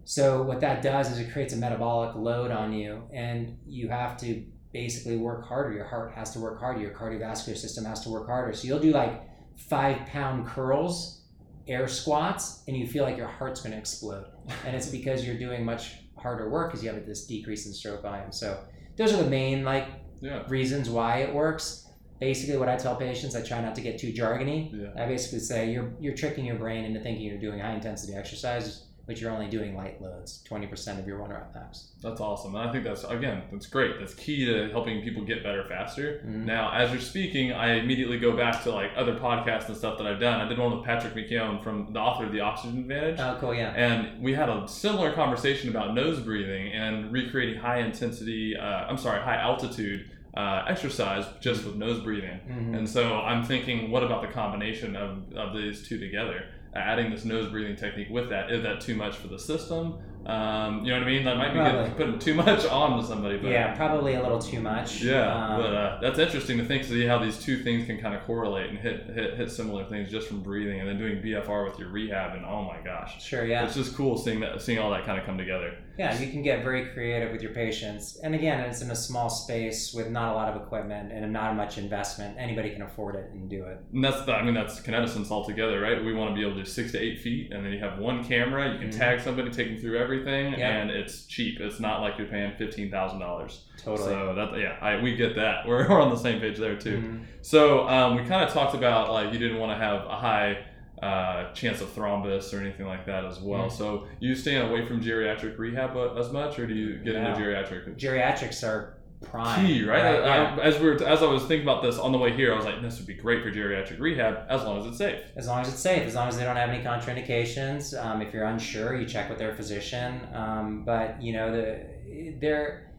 So 0.04 0.42
what 0.42 0.60
that 0.60 0.82
does 0.82 1.10
is 1.10 1.18
it 1.18 1.32
creates 1.32 1.52
a 1.52 1.56
metabolic 1.56 2.14
load 2.16 2.50
on 2.50 2.72
you 2.72 3.02
and 3.12 3.56
you 3.66 3.88
have 3.88 4.16
to 4.16 4.44
basically 4.72 5.16
work 5.16 5.46
harder 5.46 5.72
your 5.72 5.86
heart 5.86 6.12
has 6.14 6.32
to 6.32 6.38
work 6.38 6.58
harder 6.60 6.80
your 6.80 6.92
cardiovascular 6.92 7.56
system 7.56 7.84
has 7.84 8.00
to 8.00 8.08
work 8.08 8.26
harder 8.26 8.52
so 8.52 8.66
you'll 8.66 8.78
do 8.78 8.92
like 8.92 9.22
five 9.56 9.98
pound 10.06 10.46
curls 10.46 11.20
air 11.68 11.86
squats 11.86 12.62
and 12.66 12.76
you 12.76 12.86
feel 12.86 13.04
like 13.04 13.16
your 13.16 13.28
heart's 13.28 13.60
going 13.60 13.72
to 13.72 13.78
explode. 13.78 14.26
And 14.66 14.74
it's 14.74 14.88
because 14.88 15.24
you're 15.24 15.38
doing 15.38 15.64
much 15.64 15.94
harder 16.16 16.50
work 16.50 16.70
because 16.70 16.82
you 16.84 16.90
have 16.92 17.06
this 17.06 17.26
decrease 17.26 17.66
in 17.66 17.72
stroke 17.72 18.02
volume. 18.02 18.32
So 18.32 18.58
those 18.96 19.12
are 19.12 19.22
the 19.22 19.30
main 19.30 19.64
like 19.64 19.86
Yeah. 20.20 20.42
reasons 20.48 20.90
why 20.90 21.18
it 21.18 21.32
works. 21.34 21.86
Basically, 22.18 22.58
what 22.58 22.68
I 22.68 22.76
tell 22.76 22.96
patients, 22.96 23.34
I 23.34 23.42
try 23.42 23.62
not 23.62 23.74
to 23.76 23.80
get 23.80 23.98
too 23.98 24.12
jargony. 24.12 24.70
Yeah. 24.72 25.02
I 25.02 25.06
basically 25.06 25.38
say 25.38 25.70
you're 25.72 25.92
you're 25.98 26.14
tricking 26.14 26.44
your 26.44 26.56
brain 26.56 26.84
into 26.84 27.00
thinking 27.00 27.24
you're 27.24 27.38
doing 27.38 27.60
high 27.60 27.72
intensity 27.72 28.14
exercises, 28.14 28.88
but 29.11 29.20
you're 29.20 29.33
only 29.33 29.49
doing 29.49 29.75
light 29.77 30.01
loads, 30.01 30.40
twenty 30.44 30.68
percent 30.68 31.01
of 31.01 31.07
your 31.09 31.18
one 31.18 31.31
rep 31.31 31.53
max. 31.53 31.88
That's 32.01 32.20
awesome. 32.20 32.55
And 32.55 32.68
I 32.68 32.70
think 32.70 32.85
that's 32.85 33.03
again, 33.03 33.42
that's 33.51 33.66
great. 33.66 33.99
That's 33.99 34.14
key 34.14 34.44
to 34.46 34.70
helping 34.70 35.03
people 35.03 35.25
get 35.25 35.42
better 35.42 35.64
faster. 35.64 36.23
Mhm. 36.25 36.44
Now, 36.44 36.70
as 36.73 36.92
you're 36.92 37.01
speaking, 37.01 37.53
I 37.53 37.73
immediately 37.75 38.20
go 38.20 38.37
back 38.37 38.62
to 38.62 38.70
like 38.70 38.92
other 38.96 39.16
podcasts 39.16 39.66
and 39.66 39.77
stuff 39.77 39.99
that 39.99 40.07
I've 40.07 40.20
done. 40.20 40.40
I 40.40 40.49
did 40.49 40.59
one 40.59 40.77
with 40.77 40.85
Patrick 40.85 41.14
McKeown 41.14 41.61
from 41.61 41.92
the 41.92 41.99
author 41.99 42.25
of 42.27 42.31
The 42.31 42.38
Oxygen 42.38 42.79
Advantage. 42.79 43.18
Oh, 43.18 43.37
cool, 43.40 43.53
yeah. 43.53 43.73
And 43.75 44.23
we 44.23 44.33
had 44.33 44.49
a 44.49 44.68
similar 44.68 45.12
conversation 45.12 45.70
about 45.70 45.92
nose 45.92 46.20
breathing 46.20 46.73
and 46.73 47.11
recreating 47.11 47.57
high 47.61 47.79
intensity, 47.79 48.57
uh, 48.57 48.62
I'm 48.64 48.96
sorry, 48.96 49.20
high 49.23 49.38
altitude 49.40 50.09
uh, 50.37 50.62
exercise 50.68 51.25
just 51.40 51.64
with 51.64 51.75
nose 51.75 52.01
breathing. 52.05 52.38
Mhm. 52.49 52.77
And 52.79 52.88
so 52.88 53.14
I'm 53.16 53.42
thinking, 53.42 53.90
what 53.90 54.05
about 54.05 54.23
the 54.23 54.29
combination 54.29 54.94
of, 54.94 55.33
of 55.35 55.53
these 55.57 55.88
two 55.88 55.99
together? 55.99 56.44
Adding 56.74 57.11
this 57.11 57.24
nose 57.24 57.50
breathing 57.50 57.76
technique 57.76 58.11
with 58.11 58.28
that, 58.30 58.50
is 58.50 58.62
that 58.62 58.80
too 58.80 58.94
much 58.94 59.16
for 59.16 59.28
the 59.28 59.38
system? 59.38 59.98
Um, 60.26 60.85
you 60.85 60.92
know 60.92 60.98
what 60.98 61.09
I 61.09 61.11
mean? 61.11 61.24
That 61.24 61.37
might 61.38 61.52
be 61.52 61.59
good, 61.59 61.96
putting 61.96 62.18
too 62.18 62.35
much 62.35 62.66
on 62.66 63.00
to 63.00 63.06
somebody. 63.06 63.38
But 63.38 63.50
yeah, 63.50 63.74
probably 63.74 64.14
a 64.14 64.22
little 64.22 64.38
too 64.38 64.61
much. 64.61 65.02
yeah, 65.02 65.33
Um, 65.54 65.61
but 65.62 65.74
uh, 65.74 66.00
that's 66.02 66.18
interesting 66.18 66.59
to 66.59 66.64
think 66.64 66.83
to 66.83 66.88
see 66.90 67.06
how 67.06 67.18
these 67.18 67.38
two 67.38 67.62
things 67.62 67.87
can 67.87 67.98
kind 68.00 68.14
of 68.14 68.22
correlate 68.24 68.68
and 68.70 68.78
hit, 68.78 69.06
hit 69.14 69.37
hit 69.37 69.50
similar 69.50 69.85
things 69.85 70.11
just 70.11 70.28
from 70.28 70.42
breathing 70.42 70.78
and 70.80 70.88
then 70.88 70.98
doing 70.98 71.22
BFR 71.22 71.64
with 71.68 71.78
your 71.78 71.88
rehab 71.88 72.37
and 72.37 72.44
oh 72.44 72.62
my 72.64 72.78
gosh, 72.85 73.22
sure, 73.24 73.44
yeah. 73.46 73.64
it's 73.64 73.74
just 73.74 73.96
cool 73.96 74.18
seeing 74.18 74.40
that 74.40 74.61
seeing 74.61 74.78
all 74.78 74.90
that 74.90 75.06
kind 75.06 75.18
of 75.18 75.24
come 75.24 75.38
together. 75.38 75.74
Yeah, 75.98 76.18
you 76.18 76.30
can 76.30 76.42
get 76.42 76.62
very 76.64 76.87
creative 76.87 77.30
with 77.30 77.42
your 77.42 77.52
patients. 77.52 78.16
And 78.22 78.35
again, 78.35 78.61
it's 78.61 78.80
in 78.80 78.90
a 78.90 78.96
small 78.96 79.28
space 79.28 79.92
with 79.92 80.09
not 80.09 80.33
a 80.33 80.35
lot 80.35 80.48
of 80.48 80.62
equipment 80.62 81.12
and 81.12 81.30
not 81.30 81.54
much 81.56 81.76
investment. 81.76 82.37
Anybody 82.38 82.70
can 82.70 82.80
afford 82.80 83.16
it 83.16 83.30
and 83.33 83.50
do 83.50 83.64
it. 83.64 83.78
And 83.92 84.02
that's 84.02 84.22
the, 84.24 84.33
I 84.33 84.42
mean 84.42 84.54
that's 84.54 84.80
Kinetisense 84.80 85.30
altogether, 85.30 85.78
right? 85.80 86.02
We 86.02 86.14
want 86.14 86.30
to 86.30 86.35
be 86.35 86.40
able 86.42 86.54
to 86.56 86.62
do 86.62 86.64
six 86.68 86.92
to 86.92 86.98
eight 86.98 87.20
feet, 87.20 87.52
and 87.52 87.64
then 87.64 87.72
you 87.72 87.80
have 87.80 87.98
one 87.98 88.24
camera. 88.24 88.72
You 88.72 88.78
can 88.78 88.88
Mhm. 88.88 88.98
tag 88.98 89.20
somebody, 89.20 89.50
take 89.50 89.68
them 89.68 89.78
through 89.78 89.98
everything, 89.98 90.10
Yeah. 90.18 90.77
and 90.79 90.90
it's 90.90 91.27
cheap. 91.27 91.61
It's 91.61 91.81
not 91.81 92.01
like 92.01 92.18
you're 92.18 92.27
paying 92.29 92.53
fifteen 92.57 92.90
thousand 92.90 93.18
dollars. 93.20 93.64
Totally. 93.77 94.09
So 94.09 94.35
that 94.35 94.59
yeah, 94.59 94.77
I, 94.81 95.01
we 95.01 95.16
get 95.16 95.35
that. 95.37 95.64
We're, 95.66 95.88
we're 95.88 96.01
on 96.01 96.11
the 96.11 96.16
same 96.16 96.40
page 96.40 96.59
there 96.59 96.77
too. 96.77 96.99
Mhm. 96.99 97.25
So 97.42 97.88
um, 97.88 98.16
we 98.16 98.25
kind 98.25 98.42
of 98.46 98.53
talked 98.53 98.75
about 98.75 99.12
like 99.12 99.33
you 99.33 99.38
didn't 99.38 99.59
want 99.59 99.73
to 99.79 99.85
have 99.85 100.05
a 100.07 100.16
high 100.16 100.64
uh, 101.03 101.51
chance 101.55 101.81
of 101.81 101.88
thrombus 101.94 102.53
or 102.53 102.61
anything 102.61 102.87
like 102.87 103.07
that 103.07 103.25
as 103.25 103.40
well. 103.40 103.64
Mhm. 103.68 103.73
So 103.73 104.07
you 104.20 104.35
staying 104.35 104.68
away 104.68 104.85
from 104.87 105.01
geriatric 105.03 105.57
rehab 105.59 105.96
uh, 105.96 106.14
as 106.14 106.31
much, 106.31 106.59
or 106.59 106.66
do 106.66 106.75
you 106.75 106.99
get 106.99 107.14
No. 107.14 107.31
into 107.31 107.40
geriatric? 107.40 107.99
Geriatrics 107.99 108.62
are 108.66 108.94
prime. 109.22 109.66
Key, 109.66 109.85
right? 109.85 110.02
right? 110.02 110.22
I- 110.22 110.37
yeah. 110.42 110.56
I- 110.56 110.62
as 110.62 110.78
we 110.78 110.87
were, 110.87 111.04
as 111.04 111.22
I 111.22 111.26
was 111.26 111.42
thinking 111.44 111.68
about 111.68 111.83
this 111.83 111.98
on 111.98 112.12
the 112.12 112.18
way 112.18 112.35
here, 112.35 112.52
I 112.52 112.56
was 112.56 112.64
like, 112.64 112.80
this 112.83 112.98
would 112.98 113.06
be 113.06 113.14
great 113.14 113.42
for 113.42 113.50
geriatric 113.50 114.00
rehab 114.00 114.46
as 114.48 114.62
long 114.64 114.80
as 114.80 114.87
it's 114.87 114.98
safe. 114.98 115.20
As 115.37 115.46
long 115.46 115.61
as 115.61 115.68
it's 115.68 115.78
safe, 115.78 116.06
as 116.06 116.14
long 116.14 116.28
as 116.28 116.37
they 116.37 116.44
don't 116.44 116.56
have 116.56 116.70
any 116.70 116.83
contraindications. 116.83 117.98
Um, 118.02 118.22
if 118.22 118.33
you're 118.33 118.44
unsure, 118.44 118.98
you 118.98 119.06
check 119.06 119.28
with 119.28 119.38
their 119.38 119.54
physician. 119.54 120.20
Um, 120.35 120.85
but 120.85 121.22
you 121.22 121.33
know, 121.33 121.52
the 121.52 122.37
they're 122.40 122.90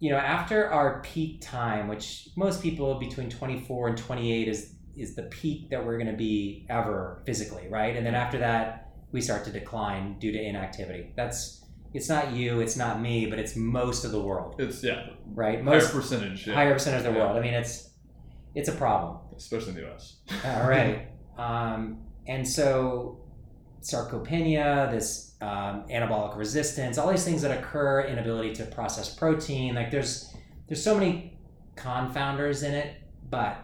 you 0.00 0.10
know 0.10 0.18
after 0.18 0.70
our 0.70 1.02
peak 1.02 1.40
time, 1.40 1.88
which 1.88 2.28
most 2.36 2.62
people 2.62 2.98
between 2.98 3.28
24 3.30 3.88
and 3.88 3.98
28 3.98 4.48
is 4.48 4.74
is 4.96 5.14
the 5.14 5.22
peak 5.24 5.70
that 5.70 5.84
we're 5.84 5.96
going 5.96 6.10
to 6.10 6.16
be 6.16 6.66
ever 6.68 7.22
physically, 7.24 7.68
right? 7.68 7.96
And 7.96 8.04
then 8.04 8.16
after 8.16 8.38
that, 8.38 8.90
we 9.12 9.20
start 9.20 9.44
to 9.44 9.50
decline 9.52 10.18
due 10.18 10.32
to 10.32 10.42
inactivity. 10.42 11.12
That's 11.16 11.64
it's 11.94 12.08
not 12.08 12.32
you, 12.32 12.60
it's 12.60 12.76
not 12.76 13.00
me, 13.00 13.26
but 13.26 13.38
it's 13.38 13.56
most 13.56 14.04
of 14.04 14.12
the 14.12 14.20
world, 14.20 14.56
It's 14.58 14.82
yeah, 14.84 15.06
right? 15.34 15.54
higher 15.56 15.62
Most 15.64 15.92
percentage, 15.92 16.46
yeah, 16.46 16.54
higher 16.54 16.72
percentage 16.74 16.98
of 17.06 17.12
the 17.12 17.18
Yeah. 17.18 17.24
world. 17.26 17.36
I 17.38 17.40
mean, 17.40 17.54
it's 17.54 17.90
it's 18.54 18.68
a 18.68 18.72
problem. 18.72 19.18
especially 19.36 19.70
in 19.70 19.74
the 19.76 19.80
U.S. 19.82 20.16
All 20.44 20.68
right. 20.68 21.08
Um, 21.38 22.00
and 22.26 22.46
so 22.48 23.20
sarcopenia, 23.80 24.90
this 24.90 25.34
um, 25.40 25.84
anabolic 25.88 26.36
resistance, 26.36 26.98
all 26.98 27.08
these 27.10 27.24
things 27.24 27.42
that 27.42 27.56
occur, 27.56 28.02
inability 28.02 28.54
to 28.56 28.64
process 28.66 29.14
protein, 29.14 29.74
like 29.76 29.90
there's 29.90 30.34
there's 30.66 30.82
so 30.82 30.94
many 30.98 31.38
confounders 31.76 32.62
in 32.64 32.74
it, 32.74 32.96
but 33.30 33.56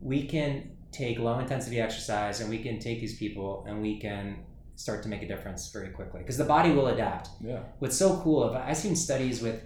we 0.00 0.26
can 0.26 0.70
take 0.90 1.18
low 1.18 1.38
intensity 1.38 1.80
exercise 1.80 2.40
and 2.40 2.50
we 2.50 2.58
can 2.62 2.78
take 2.78 3.00
these 3.00 3.16
people 3.18 3.64
and 3.68 3.80
we 3.80 3.98
can 4.00 4.44
start 4.82 5.02
to 5.04 5.08
make 5.08 5.22
a 5.22 5.28
difference 5.28 5.70
very 5.70 5.90
quickly 5.90 6.20
because 6.20 6.36
the 6.36 6.44
body 6.44 6.72
will 6.72 6.88
adapt. 6.88 7.28
Yeah, 7.40 7.60
what's 7.78 7.96
so 7.96 8.20
cool 8.22 8.42
of 8.42 8.56
I've 8.56 8.76
seen 8.76 8.96
studies 8.96 9.40
with 9.40 9.62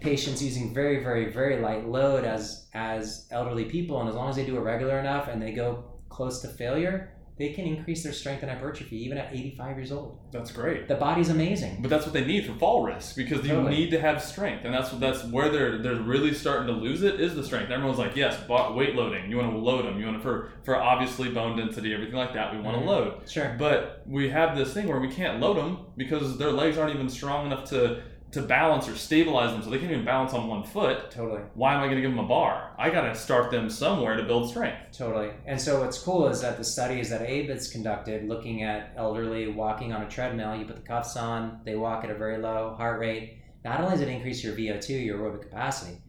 patients 0.00 0.42
using 0.42 0.72
very 0.74 1.02
very 1.02 1.32
very 1.32 1.60
light 1.60 1.88
load 1.88 2.24
as 2.24 2.66
as 2.74 3.26
elderly 3.30 3.64
people 3.64 3.98
and 4.00 4.08
as 4.08 4.14
long 4.14 4.28
as 4.30 4.36
they 4.36 4.44
do 4.44 4.56
it 4.56 4.60
regular 4.60 4.98
enough 4.98 5.28
and 5.28 5.40
they 5.42 5.52
go 5.52 5.84
close 6.08 6.40
to 6.42 6.48
failure 6.48 7.12
they 7.38 7.50
can 7.50 7.64
increase 7.66 8.02
their 8.02 8.12
strength 8.12 8.42
and 8.42 8.50
hypertrophy 8.50 8.96
even 9.04 9.16
at 9.16 9.32
85 9.32 9.76
years 9.78 9.92
old 9.92 10.18
that's 10.32 10.50
great. 10.50 10.88
the 10.88 10.94
body's 10.96 11.28
amazing 11.30 11.78
But 11.80 11.88
that's 11.90 12.04
what 12.04 12.12
they 12.12 12.24
need 12.24 12.46
for 12.46 12.54
fall 12.54 12.82
risk 12.82 13.16
because 13.16 13.42
you 13.44 13.52
Totally. 13.54 13.76
need 13.76 13.90
to 13.92 14.00
have 14.00 14.22
strength, 14.22 14.64
and 14.64 14.74
that's 14.74 14.90
that's 14.92 15.24
where 15.24 15.48
they're 15.50 15.78
they're 15.78 15.94
really 16.14 16.34
starting 16.34 16.66
to 16.66 16.72
lose 16.72 17.02
it 17.02 17.20
is 17.20 17.34
the 17.34 17.42
strength. 17.44 17.70
Everyone's 17.70 17.98
like, 17.98 18.16
yes, 18.16 18.36
weight 18.48 18.94
loading. 18.94 19.30
You 19.30 19.36
want 19.38 19.52
to 19.52 19.58
load 19.58 19.84
them. 19.86 19.98
You 20.00 20.06
want 20.06 20.18
to 20.18 20.22
for 20.22 20.50
for 20.64 20.76
obviously 20.76 21.30
bone 21.30 21.56
density, 21.56 21.94
everything 21.94 22.16
like 22.16 22.34
that. 22.34 22.54
We 22.54 22.60
want 22.60 22.76
Mhm. 22.76 22.80
to 22.82 22.86
load. 22.90 23.30
sure 23.30 23.54
But 23.58 24.02
we 24.06 24.28
have 24.30 24.56
this 24.56 24.72
thing 24.74 24.86
where 24.88 25.00
we 25.00 25.08
can't 25.08 25.40
load 25.40 25.56
them 25.56 25.78
because 25.96 26.38
their 26.38 26.50
legs 26.52 26.76
aren't 26.78 26.94
even 26.94 27.08
strong 27.08 27.46
enough 27.46 27.64
to 27.70 28.02
to 28.30 28.42
balance 28.42 28.86
or 28.88 28.94
stabilize 28.94 29.52
them, 29.52 29.62
so 29.62 29.70
they 29.70 29.78
can't 29.78 29.90
even 29.90 30.04
balance 30.04 30.34
on 30.34 30.48
one 30.48 30.62
foot. 30.62 31.10
totally 31.10 31.40
Why 31.54 31.74
am 31.74 31.80
I 31.80 31.84
going 31.84 31.96
to 31.96 32.02
give 32.02 32.10
them 32.10 32.18
a 32.18 32.28
bar? 32.28 32.74
I 32.78 32.90
got 32.90 33.02
to 33.02 33.14
start 33.14 33.50
them 33.50 33.70
somewhere 33.70 34.16
to 34.16 34.22
build 34.22 34.50
strength. 34.50 34.92
Totally. 34.92 35.30
And 35.46 35.60
so 35.60 35.80
what's 35.80 35.98
cool 35.98 36.28
is 36.28 36.42
that 36.42 36.58
the 36.58 36.64
studies 36.64 37.08
that 37.10 37.22
Abe 37.22 37.48
has 37.48 37.68
conducted 37.68 38.28
looking 38.28 38.62
at 38.62 38.92
elderly 38.96 39.48
walking 39.48 39.92
on 39.92 40.02
a 40.02 40.08
treadmill, 40.08 40.56
you 40.56 40.66
put 40.66 40.76
the 40.76 40.82
cuffs 40.82 41.16
on, 41.16 41.60
they 41.64 41.76
walk 41.76 42.04
at 42.04 42.10
a 42.10 42.14
very 42.14 42.38
low 42.38 42.74
heart 42.76 43.00
rate. 43.00 43.38
Not 43.64 43.80
only 43.80 43.92
does 43.92 44.02
it 44.02 44.08
increase 44.08 44.44
your 44.44 44.54
VO2, 44.54 45.04
your 45.04 45.18
aerobic 45.18 45.42
capacity, 45.42 46.02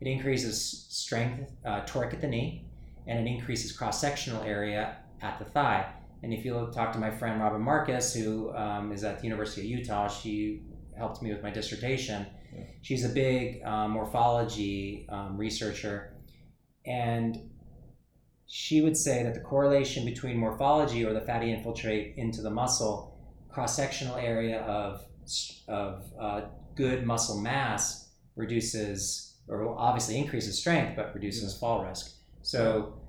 it 0.00 0.06
increases 0.06 0.86
strength, 0.90 1.52
uh, 1.64 1.80
torque 1.86 2.12
at 2.12 2.20
the 2.20 2.26
knee, 2.26 2.66
and 3.06 3.26
it 3.26 3.30
increases 3.30 3.72
cross 3.72 4.00
sectional 4.00 4.42
area 4.42 4.96
at 5.22 5.38
the 5.38 5.44
thigh. 5.44 5.90
And 6.22 6.32
if 6.32 6.44
you 6.44 6.70
talk 6.72 6.92
to 6.92 6.98
my 6.98 7.10
friend 7.10 7.40
Robin 7.40 7.60
Marcus, 7.60 8.14
who 8.14 8.54
um, 8.54 8.92
is 8.92 9.02
at 9.02 9.18
the 9.18 9.24
University 9.24 9.62
of 9.62 9.78
Utah, 9.78 10.08
she 10.08 10.62
helped 10.96 11.22
me 11.22 11.32
with 11.32 11.42
my 11.42 11.50
dissertation. 11.50 12.26
Yeah. 12.54 12.64
She's 12.82 13.04
a 13.04 13.08
big 13.08 13.62
um, 13.64 13.92
morphology 13.92 15.06
um, 15.08 15.36
researcher, 15.36 16.14
and 16.86 17.36
she 18.46 18.82
would 18.82 18.96
say 18.96 19.22
that 19.22 19.34
the 19.34 19.40
correlation 19.40 20.04
between 20.04 20.36
morphology 20.36 21.04
or 21.04 21.14
the 21.14 21.20
fatty 21.20 21.52
infiltrate 21.52 22.14
into 22.16 22.42
the 22.42 22.50
muscle, 22.50 23.18
cross 23.48 23.76
sectional 23.76 24.16
area 24.16 24.60
of 24.62 25.04
of 25.68 26.04
uh, 26.20 26.42
good 26.74 27.06
muscle 27.06 27.40
mass 27.40 28.10
reduces 28.36 29.36
or 29.48 29.76
obviously 29.78 30.16
increases 30.18 30.58
strength, 30.58 30.96
but 30.96 31.14
reduces 31.14 31.56
fall 31.58 31.84
risk. 31.84 32.14
So 32.42 33.01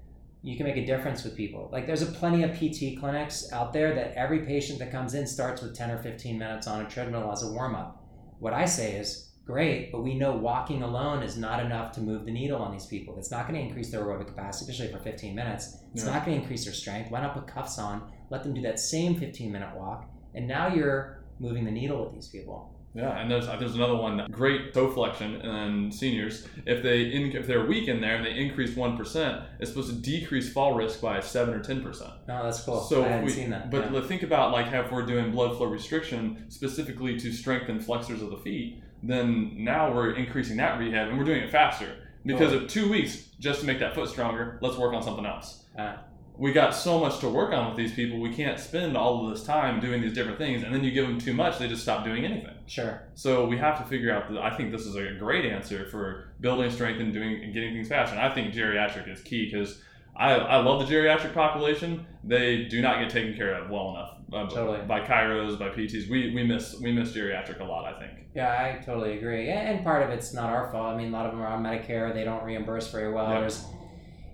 you 0.43 0.57
can 0.57 0.65
make 0.65 0.75
a 0.75 0.85
difference 0.85 1.23
with 1.23 1.37
people. 1.37 1.69
Like 1.71 1.87
there's 1.87 2.01
a 2.01 2.05
plenty 2.07 2.43
of 2.43 2.51
PT 2.51 2.99
clinics 2.99 3.51
out 3.53 3.71
there 3.71 3.95
that 3.95 4.13
every 4.15 4.39
patient 4.39 4.77
that 4.79 4.91
comes 4.91 5.13
in 5.13 5.25
starts 5.25 5.61
with 5.61 5.73
10 5.75 5.89
or 5.89 5.97
15 6.03 6.37
minutes 6.37 6.67
on 6.67 6.85
a 6.85 6.89
treadmill 6.89 7.31
as 7.31 7.43
a 7.43 7.51
warm 7.51 7.75
up. 7.75 8.03
What 8.39 8.53
I 8.53 8.65
say 8.65 8.97
is 8.97 9.31
great, 9.45 9.91
but 9.91 10.03
we 10.03 10.15
know 10.15 10.33
walking 10.33 10.83
alone 10.83 11.23
is 11.23 11.37
not 11.37 11.65
enough 11.65 11.93
to 11.93 12.01
move 12.01 12.25
the 12.25 12.31
needle 12.31 12.61
on 12.61 12.73
these 12.73 12.85
people. 12.85 13.17
It's 13.17 13.31
not 13.31 13.47
going 13.47 13.59
to 13.59 13.65
increase 13.65 13.89
their 13.89 14.01
aerobic 14.03 14.27
capacity, 14.27 14.69
especially 14.71 14.93
for 14.93 14.99
15 15.01 15.33
minutes. 15.33 15.77
It's 15.93 16.03
Yeah. 16.03 16.11
not 16.11 16.25
going 16.25 16.35
to 16.37 16.41
increase 16.41 16.65
their 16.65 16.73
strength. 16.73 17.09
Why 17.09 17.21
not 17.21 17.33
put 17.33 17.47
cuffs 17.47 17.79
on, 17.79 18.11
let 18.29 18.43
them 18.43 18.53
do 18.53 18.61
that 18.63 18.79
same 18.79 19.15
15 19.15 19.51
minute 19.51 19.75
walk, 19.77 20.09
and 20.35 20.45
now 20.47 20.67
you're 20.67 21.23
moving 21.39 21.63
the 21.63 21.71
needle 21.71 22.03
with 22.03 22.13
these 22.13 22.27
people. 22.27 22.73
Yeah, 22.95 23.19
and 23.19 23.29
there's 23.29 23.47
there's 23.47 23.75
another 23.75 23.95
one. 23.95 24.27
Great 24.31 24.73
toe 24.73 24.91
flexion 24.91 25.35
and 25.41 25.93
seniors. 25.93 26.47
If 26.65 26.83
they 26.83 27.11
in, 27.11 27.31
if 27.31 27.47
they're 27.47 27.65
weak 27.65 27.87
in 27.87 28.01
there 28.01 28.15
and 28.17 28.25
they 28.25 28.35
increase 28.37 28.75
one 28.75 28.95
percent, 28.97 29.41
it's 29.59 29.71
supposed 29.71 29.89
to 29.89 29.95
decrease 29.95 30.53
fall 30.53 30.75
risk 30.75 31.01
by 31.01 31.19
seven 31.19 31.53
or 31.55 31.59
ten 31.59 31.81
percent. 31.81 32.11
No, 32.27 32.43
that's 32.43 32.61
cool. 32.63 32.81
So 32.81 33.03
I 33.03 33.07
hadn't 33.07 33.25
we, 33.25 33.31
seen 33.31 33.49
that. 33.49 33.71
But 33.71 33.91
yeah. 33.91 34.01
think 34.01 34.23
about 34.23 34.51
like 34.51 34.67
how 34.67 34.81
if 34.81 34.91
we're 34.91 35.05
doing 35.05 35.31
blood 35.31 35.57
flow 35.57 35.67
restriction 35.67 36.45
specifically 36.49 37.19
to 37.19 37.31
strengthen 37.31 37.79
flexors 37.79 38.21
of 38.21 38.29
the 38.29 38.37
feet, 38.37 38.83
then 39.01 39.55
now 39.57 39.91
we're 39.91 40.11
increasing 40.13 40.57
that 40.57 40.77
rehab 40.77 41.09
and 41.09 41.17
we're 41.17 41.25
doing 41.25 41.41
it 41.41 41.51
faster. 41.51 41.95
Because 42.25 42.53
of 42.53 42.67
two 42.67 42.89
weeks 42.89 43.29
just 43.39 43.61
to 43.61 43.65
make 43.65 43.79
that 43.79 43.95
foot 43.95 44.07
stronger, 44.07 44.57
let's 44.61 44.77
work 44.77 44.93
on 44.93 45.03
something 45.03 45.25
else. 45.25 45.65
Uh, 45.77 45.95
We 46.37 46.53
got 46.53 46.73
so 46.73 46.99
much 46.99 47.19
to 47.19 47.29
work 47.29 47.53
on 47.53 47.67
with 47.67 47.77
these 47.77 47.93
people. 47.93 48.19
We 48.19 48.33
can't 48.33 48.57
spend 48.59 48.95
all 48.95 49.25
of 49.27 49.33
this 49.33 49.45
time 49.45 49.79
doing 49.81 50.01
these 50.01 50.13
different 50.13 50.37
things, 50.37 50.63
and 50.63 50.73
then 50.73 50.83
you 50.83 50.91
give 50.91 51.05
them 51.05 51.19
too 51.19 51.33
much, 51.33 51.59
they 51.59 51.67
just 51.67 51.81
stop 51.81 52.03
doing 52.05 52.25
anything. 52.25 52.55
Sure. 52.73 53.03
So 53.13 53.45
we 53.45 53.57
have 53.57 53.77
to 53.79 53.85
figure 53.85 54.11
out. 54.11 54.31
That 54.31 54.41
I 54.41 54.55
think 54.55 54.71
this 54.71 54.85
is 54.85 54.95
a 54.95 55.13
great 55.19 55.45
answer 55.45 55.85
for 55.89 56.33
building 56.41 56.71
strength 56.71 56.99
and 56.99 57.13
doing 57.13 57.43
and 57.43 57.53
getting 57.53 57.73
things 57.73 57.87
faster. 57.87 58.15
And 58.15 58.23
I 58.23 58.33
think 58.33 58.53
geriatric 58.53 59.07
is 59.09 59.21
key 59.21 59.49
because 59.51 59.81
I, 60.15 60.33
I 60.33 60.57
love 60.57 60.87
the 60.87 60.93
geriatric 60.93 61.33
population. 61.33 62.05
They 62.23 62.65
do 62.65 62.81
not 62.81 62.99
get 62.99 63.09
taken 63.09 63.35
care 63.35 63.55
of 63.55 63.69
well 63.69 63.91
enough 63.91 64.17
uh, 64.31 64.49
Totally. 64.49 64.85
by 64.85 65.01
chiros, 65.01 65.57
by 65.57 65.69
PTs. 65.69 66.09
We, 66.09 66.33
we 66.33 66.43
miss 66.43 66.79
we 66.79 66.91
miss 66.91 67.11
geriatric 67.11 67.59
a 67.59 67.63
lot. 67.63 67.85
I 67.85 67.99
think. 67.99 68.27
Yeah, 68.35 68.51
I 68.51 68.83
totally 68.83 69.17
agree. 69.17 69.49
And 69.49 69.83
part 69.83 70.03
of 70.03 70.09
it's 70.09 70.33
not 70.33 70.49
our 70.49 70.71
fault. 70.71 70.93
I 70.93 70.97
mean, 70.97 71.09
a 71.09 71.11
lot 71.11 71.25
of 71.25 71.31
them 71.33 71.41
are 71.41 71.47
on 71.47 71.63
Medicare. 71.63 72.13
They 72.13 72.23
don't 72.23 72.43
reimburse 72.43 72.91
very 72.91 73.13
well. 73.13 73.29
Yeah. 73.29 73.41
There's, 73.41 73.65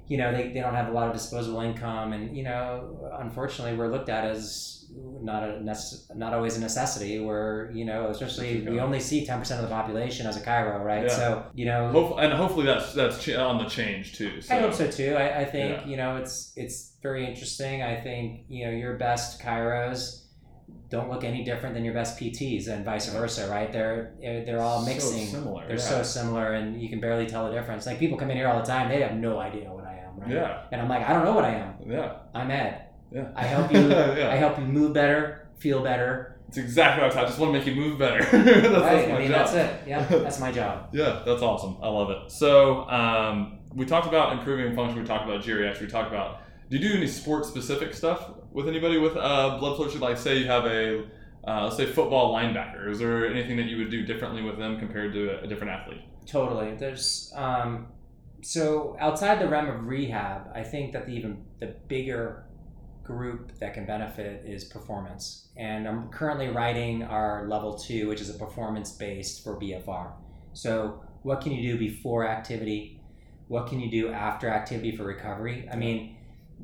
you 0.10 0.18
know, 0.18 0.32
they, 0.36 0.50
they 0.52 0.60
don't 0.60 0.74
have 0.76 0.90
a 0.90 0.92
lot 0.92 1.08
of 1.08 1.14
disposable 1.14 1.62
income. 1.62 2.12
And, 2.14 2.36
you 2.36 2.44
know, 2.44 3.10
unfortunately, 3.20 3.78
we're 3.78 3.88
looked 3.90 4.10
at 4.10 4.26
as 4.26 4.76
not 5.22 5.44
a 5.44 5.54
necess- 5.62 6.14
not 6.16 6.34
always 6.34 6.58
a 6.58 6.60
necessity 6.60 7.20
where, 7.20 7.70
you 7.74 7.86
know, 7.86 8.08
especially 8.08 8.62
we 8.68 8.80
only 8.80 9.00
see 9.00 9.24
10% 9.26 9.40
of 9.58 9.62
the 9.62 9.68
population 9.68 10.26
as 10.26 10.36
a 10.36 10.42
chiro, 10.42 10.84
right? 10.84 11.04
Yeah. 11.04 11.16
So, 11.16 11.46
you 11.54 11.66
know, 11.66 11.92
Hope, 11.92 12.18
and 12.20 12.34
hopefully 12.34 12.66
that's 12.66 12.94
that's 12.94 13.24
ch- 13.24 13.36
on 13.36 13.60
the 13.64 13.70
change 13.70 14.18
too. 14.18 14.42
So. 14.42 14.56
I 14.56 14.60
hope 14.62 14.74
so 14.74 14.90
too. 14.90 15.14
I, 15.16 15.42
I 15.42 15.46
think 15.46 15.82
Yeah. 15.82 15.88
you 15.88 15.96
know 15.98 16.16
it's 16.18 16.54
it's 16.56 16.94
very 17.04 17.24
interesting. 17.28 17.84
I 17.84 18.02
think 18.02 18.46
you 18.50 18.66
know 18.66 18.72
your 18.72 18.98
best 18.98 19.40
chiros 19.42 20.24
don't 20.90 21.10
look 21.12 21.24
any 21.24 21.44
different 21.44 21.76
than 21.76 21.86
your 21.86 21.94
best 21.94 22.20
PTs, 22.20 22.68
and 22.68 22.84
vice 22.84 23.08
versa, 23.10 23.48
right? 23.50 23.72
They're 23.72 24.16
they're 24.22 24.60
all 24.62 24.84
mixing. 24.84 25.28
So 25.28 25.34
similar, 25.34 25.68
They're 25.68 25.76
yeah. 25.78 25.82
so 25.84 26.02
similar, 26.02 26.54
and 26.54 26.82
you 26.82 26.90
can 26.90 27.00
barely 27.00 27.28
tell 27.28 27.46
the 27.48 27.54
difference. 27.54 27.86
Like 27.86 28.00
people 28.00 28.18
come 28.18 28.32
in 28.32 28.38
here 28.38 28.48
all 28.48 28.60
the 28.60 28.66
time, 28.66 28.90
they 28.90 29.02
have 29.02 29.16
no 29.16 29.38
idea 29.40 29.72
what 29.72 29.84
right? 30.22 30.32
Yeah, 30.32 30.64
And 30.72 30.82
I'm 30.82 30.90
like, 30.90 31.08
I 31.08 31.14
don't 31.14 31.26
know 31.26 31.34
what 31.34 31.46
I 31.46 31.56
am. 31.56 31.74
yeah, 31.88 32.14
I'm 32.34 32.50
Ed. 32.52 32.86
yeah. 33.12 33.30
I 33.36 33.44
help 33.44 33.72
you. 33.72 33.80
yeah. 33.90 34.30
I 34.32 34.36
help 34.36 34.58
you 34.60 34.66
move 34.66 34.94
better, 34.94 35.48
feel 35.58 35.82
better. 35.84 36.36
It's 36.48 36.58
exactly 36.58 37.04
what 37.08 37.16
I. 37.16 37.22
I 37.22 37.26
just 37.26 37.38
want 37.38 37.54
to 37.54 37.58
make 37.60 37.68
you 37.68 37.76
move 37.76 38.00
better. 38.00 38.20
that's, 38.32 38.34
that's 38.34 39.08
my 39.08 39.16
I 39.16 39.20
mean, 39.20 39.28
job. 39.30 39.38
that's 39.38 39.54
it. 39.54 39.82
Yeah, 39.88 40.04
that's 40.06 40.40
my 40.40 40.52
job. 40.52 40.90
Yeah, 40.94 41.22
that's 41.26 41.44
awesome. 41.44 41.78
I 41.82 41.90
love 41.90 42.10
it. 42.10 42.32
So 42.32 42.90
um, 42.90 43.60
we 43.76 43.86
talked 43.86 44.08
about 44.08 44.34
improving 44.34 44.76
function. 44.76 45.00
We 45.00 45.06
talked 45.08 45.26
about 45.30 45.44
geriatrics. 45.44 45.80
We 45.82 45.88
talked 45.88 46.08
about. 46.12 46.42
Do 46.72 46.78
you 46.78 46.90
do 46.90 46.96
any 46.98 47.08
sports 47.08 47.48
specific 47.48 47.94
stuff 47.94 48.32
with 48.52 48.68
anybody 48.68 48.98
with 48.98 49.16
uh, 49.16 49.58
blood 49.60 49.76
flow? 49.76 49.88
issue? 49.88 50.00
Like, 50.00 50.18
say 50.18 50.38
you 50.38 50.46
have 50.48 50.66
a, 50.66 51.04
uh, 51.48 51.64
let's 51.66 51.78
say 51.78 51.86
football 51.88 52.34
linebacker. 52.34 52.90
Is 52.90 52.98
there 53.00 53.28
anything 53.28 53.58
that 53.58 53.66
you 53.68 53.78
would 53.78 53.90
do 53.92 54.04
differently 54.06 54.42
with 54.44 54.58
them 54.58 54.80
compared 54.80 55.14
to 55.14 55.40
a, 55.40 55.44
a 55.44 55.48
different 55.48 55.74
athlete? 55.74 56.02
Totally. 56.28 56.76
There's 56.76 57.32
um, 57.36 57.88
so 58.42 58.96
outside 59.00 59.40
the 59.40 59.48
realm 59.48 59.68
of 59.68 59.86
rehab, 59.86 60.50
I 60.54 60.64
think 60.64 60.94
that 60.94 61.06
the 61.06 61.14
even 61.14 61.46
the 61.60 61.76
bigger 61.88 62.46
group 63.04 63.58
that 63.60 63.74
can 63.74 63.86
benefit 63.86 64.44
is 64.46 64.64
performance. 64.64 65.50
And 65.58 65.88
I'm 65.88 66.10
currently 66.10 66.48
writing 66.48 67.04
our 67.04 67.48
level 67.48 67.74
two, 67.78 68.08
which 68.08 68.22
is 68.22 68.30
a 68.30 68.38
performance 68.38 68.92
based 68.92 69.44
for 69.44 69.60
BFR. 69.60 70.12
So 70.54 71.04
what 71.24 71.42
can 71.42 71.52
you 71.52 71.72
do 71.72 71.80
before 71.80 72.28
activity? 72.28 73.02
What 73.48 73.68
can 73.68 73.80
you 73.80 73.90
do 73.90 74.12
after 74.12 74.48
activity 74.48 74.96
for 74.96 75.04
recovery? 75.04 75.68
I 75.72 75.76
mean, 75.76 76.18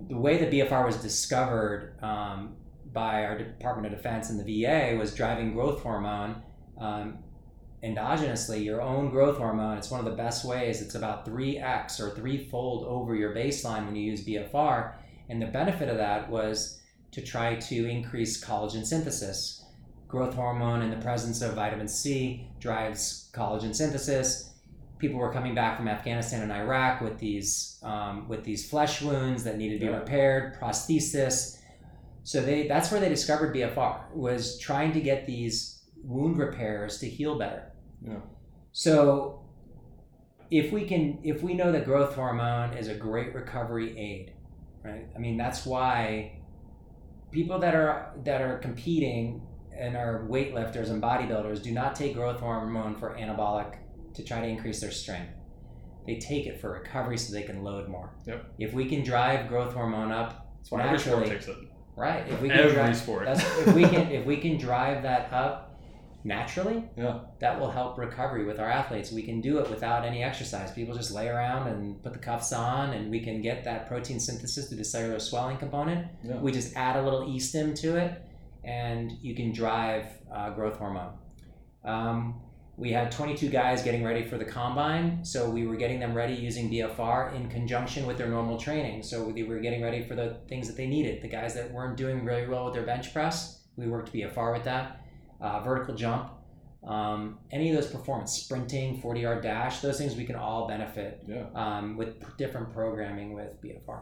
the 0.07 0.17
way 0.17 0.37
that 0.37 0.51
BFR 0.51 0.85
was 0.85 0.97
discovered 0.97 1.97
um, 2.03 2.55
by 2.93 3.25
our 3.25 3.37
Department 3.37 3.91
of 3.91 3.99
Defense 3.99 4.29
and 4.29 4.39
the 4.39 4.63
VA 4.63 4.95
was 4.97 5.15
driving 5.15 5.53
growth 5.53 5.81
hormone 5.81 6.43
um, 6.79 7.19
endogenously, 7.85 8.63
your 8.63 8.81
own 8.81 9.11
growth 9.11 9.37
hormone. 9.37 9.77
It's 9.77 9.91
one 9.91 9.99
of 9.99 10.05
the 10.05 10.17
best 10.17 10.43
ways. 10.43 10.81
It's 10.81 10.95
about 10.95 11.25
3x 11.25 11.99
or 11.99 12.09
threefold 12.09 12.85
over 12.85 13.15
your 13.15 13.35
baseline 13.35 13.85
when 13.85 13.95
you 13.95 14.03
use 14.03 14.25
BFR. 14.25 14.93
And 15.29 15.41
the 15.41 15.47
benefit 15.47 15.89
of 15.89 15.97
that 15.97 16.29
was 16.29 16.81
to 17.11 17.21
try 17.21 17.55
to 17.55 17.89
increase 17.89 18.43
collagen 18.43 18.85
synthesis. 18.85 19.63
Growth 20.07 20.33
hormone 20.33 20.81
in 20.81 20.89
the 20.89 20.97
presence 20.97 21.41
of 21.41 21.53
vitamin 21.53 21.87
C 21.87 22.47
drives 22.59 23.29
collagen 23.33 23.75
synthesis. 23.75 24.51
People 24.97 25.19
were 25.19 25.31
coming 25.31 25.53
back 25.53 25.77
from 25.77 25.87
Afghanistan 25.87 26.41
and 26.41 26.51
Iraq 26.51 27.01
with 27.01 27.19
these 27.19 27.79
um, 27.83 28.27
with 28.27 28.43
these 28.43 28.69
flesh 28.69 29.01
wounds 29.01 29.43
that 29.43 29.57
needed 29.57 29.79
to 29.79 29.87
be 29.87 29.91
repaired, 29.91 30.57
prosthesis. 30.59 31.59
So 32.23 32.41
they 32.41 32.67
that's 32.67 32.91
where 32.91 33.01
they 33.01 33.09
discovered 33.09 33.53
BFR 33.53 34.13
was 34.13 34.57
trying 34.57 34.93
to 34.93 35.01
get 35.01 35.25
these 35.25 35.83
wound 36.03 36.37
repairs 36.37 36.99
to 36.99 37.09
heal 37.09 37.37
better. 37.37 37.71
Yeah. 38.07 38.19
So 38.71 39.41
if 40.51 40.71
we 40.71 40.85
can 40.85 41.19
if 41.23 41.41
we 41.41 41.53
know 41.53 41.71
that 41.71 41.85
growth 41.85 42.13
hormone 42.15 42.73
is 42.77 42.87
a 42.87 42.93
great 42.95 43.33
recovery 43.33 43.97
aid, 43.97 44.33
right? 44.83 45.07
I 45.15 45.19
mean 45.19 45.37
that's 45.37 45.65
why 45.65 46.39
people 47.31 47.59
that 47.59 47.73
are 47.75 48.13
that 48.23 48.41
are 48.41 48.57
competing 48.59 49.41
and 49.77 49.95
are 49.97 50.25
weightlifters 50.29 50.89
and 50.89 51.01
bodybuilders 51.01 51.61
do 51.61 51.71
not 51.71 51.95
take 51.95 52.13
growth 52.13 52.39
hormone 52.39 52.95
for 52.95 53.15
anabolic 53.15 53.75
to 54.13 54.23
try 54.23 54.39
to 54.39 54.47
increase 54.47 54.79
their 54.79 54.91
strength. 54.91 55.33
They 56.07 56.17
take 56.17 56.45
it 56.45 56.61
for 56.61 56.71
recovery 56.71 57.17
so 57.17 57.33
they 57.33 57.43
can 57.43 57.63
load 57.63 57.89
more. 57.89 58.11
Yep. 58.27 58.45
If 58.59 58.73
we 58.73 58.85
can 58.85 59.03
drive 59.03 59.47
growth 59.49 59.73
hormone 59.73 60.11
up, 60.11 60.47
That's 60.59 60.71
why 60.71 60.83
every 60.83 60.99
sport 60.99 61.25
takes 61.25 61.47
it. 61.47 61.57
right? 61.97 62.25
If 62.29 62.39
we 62.41 62.49
can 62.49 62.59
Every 62.59 62.73
drive, 62.73 62.95
sport. 62.95 63.25
that's, 63.25 63.43
if 63.67 63.73
we 63.73 63.81
can 63.83 64.11
if 64.11 64.25
we 64.25 64.37
can 64.37 64.57
drive 64.57 65.01
that 65.03 65.33
up 65.33 65.64
naturally, 66.25 66.83
Yeah. 66.97 67.19
that 67.39 67.59
will 67.59 67.69
help 67.71 67.97
recovery 67.97 68.43
with 68.45 68.59
our 68.59 68.69
athletes. 68.69 69.11
We 69.11 69.21
can 69.21 69.41
do 69.41 69.59
it 69.59 69.69
without 69.69 70.03
any 70.03 70.23
exercise. 70.23 70.71
People 70.71 70.95
just 70.95 71.13
lay 71.13 71.27
around 71.29 71.67
and 71.67 72.01
put 72.01 72.13
the 72.13 72.19
cuffs 72.19 72.51
on, 72.51 72.93
and 72.93 73.11
we 73.11 73.19
can 73.21 73.41
get 73.41 73.63
that 73.63 73.87
protein 73.87 74.19
synthesis 74.19 74.67
through 74.67 74.77
the 74.79 74.83
cellular 74.83 75.19
swelling 75.19 75.57
component. 75.57 76.07
Yeah. 76.23 76.37
We 76.37 76.51
just 76.51 76.75
add 76.75 76.95
a 76.97 77.01
little 77.03 77.23
e 77.33 77.39
stim 77.39 77.73
to 77.75 77.95
it, 77.97 78.21
and 78.63 79.11
you 79.21 79.35
can 79.35 79.53
drive 79.53 80.05
uh, 80.33 80.49
growth 80.49 80.77
hormone. 80.77 81.13
Um, 81.83 82.41
we 82.77 82.91
had 82.91 83.11
22 83.11 83.47
guys 83.49 83.83
getting 83.83 84.03
ready 84.03 84.23
for 84.25 84.37
the 84.37 84.43
combine, 84.43 85.23
so 85.23 85.49
we 85.49 85.65
were 85.65 85.75
getting 85.77 85.99
them 85.99 86.13
ready 86.13 86.33
using 86.33 86.69
BFR 86.69 87.33
in 87.33 87.47
conjunction 87.49 88.05
with 88.05 88.17
their 88.17 88.27
normal 88.27 88.57
training. 88.57 89.01
So 89.03 89.23
we 89.23 89.43
were 89.43 89.59
getting 89.59 89.81
ready 89.81 90.03
for 90.03 90.15
the 90.15 90.37
things 90.49 90.67
that 90.67 90.75
they 90.75 90.87
needed. 90.87 91.21
The 91.21 91.29
guys 91.29 91.53
that 91.53 91.71
weren't 91.71 91.95
doing 91.95 92.25
really 92.25 92.47
well 92.47 92.65
with 92.65 92.73
their 92.73 92.83
bench 92.85 93.13
press, 93.13 93.61
we 93.77 93.87
worked 93.87 94.11
BFR 94.11 94.51
with 94.51 94.63
that. 94.65 95.04
Uh, 95.41 95.59
vertical 95.61 95.93
jump, 95.95 96.31
um, 96.87 97.39
any 97.51 97.69
of 97.69 97.75
those 97.75 97.91
performance, 97.91 98.31
sprinting, 98.33 99.01
40 99.01 99.19
yard 99.21 99.43
dash, 99.43 99.81
those 99.81 99.97
things 99.97 100.15
we 100.15 100.25
can 100.25 100.35
all 100.35 100.67
benefit 100.67 101.23
Yeah. 101.27 101.45
um, 101.55 101.97
with 101.97 102.19
p- 102.19 102.27
different 102.37 102.71
programming 102.73 103.33
with 103.33 103.59
BFR. 103.61 104.01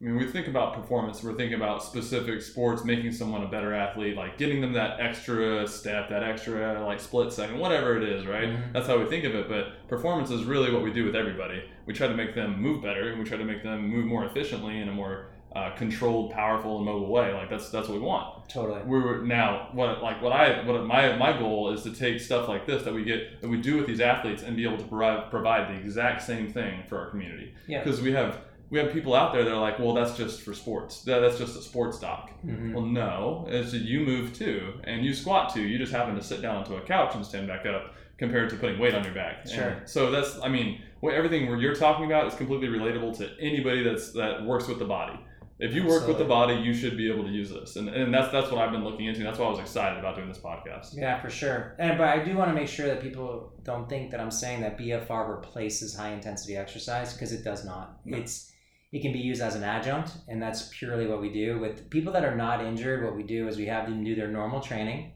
I 0.00 0.04
mean, 0.04 0.16
we 0.16 0.26
think 0.26 0.48
about 0.48 0.74
performance. 0.74 1.22
We're 1.22 1.34
thinking 1.36 1.54
about 1.54 1.80
specific 1.84 2.42
sports, 2.42 2.84
making 2.84 3.12
someone 3.12 3.44
a 3.44 3.48
better 3.48 3.72
athlete, 3.72 4.16
like 4.16 4.36
getting 4.36 4.60
them 4.60 4.72
that 4.72 4.98
extra 4.98 5.64
step, 5.68 6.08
that 6.10 6.24
extra 6.24 6.82
like 6.84 6.98
split 6.98 7.32
second, 7.32 7.58
whatever 7.60 7.96
it 7.96 8.02
is, 8.02 8.26
right? 8.26 8.48
Mhm. 8.48 8.72
That's 8.72 8.88
how 8.88 8.98
we 8.98 9.04
think 9.04 9.24
of 9.24 9.34
it. 9.36 9.48
But 9.48 9.86
performance 9.86 10.32
is 10.32 10.42
really 10.42 10.72
what 10.72 10.82
we 10.82 10.92
do 10.92 11.04
with 11.04 11.14
everybody. 11.14 11.62
We 11.86 11.92
try 11.92 12.08
to 12.08 12.14
make 12.14 12.34
them 12.34 12.60
move 12.60 12.82
better, 12.82 13.10
and 13.10 13.18
we 13.20 13.24
try 13.24 13.36
to 13.38 13.44
make 13.44 13.62
them 13.62 13.86
move 13.86 14.04
more 14.06 14.24
efficiently 14.24 14.80
in 14.80 14.88
a 14.88 14.92
more 14.92 15.26
uh, 15.54 15.70
controlled, 15.76 16.32
powerful, 16.32 16.78
and 16.78 16.86
mobile 16.86 17.08
way. 17.12 17.32
Like 17.32 17.48
that's 17.50 17.70
that's 17.70 17.86
what 17.86 17.96
we 18.00 18.04
want. 18.04 18.41
Totally. 18.52 18.80
We're 18.84 19.22
now 19.24 19.68
what 19.72 20.02
like 20.02 20.20
what 20.22 20.32
I 20.32 20.62
what 20.66 20.84
my 20.86 21.16
my 21.16 21.32
goal 21.38 21.72
is 21.72 21.82
to 21.84 21.92
take 21.92 22.20
stuff 22.20 22.48
like 22.48 22.66
this 22.66 22.82
that 22.82 22.92
we 22.92 23.04
get 23.04 23.40
that 23.40 23.48
we 23.48 23.56
do 23.60 23.76
with 23.78 23.86
these 23.86 24.00
athletes 24.00 24.42
and 24.42 24.56
be 24.56 24.64
able 24.64 24.78
to 24.78 24.84
provide 24.84 25.30
provide 25.30 25.68
the 25.74 25.80
exact 25.80 26.22
same 26.22 26.52
thing 26.52 26.82
for 26.88 26.98
our 26.98 27.10
community 27.10 27.54
Yeah. 27.66 27.82
because 27.82 28.00
we 28.00 28.12
have 28.12 28.38
we 28.70 28.78
have 28.78 28.92
people 28.92 29.14
out 29.14 29.34
there 29.34 29.44
that 29.44 29.52
are 29.52 29.60
like, 29.60 29.78
well, 29.78 29.92
that's 29.92 30.16
just 30.16 30.40
for 30.40 30.54
sports. 30.54 31.02
That, 31.02 31.20
that's 31.20 31.38
just 31.38 31.58
a 31.58 31.62
sports 31.62 31.98
doc. 31.98 32.30
Mhm. 32.44 32.72
Well, 32.72 32.86
no, 32.86 33.44
it's 33.48 33.74
you 33.74 34.00
move 34.00 34.32
too, 34.34 34.74
and 34.84 35.04
you 35.04 35.12
squat 35.12 35.52
too. 35.54 35.60
You 35.62 35.76
just 35.78 35.92
happen 35.92 36.14
to 36.14 36.22
sit 36.22 36.40
down 36.40 36.56
onto 36.56 36.76
a 36.76 36.80
couch 36.80 37.14
and 37.14 37.24
stand 37.24 37.46
back 37.48 37.66
up, 37.66 37.94
compared 38.16 38.48
to 38.50 38.56
putting 38.56 38.78
weight 38.78 38.94
on 38.94 39.04
your 39.04 39.12
back. 39.12 39.46
Sure. 39.46 39.64
And 39.68 39.88
so 39.88 40.10
that's, 40.10 40.38
I 40.42 40.48
mean, 40.48 40.80
what 41.00 41.12
everything 41.12 41.46
you're 41.60 41.74
talking 41.74 42.06
about 42.06 42.26
is 42.28 42.34
completely 42.34 42.68
relatable 42.68 43.14
to 43.18 43.28
anybody 43.40 43.82
that's 43.82 44.12
that 44.12 44.42
works 44.46 44.66
with 44.68 44.78
the 44.78 44.86
body. 44.86 45.18
If 45.62 45.74
you 45.74 45.86
work 45.86 46.08
with 46.08 46.18
the 46.18 46.24
body, 46.24 46.54
you 46.54 46.74
should 46.74 46.96
be 46.96 47.08
able 47.08 47.22
to 47.22 47.30
use 47.30 47.50
this, 47.50 47.76
and, 47.76 47.88
and 47.88 48.12
that's 48.12 48.32
that's 48.32 48.50
what 48.50 48.60
I've 48.60 48.72
been 48.72 48.82
looking 48.82 49.06
into. 49.06 49.22
That's 49.22 49.38
why 49.38 49.46
I 49.46 49.50
was 49.50 49.60
excited 49.60 49.96
about 49.96 50.16
doing 50.16 50.26
this 50.26 50.38
podcast. 50.38 50.88
Yeah, 50.94 51.20
for 51.22 51.30
sure. 51.30 51.76
And 51.78 51.96
but 51.96 52.08
I 52.08 52.24
do 52.24 52.36
want 52.36 52.50
to 52.50 52.54
make 52.54 52.66
sure 52.66 52.88
that 52.88 53.00
people 53.00 53.52
don't 53.62 53.88
think 53.88 54.10
that 54.10 54.18
I'm 54.18 54.32
saying 54.32 54.60
that 54.62 54.76
BFR 54.76 55.28
replaces 55.28 55.94
high 55.94 56.14
intensity 56.14 56.56
exercise 56.56 57.12
because 57.12 57.32
it 57.32 57.44
does 57.44 57.64
not. 57.64 58.00
No. 58.04 58.18
It's 58.18 58.50
it 58.90 59.02
can 59.02 59.12
be 59.12 59.20
used 59.20 59.40
as 59.40 59.54
an 59.54 59.62
adjunct, 59.62 60.10
and 60.26 60.42
that's 60.42 60.68
purely 60.76 61.06
what 61.06 61.20
we 61.20 61.32
do 61.32 61.60
with 61.60 61.88
people 61.90 62.12
that 62.12 62.24
are 62.24 62.34
not 62.34 62.60
injured. 62.60 63.04
What 63.04 63.14
we 63.14 63.22
do 63.22 63.46
is 63.46 63.56
we 63.56 63.66
have 63.66 63.88
them 63.88 64.02
do 64.02 64.16
their 64.16 64.32
normal 64.32 64.60
training, 64.60 65.12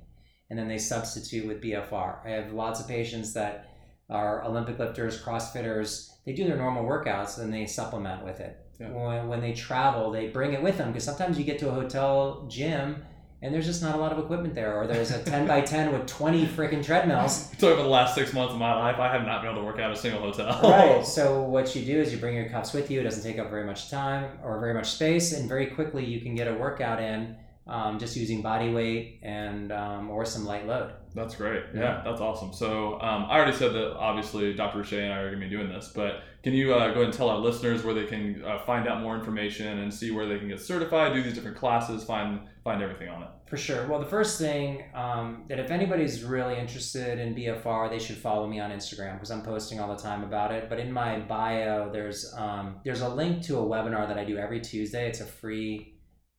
and 0.49 0.57
then 0.57 0.69
they 0.69 0.79
substitute 0.79 1.47
with 1.49 1.61
BFR. 1.61 2.25
I 2.25 2.31
have 2.31 2.53
lots 2.53 2.79
of 2.79 2.87
patients 2.87 3.35
that 3.35 3.69
are 4.09 4.45
Olympic 4.45 4.79
lifters, 4.79 5.21
CrossFitters. 5.21 6.09
They 6.25 6.35
do 6.35 6.47
their 6.47 6.57
normal 6.57 6.85
workouts, 6.85 7.41
and 7.41 7.53
they 7.53 7.67
supplement 7.67 8.25
with 8.25 8.39
it. 8.39 8.61
Yeah. 8.79 8.91
When, 8.91 9.29
when 9.29 9.41
they 9.41 9.53
travel, 9.53 10.11
they 10.11 10.29
bring 10.29 10.53
it 10.53 10.63
with 10.63 10.79
them 10.79 10.89
because 10.89 11.05
sometimes 11.05 11.39
you 11.39 11.45
get 11.45 11.59
to 11.61 11.69
a 11.69 11.73
hotel 11.73 12.47
gym 12.49 13.03
and 13.43 13.55
there's 13.55 13.67
just 13.67 13.83
not 13.83 13.95
a 13.95 13.99
lot 13.99 14.13
of 14.13 14.19
equipment 14.19 14.55
there, 14.55 14.75
or 14.77 14.87
there's 14.87 15.11
a 15.11 15.23
10 15.23 15.47
by 15.47 15.61
10 15.61 15.93
with 15.93 16.07
20 16.07 16.47
freaking 16.47 16.85
treadmills. 16.85 17.53
So 17.59 17.73
over 17.73 17.83
the 17.83 17.89
last 17.89 18.15
six 18.15 18.33
months 18.33 18.55
of 18.55 18.59
my 18.59 18.75
life, 18.75 18.99
I 18.99 19.13
have 19.13 19.27
not 19.27 19.43
been 19.43 19.51
able 19.51 19.61
to 19.61 19.67
work 19.67 19.79
out 19.79 19.93
a 19.93 19.97
single 19.97 20.21
hotel. 20.21 20.61
Right. 20.71 21.05
So 21.17 21.43
what 21.43 21.77
you 21.77 21.85
do 21.85 22.01
is 22.01 22.13
you 22.13 22.19
bring 22.19 22.35
your 22.35 22.49
cups 22.49 22.73
with 22.73 22.91
you. 22.91 23.01
It 23.01 23.05
doesn't 23.05 23.23
take 23.23 23.39
up 23.39 23.51
very 23.51 23.65
much 23.65 23.91
time 23.91 24.31
or 24.43 24.59
very 24.59 24.73
much 24.75 24.91
space, 24.91 25.33
and 25.33 25.49
very 25.49 25.67
quickly 25.67 26.05
you 26.05 26.21
can 26.21 26.35
get 26.35 26.49
a 26.49 26.55
workout 26.55 27.01
in 27.01 27.37
um, 27.67 27.99
just 27.99 28.17
using 28.17 28.43
body 28.43 28.71
weight 28.71 29.21
and 29.23 29.73
um, 29.73 30.11
or 30.11 30.25
some 30.25 30.45
light 30.45 30.67
load. 30.67 30.93
That's 31.15 31.35
great. 31.35 31.65
Yeah, 31.75 32.03
that's 32.05 32.21
awesome. 32.21 32.53
So 32.53 33.01
um, 33.01 33.27
I 33.29 33.37
already 33.37 33.57
said 33.57 33.73
that 33.73 33.97
obviously 33.97 34.53
Dr. 34.55 34.79
Richey 34.79 35.01
and 35.01 35.13
I 35.13 35.19
are 35.19 35.31
going 35.31 35.41
to 35.41 35.49
be 35.49 35.51
doing 35.51 35.69
this, 35.69 35.91
but 35.95 36.21
can 36.43 36.53
you 36.53 36.75
uh, 36.75 36.89
go 36.89 37.01
ahead 37.01 37.05
and 37.05 37.13
tell 37.13 37.29
our 37.29 37.39
listeners 37.39 37.83
where 37.83 37.95
they 37.95 38.05
can 38.05 38.45
uh, 38.45 38.61
find 38.61 38.87
out 38.87 39.01
more 39.01 39.17
information 39.17 39.79
and 39.79 39.93
see 39.93 40.13
where 40.13 40.29
they 40.29 40.39
can 40.39 40.49
get 40.49 40.61
certified, 40.61 41.13
do 41.15 41.23
these 41.23 41.35
different 41.35 41.57
classes, 41.57 42.05
find 42.05 42.41
find 42.63 42.83
everything 42.83 43.09
on 43.09 43.23
it? 43.23 43.29
For 43.49 43.57
sure. 43.57 43.87
Well, 43.89 43.99
the 43.99 44.07
first 44.07 44.39
thing 44.39 44.85
um, 44.95 45.45
that 45.49 45.59
if 45.59 45.71
anybody's 45.71 46.23
really 46.23 46.57
interested 46.57 47.19
in 47.19 47.35
BFR, 47.35 47.91
they 47.91 47.99
should 47.99 48.17
follow 48.17 48.47
me 48.47 48.61
on 48.61 48.71
Instagram 48.71 49.15
because 49.15 49.31
I'm 49.31 49.43
posting 49.43 49.81
all 49.81 49.89
the 49.89 50.01
time 50.01 50.23
about 50.23 50.53
it. 50.53 50.69
But 50.69 50.79
in 50.79 50.93
my 50.93 51.19
bio, 51.21 51.91
there's 51.91 52.33
um, 52.37 52.81
there's 52.85 53.01
a 53.01 53.09
link 53.09 53.43
to 53.45 53.59
a 53.59 53.63
webinar 53.63 54.07
that 54.07 54.19
I 54.19 54.25
do 54.25 54.37
every 54.37 54.61
Tuesday. 54.61 55.09
It's 55.09 55.21
a 55.21 55.27
free 55.27 55.95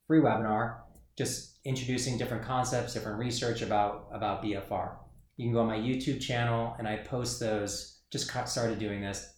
free 0.07 0.21
webinar 0.21 0.77
just 1.17 1.59
introducing 1.65 2.17
different 2.17 2.43
concepts, 2.43 2.93
different 2.93 3.19
research 3.19 3.61
about 3.61 4.07
about 4.11 4.43
BFR. 4.43 4.91
You 5.37 5.45
can 5.45 5.53
go 5.53 5.61
on 5.61 5.67
my 5.67 5.77
YouTube 5.77 6.21
channel, 6.21 6.75
and 6.79 6.87
I 6.87 6.97
post 6.97 7.39
those. 7.39 7.99
Just 8.11 8.29
started 8.47 8.79
doing 8.79 9.01
this, 9.01 9.33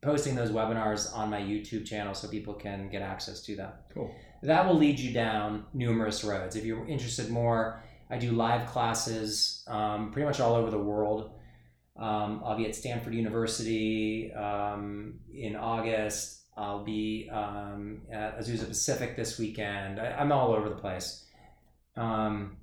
posting 0.00 0.36
those 0.36 0.50
webinars 0.50 1.12
on 1.16 1.28
my 1.28 1.40
YouTube 1.40 1.84
channel 1.84 2.14
so 2.14 2.28
people 2.28 2.54
can 2.54 2.88
get 2.88 3.02
access 3.02 3.42
to 3.42 3.56
them. 3.56 3.72
Cool. 3.92 4.14
That 4.42 4.66
will 4.66 4.76
lead 4.76 4.98
you 4.98 5.12
down 5.12 5.66
numerous 5.74 6.22
roads. 6.22 6.54
If 6.54 6.64
you're 6.64 6.86
interested 6.86 7.30
more, 7.30 7.82
I 8.10 8.18
do 8.18 8.32
live 8.32 8.68
classes 8.68 9.64
um, 9.66 10.12
pretty 10.12 10.26
much 10.26 10.38
all 10.38 10.54
over 10.54 10.70
the 10.70 10.78
world. 10.78 11.32
Um, 11.96 12.42
I'll 12.44 12.56
be 12.56 12.66
at 12.66 12.74
Stanford 12.74 13.14
University 13.14 14.32
um, 14.32 15.20
in 15.32 15.56
August. 15.56 16.41
I'll 16.56 16.84
be 16.84 17.30
um, 17.30 18.02
at 18.10 18.38
Azusa 18.38 18.68
Pacific 18.68 19.16
this 19.16 19.38
weekend. 19.38 19.98
I, 19.98 20.20
am 20.20 20.32
all 20.32 20.52
over 20.52 20.68
the 20.68 20.76
place. 20.76 21.24
Um, 21.96 22.58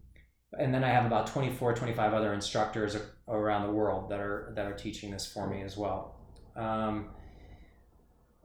and 0.57 0.73
then 0.73 0.83
I 0.83 0.89
have 0.89 1.05
about 1.05 1.27
24, 1.27 1.75
25 1.75 2.13
other 2.13 2.33
instructors 2.33 2.97
around 3.27 3.67
the 3.67 3.73
world 3.73 4.09
that 4.09 4.19
are 4.19 4.51
that 4.55 4.65
are 4.65 4.73
teaching 4.73 5.11
this 5.11 5.25
for 5.25 5.47
me 5.47 5.61
as 5.61 5.77
well. 5.77 6.15
Um, 6.55 7.09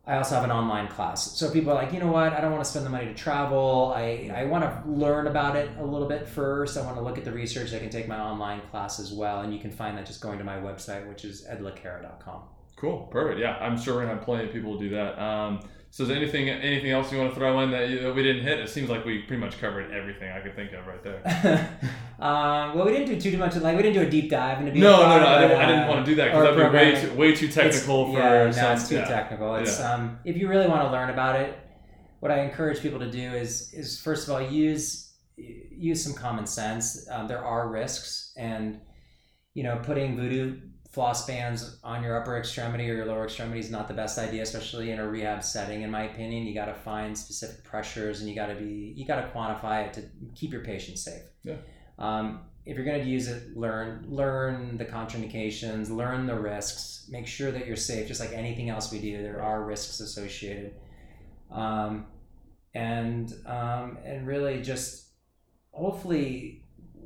I 0.07 0.17
also 0.17 0.35
have 0.35 0.45
an 0.45 0.51
online 0.51 0.89
class. 0.89 1.39
So 1.39 1.51
people 1.51 1.73
are 1.73 1.77
like, 1.77 1.93
you 1.93 1.99
know 1.99 2.13
what? 2.13 2.35
I 2.35 2.43
don't 2.43 2.53
want 2.53 2.63
to 2.63 2.71
spend 2.71 2.85
the 2.85 2.91
money 2.91 3.07
to 3.07 3.15
travel. 3.15 3.95
I, 3.97 4.31
I 4.35 4.45
want 4.45 4.65
to 4.65 4.91
learn 4.91 5.29
about 5.29 5.57
it 5.57 5.71
a 5.79 5.85
little 5.85 6.07
bit 6.07 6.29
first. 6.29 6.77
I 6.77 6.83
want 6.83 6.97
to 6.97 7.03
look 7.03 7.17
at 7.17 7.25
the 7.25 7.33
research. 7.33 7.73
I 7.73 7.79
can 7.79 7.89
take 7.89 8.07
my 8.07 8.21
online 8.21 8.61
class 8.71 9.01
as 9.01 9.15
well. 9.15 9.41
And 9.41 9.55
you 9.55 9.59
can 9.59 9.71
find 9.71 9.97
that 9.97 10.05
just 10.05 10.21
going 10.21 10.37
to 10.39 10.45
my 10.45 10.57
website, 10.57 11.09
which 11.09 11.25
is 11.25 11.47
edlecara.com. 11.51 12.43
Cool, 12.85 13.09
perfect. 13.11 13.41
Yeah, 13.41 13.57
I'm 13.63 13.81
sure 13.81 13.95
we're 13.95 14.03
gonna 14.03 14.17
have 14.17 14.25
plenty 14.25 14.45
of 14.45 14.53
people 14.53 14.77
to 14.77 14.89
do 14.89 14.95
that. 14.95 15.19
Um, 15.19 15.61
so, 15.89 16.03
is 16.03 16.11
there 16.11 16.19
anything 16.19 16.51
anything 16.51 16.91
else 16.91 17.11
you 17.11 17.17
want 17.17 17.31
to 17.31 17.37
throw 17.37 17.59
in 17.61 17.71
that, 17.71 17.89
you, 17.89 18.01
that 18.01 18.15
we 18.15 18.23
didn't 18.23 18.43
hit? 18.43 18.61
It 18.61 18.69
seems 18.69 18.91
like 18.91 19.07
we 19.07 19.23
pretty 19.23 19.41
much 19.41 19.59
covered 19.59 19.91
everything 19.91 20.31
I 20.31 20.41
could 20.41 20.55
think 20.55 20.73
of 20.75 20.87
right 20.87 21.03
there. 21.03 21.79
um, 22.19 22.75
well, 22.77 22.85
we 22.85 22.93
didn't 22.93 23.19
do 23.19 23.31
too, 23.31 23.39
much. 23.39 23.57
Like 23.57 23.75
we 23.79 23.83
didn't 23.83 24.03
do 24.03 24.07
a 24.07 24.11
deep 24.11 24.29
dive 24.29 24.59
into. 24.59 24.73
BFR, 24.73 24.81
no, 24.83 25.01
no, 25.01 25.19
no. 25.19 25.27
I 25.27 25.41
didn't, 25.41 25.57
I 25.57 25.67
didn't, 25.67 25.89
want 25.89 26.05
to 26.05 26.11
do 26.13 26.17
that 26.17 26.27
because 26.27 26.57
that'd 26.57 26.73
be 26.73 26.77
way 26.77 27.01
too, 27.01 27.15
way 27.15 27.35
too 27.35 27.49
technical 27.49 28.03
it's, 28.03 28.13
for. 28.13 28.19
Yeah, 28.19 28.51
some, 28.51 28.63
no, 28.63 28.73
it's 28.73 28.89
too 28.91 28.95
yeah. 28.97 29.05
technical. 29.07 29.55
It's 29.55 29.79
yeah. 29.79 29.95
um, 29.95 30.19
if 30.27 30.37
you 30.37 30.47
really 30.47 30.69
want 30.69 30.83
to 30.83 30.91
learn 30.91 31.09
about 31.09 31.41
it, 31.41 31.59
what 32.21 32.31
I 32.31 32.41
encourage 32.41 32.81
people 32.81 32.99
to 32.99 33.11
do 33.11 33.33
is 33.33 33.73
is 33.73 33.99
first 33.99 34.29
of 34.29 34.35
all 34.35 34.43
use 34.43 35.15
use 35.39 36.05
some 36.05 36.13
common 36.13 36.47
sense. 36.47 37.09
Um, 37.11 37.29
there 37.29 37.43
are 37.43 37.71
risks, 37.71 38.35
and 38.37 38.79
you 39.55 39.63
know, 39.63 39.81
putting 39.83 40.17
voodoo 40.17 40.61
floss 40.95 41.27
bands 41.27 41.81
on 41.83 42.05
your 42.05 42.17
upper 42.17 42.39
extremity 42.39 42.89
or 42.89 42.95
your 42.95 43.07
lower 43.07 43.25
extremity 43.25 43.59
is 43.59 43.69
not 43.69 43.89
the 43.89 43.95
best 43.95 44.17
idea, 44.17 44.43
especially 44.43 44.93
in 44.93 45.01
a 45.01 45.07
rehab 45.07 45.43
setting. 45.43 45.83
In 45.83 45.91
my 45.91 46.05
opinion, 46.05 46.47
you 46.47 46.55
got 46.55 46.67
to 46.67 46.75
find 46.75 47.19
specific 47.19 47.65
pressures 47.65 48.21
and 48.21 48.31
you 48.31 48.37
got 48.37 48.47
to 48.47 48.55
be 48.55 48.95
you 48.97 49.05
got 49.05 49.21
to 49.21 49.29
quantify 49.37 49.87
it 49.87 49.93
to 49.95 50.05
keep 50.37 50.53
your 50.53 50.63
patient 50.63 50.99
safe. 50.99 51.23
Yeah. 51.43 51.57
Um, 51.99 52.43
if 52.65 52.77
you're 52.77 52.87
going 52.87 53.03
to 53.03 53.11
use 53.11 53.27
it, 53.27 53.57
learn 53.57 54.07
learn 54.09 54.79
the 54.79 54.85
contraindications, 54.85 55.91
learn 55.91 56.27
the 56.27 56.39
risks, 56.39 57.09
make 57.11 57.27
sure 57.27 57.51
that 57.51 57.67
you're 57.67 57.77
safe. 57.77 58.07
Just 58.07 58.21
like 58.21 58.33
anything 58.33 58.71
else 58.71 58.93
we 58.93 59.01
do, 59.01 59.21
there 59.21 59.43
are 59.43 59.65
risks 59.65 59.99
associated, 59.99 60.75
um, 61.51 62.07
and 62.73 63.35
um, 63.47 63.99
and 64.05 64.29
really 64.29 64.63
just 64.63 65.09
hopefully 65.73 66.64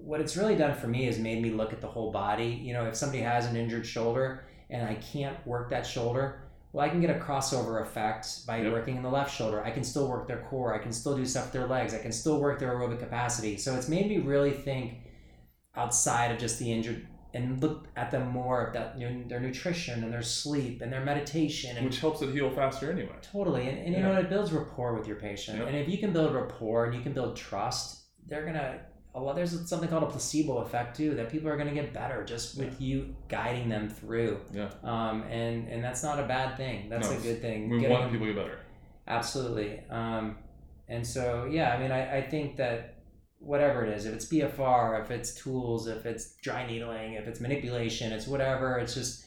what 0.09 0.22
it's 0.22 0.38
really 0.38 0.56
done 0.56 0.74
for 0.74 0.86
me 0.86 1.06
is 1.06 1.18
made 1.18 1.42
me 1.42 1.50
look 1.50 1.70
at 1.74 1.82
the 1.82 1.86
whole 1.86 2.11
body. 2.11 2.46
You 2.46 2.72
know, 2.72 2.86
if 2.86 2.96
somebody 2.96 3.22
has 3.22 3.44
an 3.44 3.56
injured 3.56 3.86
shoulder 3.86 4.46
and 4.70 4.88
I 4.88 4.94
can't 4.94 5.46
work 5.46 5.68
that 5.68 5.86
shoulder, 5.86 6.48
well, 6.72 6.86
I 6.86 6.88
can 6.88 7.02
get 7.02 7.14
a 7.14 7.18
crossover 7.18 7.82
effect 7.82 8.46
by 8.46 8.62
yep. 8.62 8.72
working 8.72 8.96
in 8.96 9.02
the 9.02 9.11
left 9.11 9.36
shoulder. 9.36 9.62
I 9.62 9.70
can 9.70 9.84
still 9.84 10.09
work 10.09 10.26
their 10.26 10.46
core. 10.48 10.74
I 10.74 10.78
can 10.78 10.92
still 10.92 11.14
do 11.14 11.26
stuff 11.26 11.44
with 11.44 11.52
their 11.52 11.66
legs. 11.66 11.92
I 11.92 11.98
can 11.98 12.12
still 12.12 12.40
work 12.40 12.59
their 12.59 12.74
aerobic 12.74 13.00
capacity. 13.00 13.59
So 13.59 13.74
it's 13.74 13.88
made 13.88 14.09
me 14.09 14.16
really 14.16 14.50
think 14.50 14.94
outside 15.76 16.30
of 16.30 16.38
just 16.38 16.59
the 16.59 16.72
injured 16.72 17.06
and 17.34 17.62
look 17.62 17.86
at 17.94 18.11
them 18.11 18.28
more 18.28 18.66
of 18.66 18.72
that 18.72 18.98
you 18.98 19.11
know, 19.11 19.28
their 19.28 19.40
nutrition 19.40 20.02
and 20.02 20.11
their 20.11 20.22
sleep 20.22 20.80
and 20.80 20.90
their 20.90 21.04
meditation 21.04 21.76
and 21.76 21.84
which 21.84 22.00
helps 22.00 22.22
it 22.22 22.32
heal 22.32 22.50
faster 22.50 22.90
anyway 22.90 23.14
totally 23.20 23.68
and, 23.68 23.78
and 23.78 23.94
you 23.94 24.00
know 24.00 24.14
it 24.14 24.30
builds 24.30 24.50
rapport 24.50 24.94
with 24.94 25.06
your 25.06 25.16
patient 25.16 25.59
yep. 25.59 25.68
and 25.68 25.76
if 25.76 25.86
you 25.86 25.98
can 25.98 26.11
build 26.11 26.34
rapport 26.34 26.86
and 26.86 26.94
you 26.94 27.02
can 27.02 27.12
build 27.12 27.36
trust 27.36 28.06
they're 28.26 28.46
gonna 28.46 28.80
a 29.18 29.22
lot 29.22 29.36
there's 29.36 29.68
something 29.68 29.88
called 29.88 30.02
a 30.02 30.06
placebo 30.06 30.58
effect 30.58 30.96
too 30.96 31.14
that 31.14 31.30
people 31.30 31.48
are 31.48 31.56
going 31.56 31.68
to 31.68 31.74
get 31.74 31.92
better 31.92 32.24
just 32.24 32.58
with 32.58 32.80
yeah. 32.80 32.86
you 32.86 33.16
guiding 33.28 33.68
them 33.68 33.88
through 33.88 34.40
yeah 34.52 34.70
um 34.84 35.22
and 35.24 35.68
and 35.68 35.82
that's 35.82 36.02
not 36.02 36.18
a 36.18 36.24
bad 36.24 36.56
thing 36.56 36.88
that's 36.88 37.10
no, 37.10 37.16
a 37.16 37.20
good 37.20 37.40
thing 37.40 37.68
we 37.68 37.86
want 37.86 38.04
them, 38.04 38.10
people 38.10 38.26
to 38.26 38.32
get 38.32 38.42
better 38.42 38.58
absolutely 39.06 39.80
um 39.90 40.36
and 40.88 41.06
so 41.06 41.48
yeah 41.50 41.74
i 41.74 41.78
mean 41.78 41.90
I, 41.90 42.18
I 42.18 42.22
think 42.22 42.56
that 42.56 42.94
whatever 43.40 43.84
it 43.84 43.96
is 43.96 44.06
if 44.06 44.14
it's 44.14 44.26
bfr 44.26 45.02
if 45.02 45.10
it's 45.10 45.34
tools 45.34 45.86
if 45.86 46.06
it's 46.06 46.34
dry 46.42 46.66
needling 46.66 47.14
if 47.14 47.26
it's 47.26 47.40
manipulation 47.40 48.12
it's 48.12 48.26
whatever 48.26 48.78
it's 48.78 48.94
just 48.94 49.24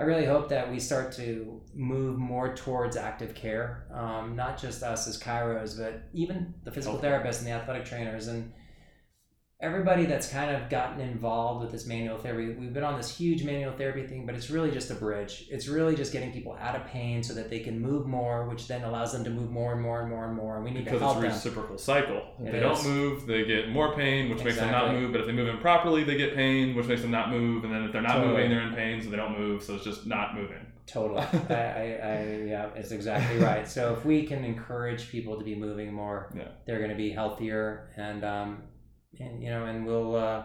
I 0.00 0.04
really 0.04 0.24
hope 0.24 0.48
that 0.48 0.70
we 0.70 0.80
start 0.80 1.12
to 1.16 1.60
move 1.74 2.16
more 2.16 2.56
towards 2.56 2.96
active 2.96 3.34
care, 3.34 3.84
um, 3.92 4.34
not 4.34 4.58
just 4.58 4.82
us 4.82 5.06
as 5.06 5.20
chiros, 5.20 5.78
but 5.78 6.04
even 6.14 6.54
the 6.64 6.72
physical 6.72 6.96
okay. 6.96 7.06
therapists 7.06 7.40
and 7.40 7.46
the 7.46 7.50
athletic 7.50 7.84
trainers. 7.84 8.28
And 8.28 8.50
everybody 9.62 10.06
that's 10.06 10.26
kind 10.26 10.54
of 10.54 10.70
gotten 10.70 11.00
involved 11.00 11.60
with 11.62 11.70
this 11.70 11.86
manual 11.86 12.16
therapy, 12.16 12.54
we've 12.54 12.72
been 12.72 12.84
on 12.84 12.96
this 12.96 13.14
huge 13.14 13.44
manual 13.44 13.72
therapy 13.72 14.06
thing, 14.06 14.24
but 14.24 14.34
it's 14.34 14.48
really 14.48 14.70
just 14.70 14.90
a 14.90 14.94
bridge. 14.94 15.46
It's 15.50 15.68
really 15.68 15.94
just 15.94 16.12
getting 16.12 16.32
people 16.32 16.56
out 16.58 16.74
of 16.74 16.86
pain 16.86 17.22
so 17.22 17.34
that 17.34 17.50
they 17.50 17.60
can 17.60 17.78
move 17.78 18.06
more, 18.06 18.48
which 18.48 18.66
then 18.68 18.84
allows 18.84 19.12
them 19.12 19.22
to 19.24 19.30
move 19.30 19.50
more 19.50 19.72
and 19.72 19.82
more 19.82 20.00
and 20.00 20.08
more 20.08 20.26
and 20.26 20.34
more. 20.34 20.56
And 20.56 20.64
we 20.64 20.70
need 20.70 20.84
because 20.84 21.00
to 21.00 21.04
help 21.04 21.16
it's 21.18 21.24
a 21.24 21.48
reciprocal 21.48 21.76
cycle. 21.76 22.22
If 22.38 22.46
it 22.46 22.52
they 22.52 22.58
is. 22.58 22.82
don't 22.82 22.94
move, 22.94 23.26
they 23.26 23.44
get 23.44 23.68
more 23.68 23.94
pain, 23.94 24.30
which 24.30 24.40
exactly. 24.40 24.44
makes 24.44 24.60
them 24.60 24.70
not 24.70 24.94
move. 24.94 25.12
But 25.12 25.20
if 25.20 25.26
they 25.26 25.32
move 25.32 25.48
improperly, 25.48 26.04
they 26.04 26.16
get 26.16 26.34
pain, 26.34 26.74
which 26.74 26.86
makes 26.86 27.02
them 27.02 27.10
not 27.10 27.30
move. 27.30 27.64
And 27.64 27.72
then 27.72 27.84
if 27.84 27.92
they're 27.92 28.00
not 28.00 28.14
totally. 28.14 28.32
moving, 28.32 28.50
they're 28.50 28.62
in 28.62 28.74
pain, 28.74 29.02
so 29.02 29.10
they 29.10 29.16
don't 29.16 29.38
move. 29.38 29.62
So 29.62 29.74
it's 29.74 29.84
just 29.84 30.06
not 30.06 30.34
moving. 30.34 30.66
Totally. 30.86 31.20
I, 31.50 31.54
I, 31.54 32.00
I, 32.02 32.42
yeah, 32.46 32.68
it's 32.74 32.92
exactly 32.92 33.38
right. 33.38 33.68
So 33.68 33.92
if 33.92 34.04
we 34.06 34.26
can 34.26 34.42
encourage 34.42 35.10
people 35.10 35.38
to 35.38 35.44
be 35.44 35.54
moving 35.54 35.92
more, 35.92 36.32
yeah. 36.34 36.48
they're 36.66 36.78
going 36.78 36.90
to 36.90 36.96
be 36.96 37.10
healthier 37.10 37.90
and 37.96 38.24
um, 38.24 38.62
and 39.18 39.42
you 39.42 39.50
know, 39.50 39.66
and 39.66 39.86
we'll 39.86 40.16
uh, 40.16 40.42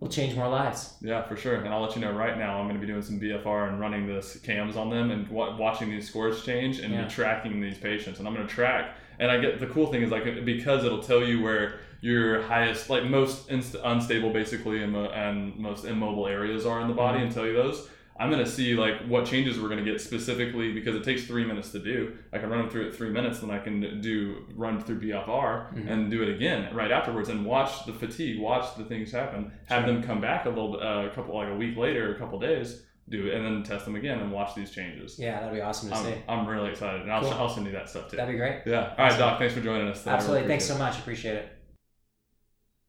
we'll 0.00 0.10
change 0.10 0.34
more 0.34 0.48
lives. 0.48 0.94
Yeah, 1.00 1.22
for 1.22 1.36
sure. 1.36 1.56
And 1.56 1.68
I'll 1.68 1.82
let 1.82 1.94
you 1.94 2.00
know 2.00 2.12
right 2.12 2.36
now. 2.36 2.58
I'm 2.58 2.66
going 2.66 2.80
to 2.80 2.80
be 2.80 2.86
doing 2.86 3.02
some 3.02 3.20
BFR 3.20 3.68
and 3.68 3.80
running 3.80 4.06
this 4.06 4.38
cams 4.40 4.76
on 4.76 4.90
them 4.90 5.10
and 5.10 5.28
w- 5.28 5.56
watching 5.56 5.90
these 5.90 6.08
scores 6.08 6.44
change 6.44 6.78
and 6.78 6.92
yeah. 6.92 7.08
tracking 7.08 7.60
these 7.60 7.78
patients. 7.78 8.18
And 8.18 8.26
I'm 8.26 8.34
going 8.34 8.46
to 8.46 8.52
track. 8.52 8.96
And 9.18 9.30
I 9.30 9.38
get 9.38 9.60
the 9.60 9.66
cool 9.66 9.86
thing 9.88 10.02
is 10.02 10.10
like 10.10 10.44
because 10.44 10.84
it'll 10.84 11.02
tell 11.02 11.22
you 11.22 11.42
where 11.42 11.80
your 12.00 12.42
highest, 12.42 12.88
like 12.88 13.04
most 13.04 13.50
inst- 13.50 13.76
unstable, 13.84 14.32
basically, 14.32 14.82
and, 14.82 14.96
and 14.96 15.56
most 15.56 15.84
immobile 15.84 16.26
areas 16.26 16.64
are 16.64 16.80
in 16.80 16.88
the 16.88 16.94
body, 16.94 17.18
mm-hmm. 17.18 17.26
and 17.26 17.34
tell 17.34 17.46
you 17.46 17.52
those. 17.52 17.88
I'm 18.20 18.30
gonna 18.30 18.44
see 18.44 18.74
like 18.74 19.00
what 19.08 19.24
changes 19.24 19.58
we're 19.58 19.70
gonna 19.70 19.82
get 19.82 19.98
specifically 19.98 20.74
because 20.74 20.94
it 20.94 21.02
takes 21.02 21.24
three 21.24 21.44
minutes 21.44 21.70
to 21.72 21.78
do. 21.78 22.18
I 22.34 22.38
can 22.38 22.50
run 22.50 22.60
them 22.60 22.68
through 22.68 22.88
it 22.88 22.94
three 22.94 23.08
minutes, 23.08 23.40
then 23.40 23.50
I 23.50 23.58
can 23.58 24.02
do 24.02 24.44
run 24.54 24.78
through 24.78 25.00
BFR 25.00 25.26
mm-hmm. 25.26 25.88
and 25.88 26.10
do 26.10 26.22
it 26.22 26.28
again 26.28 26.74
right 26.74 26.92
afterwards 26.92 27.30
and 27.30 27.46
watch 27.46 27.86
the 27.86 27.94
fatigue, 27.94 28.38
watch 28.38 28.76
the 28.76 28.84
things 28.84 29.10
happen, 29.10 29.50
have 29.66 29.86
sure. 29.86 29.94
them 29.94 30.02
come 30.02 30.20
back 30.20 30.44
a 30.44 30.50
little, 30.50 30.78
uh, 30.78 31.06
a 31.06 31.10
couple 31.10 31.34
like 31.34 31.48
a 31.48 31.54
week 31.54 31.78
later, 31.78 32.14
a 32.14 32.18
couple 32.18 32.38
days, 32.38 32.82
do 33.08 33.26
it, 33.26 33.34
and 33.34 33.44
then 33.44 33.62
test 33.62 33.86
them 33.86 33.96
again 33.96 34.18
and 34.20 34.30
watch 34.30 34.54
these 34.54 34.70
changes. 34.70 35.18
Yeah, 35.18 35.40
that'd 35.40 35.54
be 35.54 35.62
awesome 35.62 35.88
to 35.88 35.96
I'm, 35.96 36.04
see. 36.04 36.14
I'm 36.28 36.46
really 36.46 36.72
excited, 36.72 37.00
and 37.00 37.10
I'll, 37.10 37.22
cool. 37.22 37.32
I'll 37.32 37.48
send 37.48 37.66
you 37.66 37.72
that 37.72 37.88
stuff 37.88 38.10
too. 38.10 38.18
That'd 38.18 38.34
be 38.34 38.38
great. 38.38 38.60
Yeah. 38.66 38.94
All 38.98 39.06
right, 39.06 39.18
Doc. 39.18 39.38
Thanks 39.38 39.54
for 39.54 39.62
joining 39.62 39.88
us. 39.88 40.00
Today. 40.00 40.10
Absolutely. 40.10 40.42
Really 40.42 40.48
thanks 40.48 40.66
so 40.66 40.76
much. 40.76 40.98
Appreciate 40.98 41.36
it. 41.36 41.52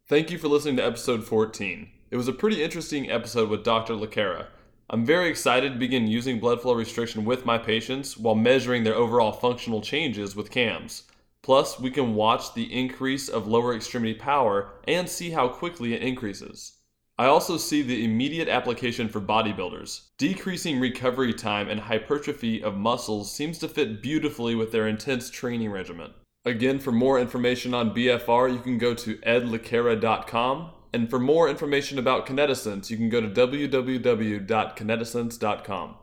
Thank 0.10 0.30
you 0.30 0.38
for 0.38 0.50
listening 0.50 0.76
to 0.76 0.86
episode 0.86 1.24
14. 1.24 1.90
It 2.10 2.18
was 2.18 2.28
a 2.28 2.34
pretty 2.34 2.62
interesting 2.62 3.10
episode 3.10 3.48
with 3.48 3.64
Dr. 3.64 3.96
Le 3.96 4.08
Cara. 4.08 4.50
I'm 4.94 5.06
very 5.06 5.30
excited 5.30 5.72
to 5.72 5.80
begin 5.80 6.06
using 6.08 6.42
blood 6.42 6.62
flow 6.62 6.74
restriction 6.74 7.24
with 7.24 7.46
my 7.46 7.58
patients 7.58 8.18
while 8.18 8.36
measuring 8.36 8.84
their 8.84 8.94
overall 8.94 9.32
functional 9.32 9.80
changes 9.80 10.36
with 10.36 10.52
CAMS. 10.52 11.04
Plus, 11.42 11.80
we 11.80 11.89
can 11.89 12.14
watch 12.14 12.54
the 12.54 12.78
increase 12.78 13.30
of 13.30 13.48
lower 13.48 13.74
extremity 13.74 14.14
power 14.14 14.74
and 14.89 15.08
see 15.08 15.30
how 15.30 15.48
quickly 15.48 15.94
it 15.94 16.02
increases. 16.02 16.74
I 17.18 17.28
also 17.28 17.56
see 17.56 17.82
the 17.82 18.04
immediate 18.04 18.50
application 18.50 19.08
for 19.08 19.22
bodybuilders. 19.22 20.08
Decreasing 20.18 20.78
recovery 20.78 21.34
time 21.34 21.70
and 21.70 21.80
hypertrophy 21.80 22.62
of 22.62 22.76
muscles 22.76 23.32
seems 23.32 23.60
to 23.60 23.70
fit 23.70 24.02
beautifully 24.02 24.56
with 24.56 24.74
their 24.74 24.89
intense 24.89 25.30
training 25.30 25.72
regimen. 25.72 26.12
Again, 26.44 26.80
for 26.80 26.92
more 26.92 27.18
information 27.18 27.74
on 27.74 27.96
BFR, 27.96 28.52
you 28.52 28.60
can 28.60 28.78
go 28.78 28.94
to 28.96 29.16
edlecara.com. 29.20 30.72
And 30.94 31.10
for 31.10 31.20
more 31.20 31.50
information 31.50 31.98
about 31.98 32.28
Kinetisense, 32.28 32.89
you 32.89 32.98
can 32.98 33.08
go 33.10 33.22
to 33.22 33.30
www.kinetisense.com. 33.30 35.96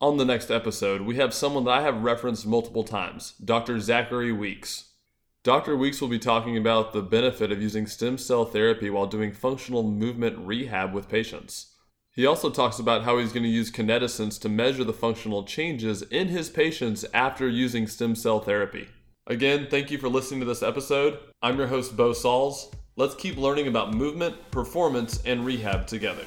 On 0.00 0.16
the 0.16 0.24
next 0.24 0.50
episode, 0.50 1.00
we 1.00 1.16
have 1.16 1.34
someone 1.34 1.64
that 1.64 1.72
I 1.72 1.82
have 1.82 2.02
referenced 2.02 2.46
multiple 2.46 2.84
times 2.84 3.32
Dr. 3.44 3.80
Zachary 3.80 4.30
Weeks. 4.30 4.90
Dr. 5.42 5.76
Weeks 5.76 6.00
will 6.00 6.08
be 6.08 6.18
talking 6.18 6.56
about 6.56 6.92
the 6.92 7.02
benefit 7.02 7.50
of 7.50 7.62
using 7.62 7.86
stem 7.86 8.18
cell 8.18 8.44
therapy 8.44 8.90
while 8.90 9.06
doing 9.06 9.32
functional 9.32 9.82
movement 9.82 10.38
rehab 10.38 10.92
with 10.92 11.08
patients. 11.08 11.74
He 12.14 12.26
also 12.26 12.50
talks 12.50 12.78
about 12.78 13.04
how 13.04 13.18
he's 13.18 13.32
going 13.32 13.44
to 13.44 13.48
use 13.48 13.70
Kinetisense 13.70 14.40
to 14.40 14.48
measure 14.48 14.84
the 14.84 14.92
functional 14.92 15.44
changes 15.44 16.02
in 16.02 16.28
his 16.28 16.50
patients 16.50 17.04
after 17.14 17.48
using 17.48 17.86
stem 17.86 18.14
cell 18.14 18.40
therapy. 18.40 18.88
Again, 19.26 19.68
thank 19.70 19.90
you 19.90 19.98
for 19.98 20.08
listening 20.08 20.40
to 20.40 20.46
this 20.46 20.62
episode. 20.62 21.18
I'm 21.42 21.58
your 21.58 21.68
host, 21.68 21.96
Bo 21.96 22.12
Sauls. 22.12 22.70
Let's 22.98 23.14
keep 23.14 23.36
learning 23.36 23.68
about 23.68 23.94
movement, 23.94 24.34
performance, 24.50 25.22
and 25.24 25.46
rehab 25.46 25.86
together. 25.86 26.24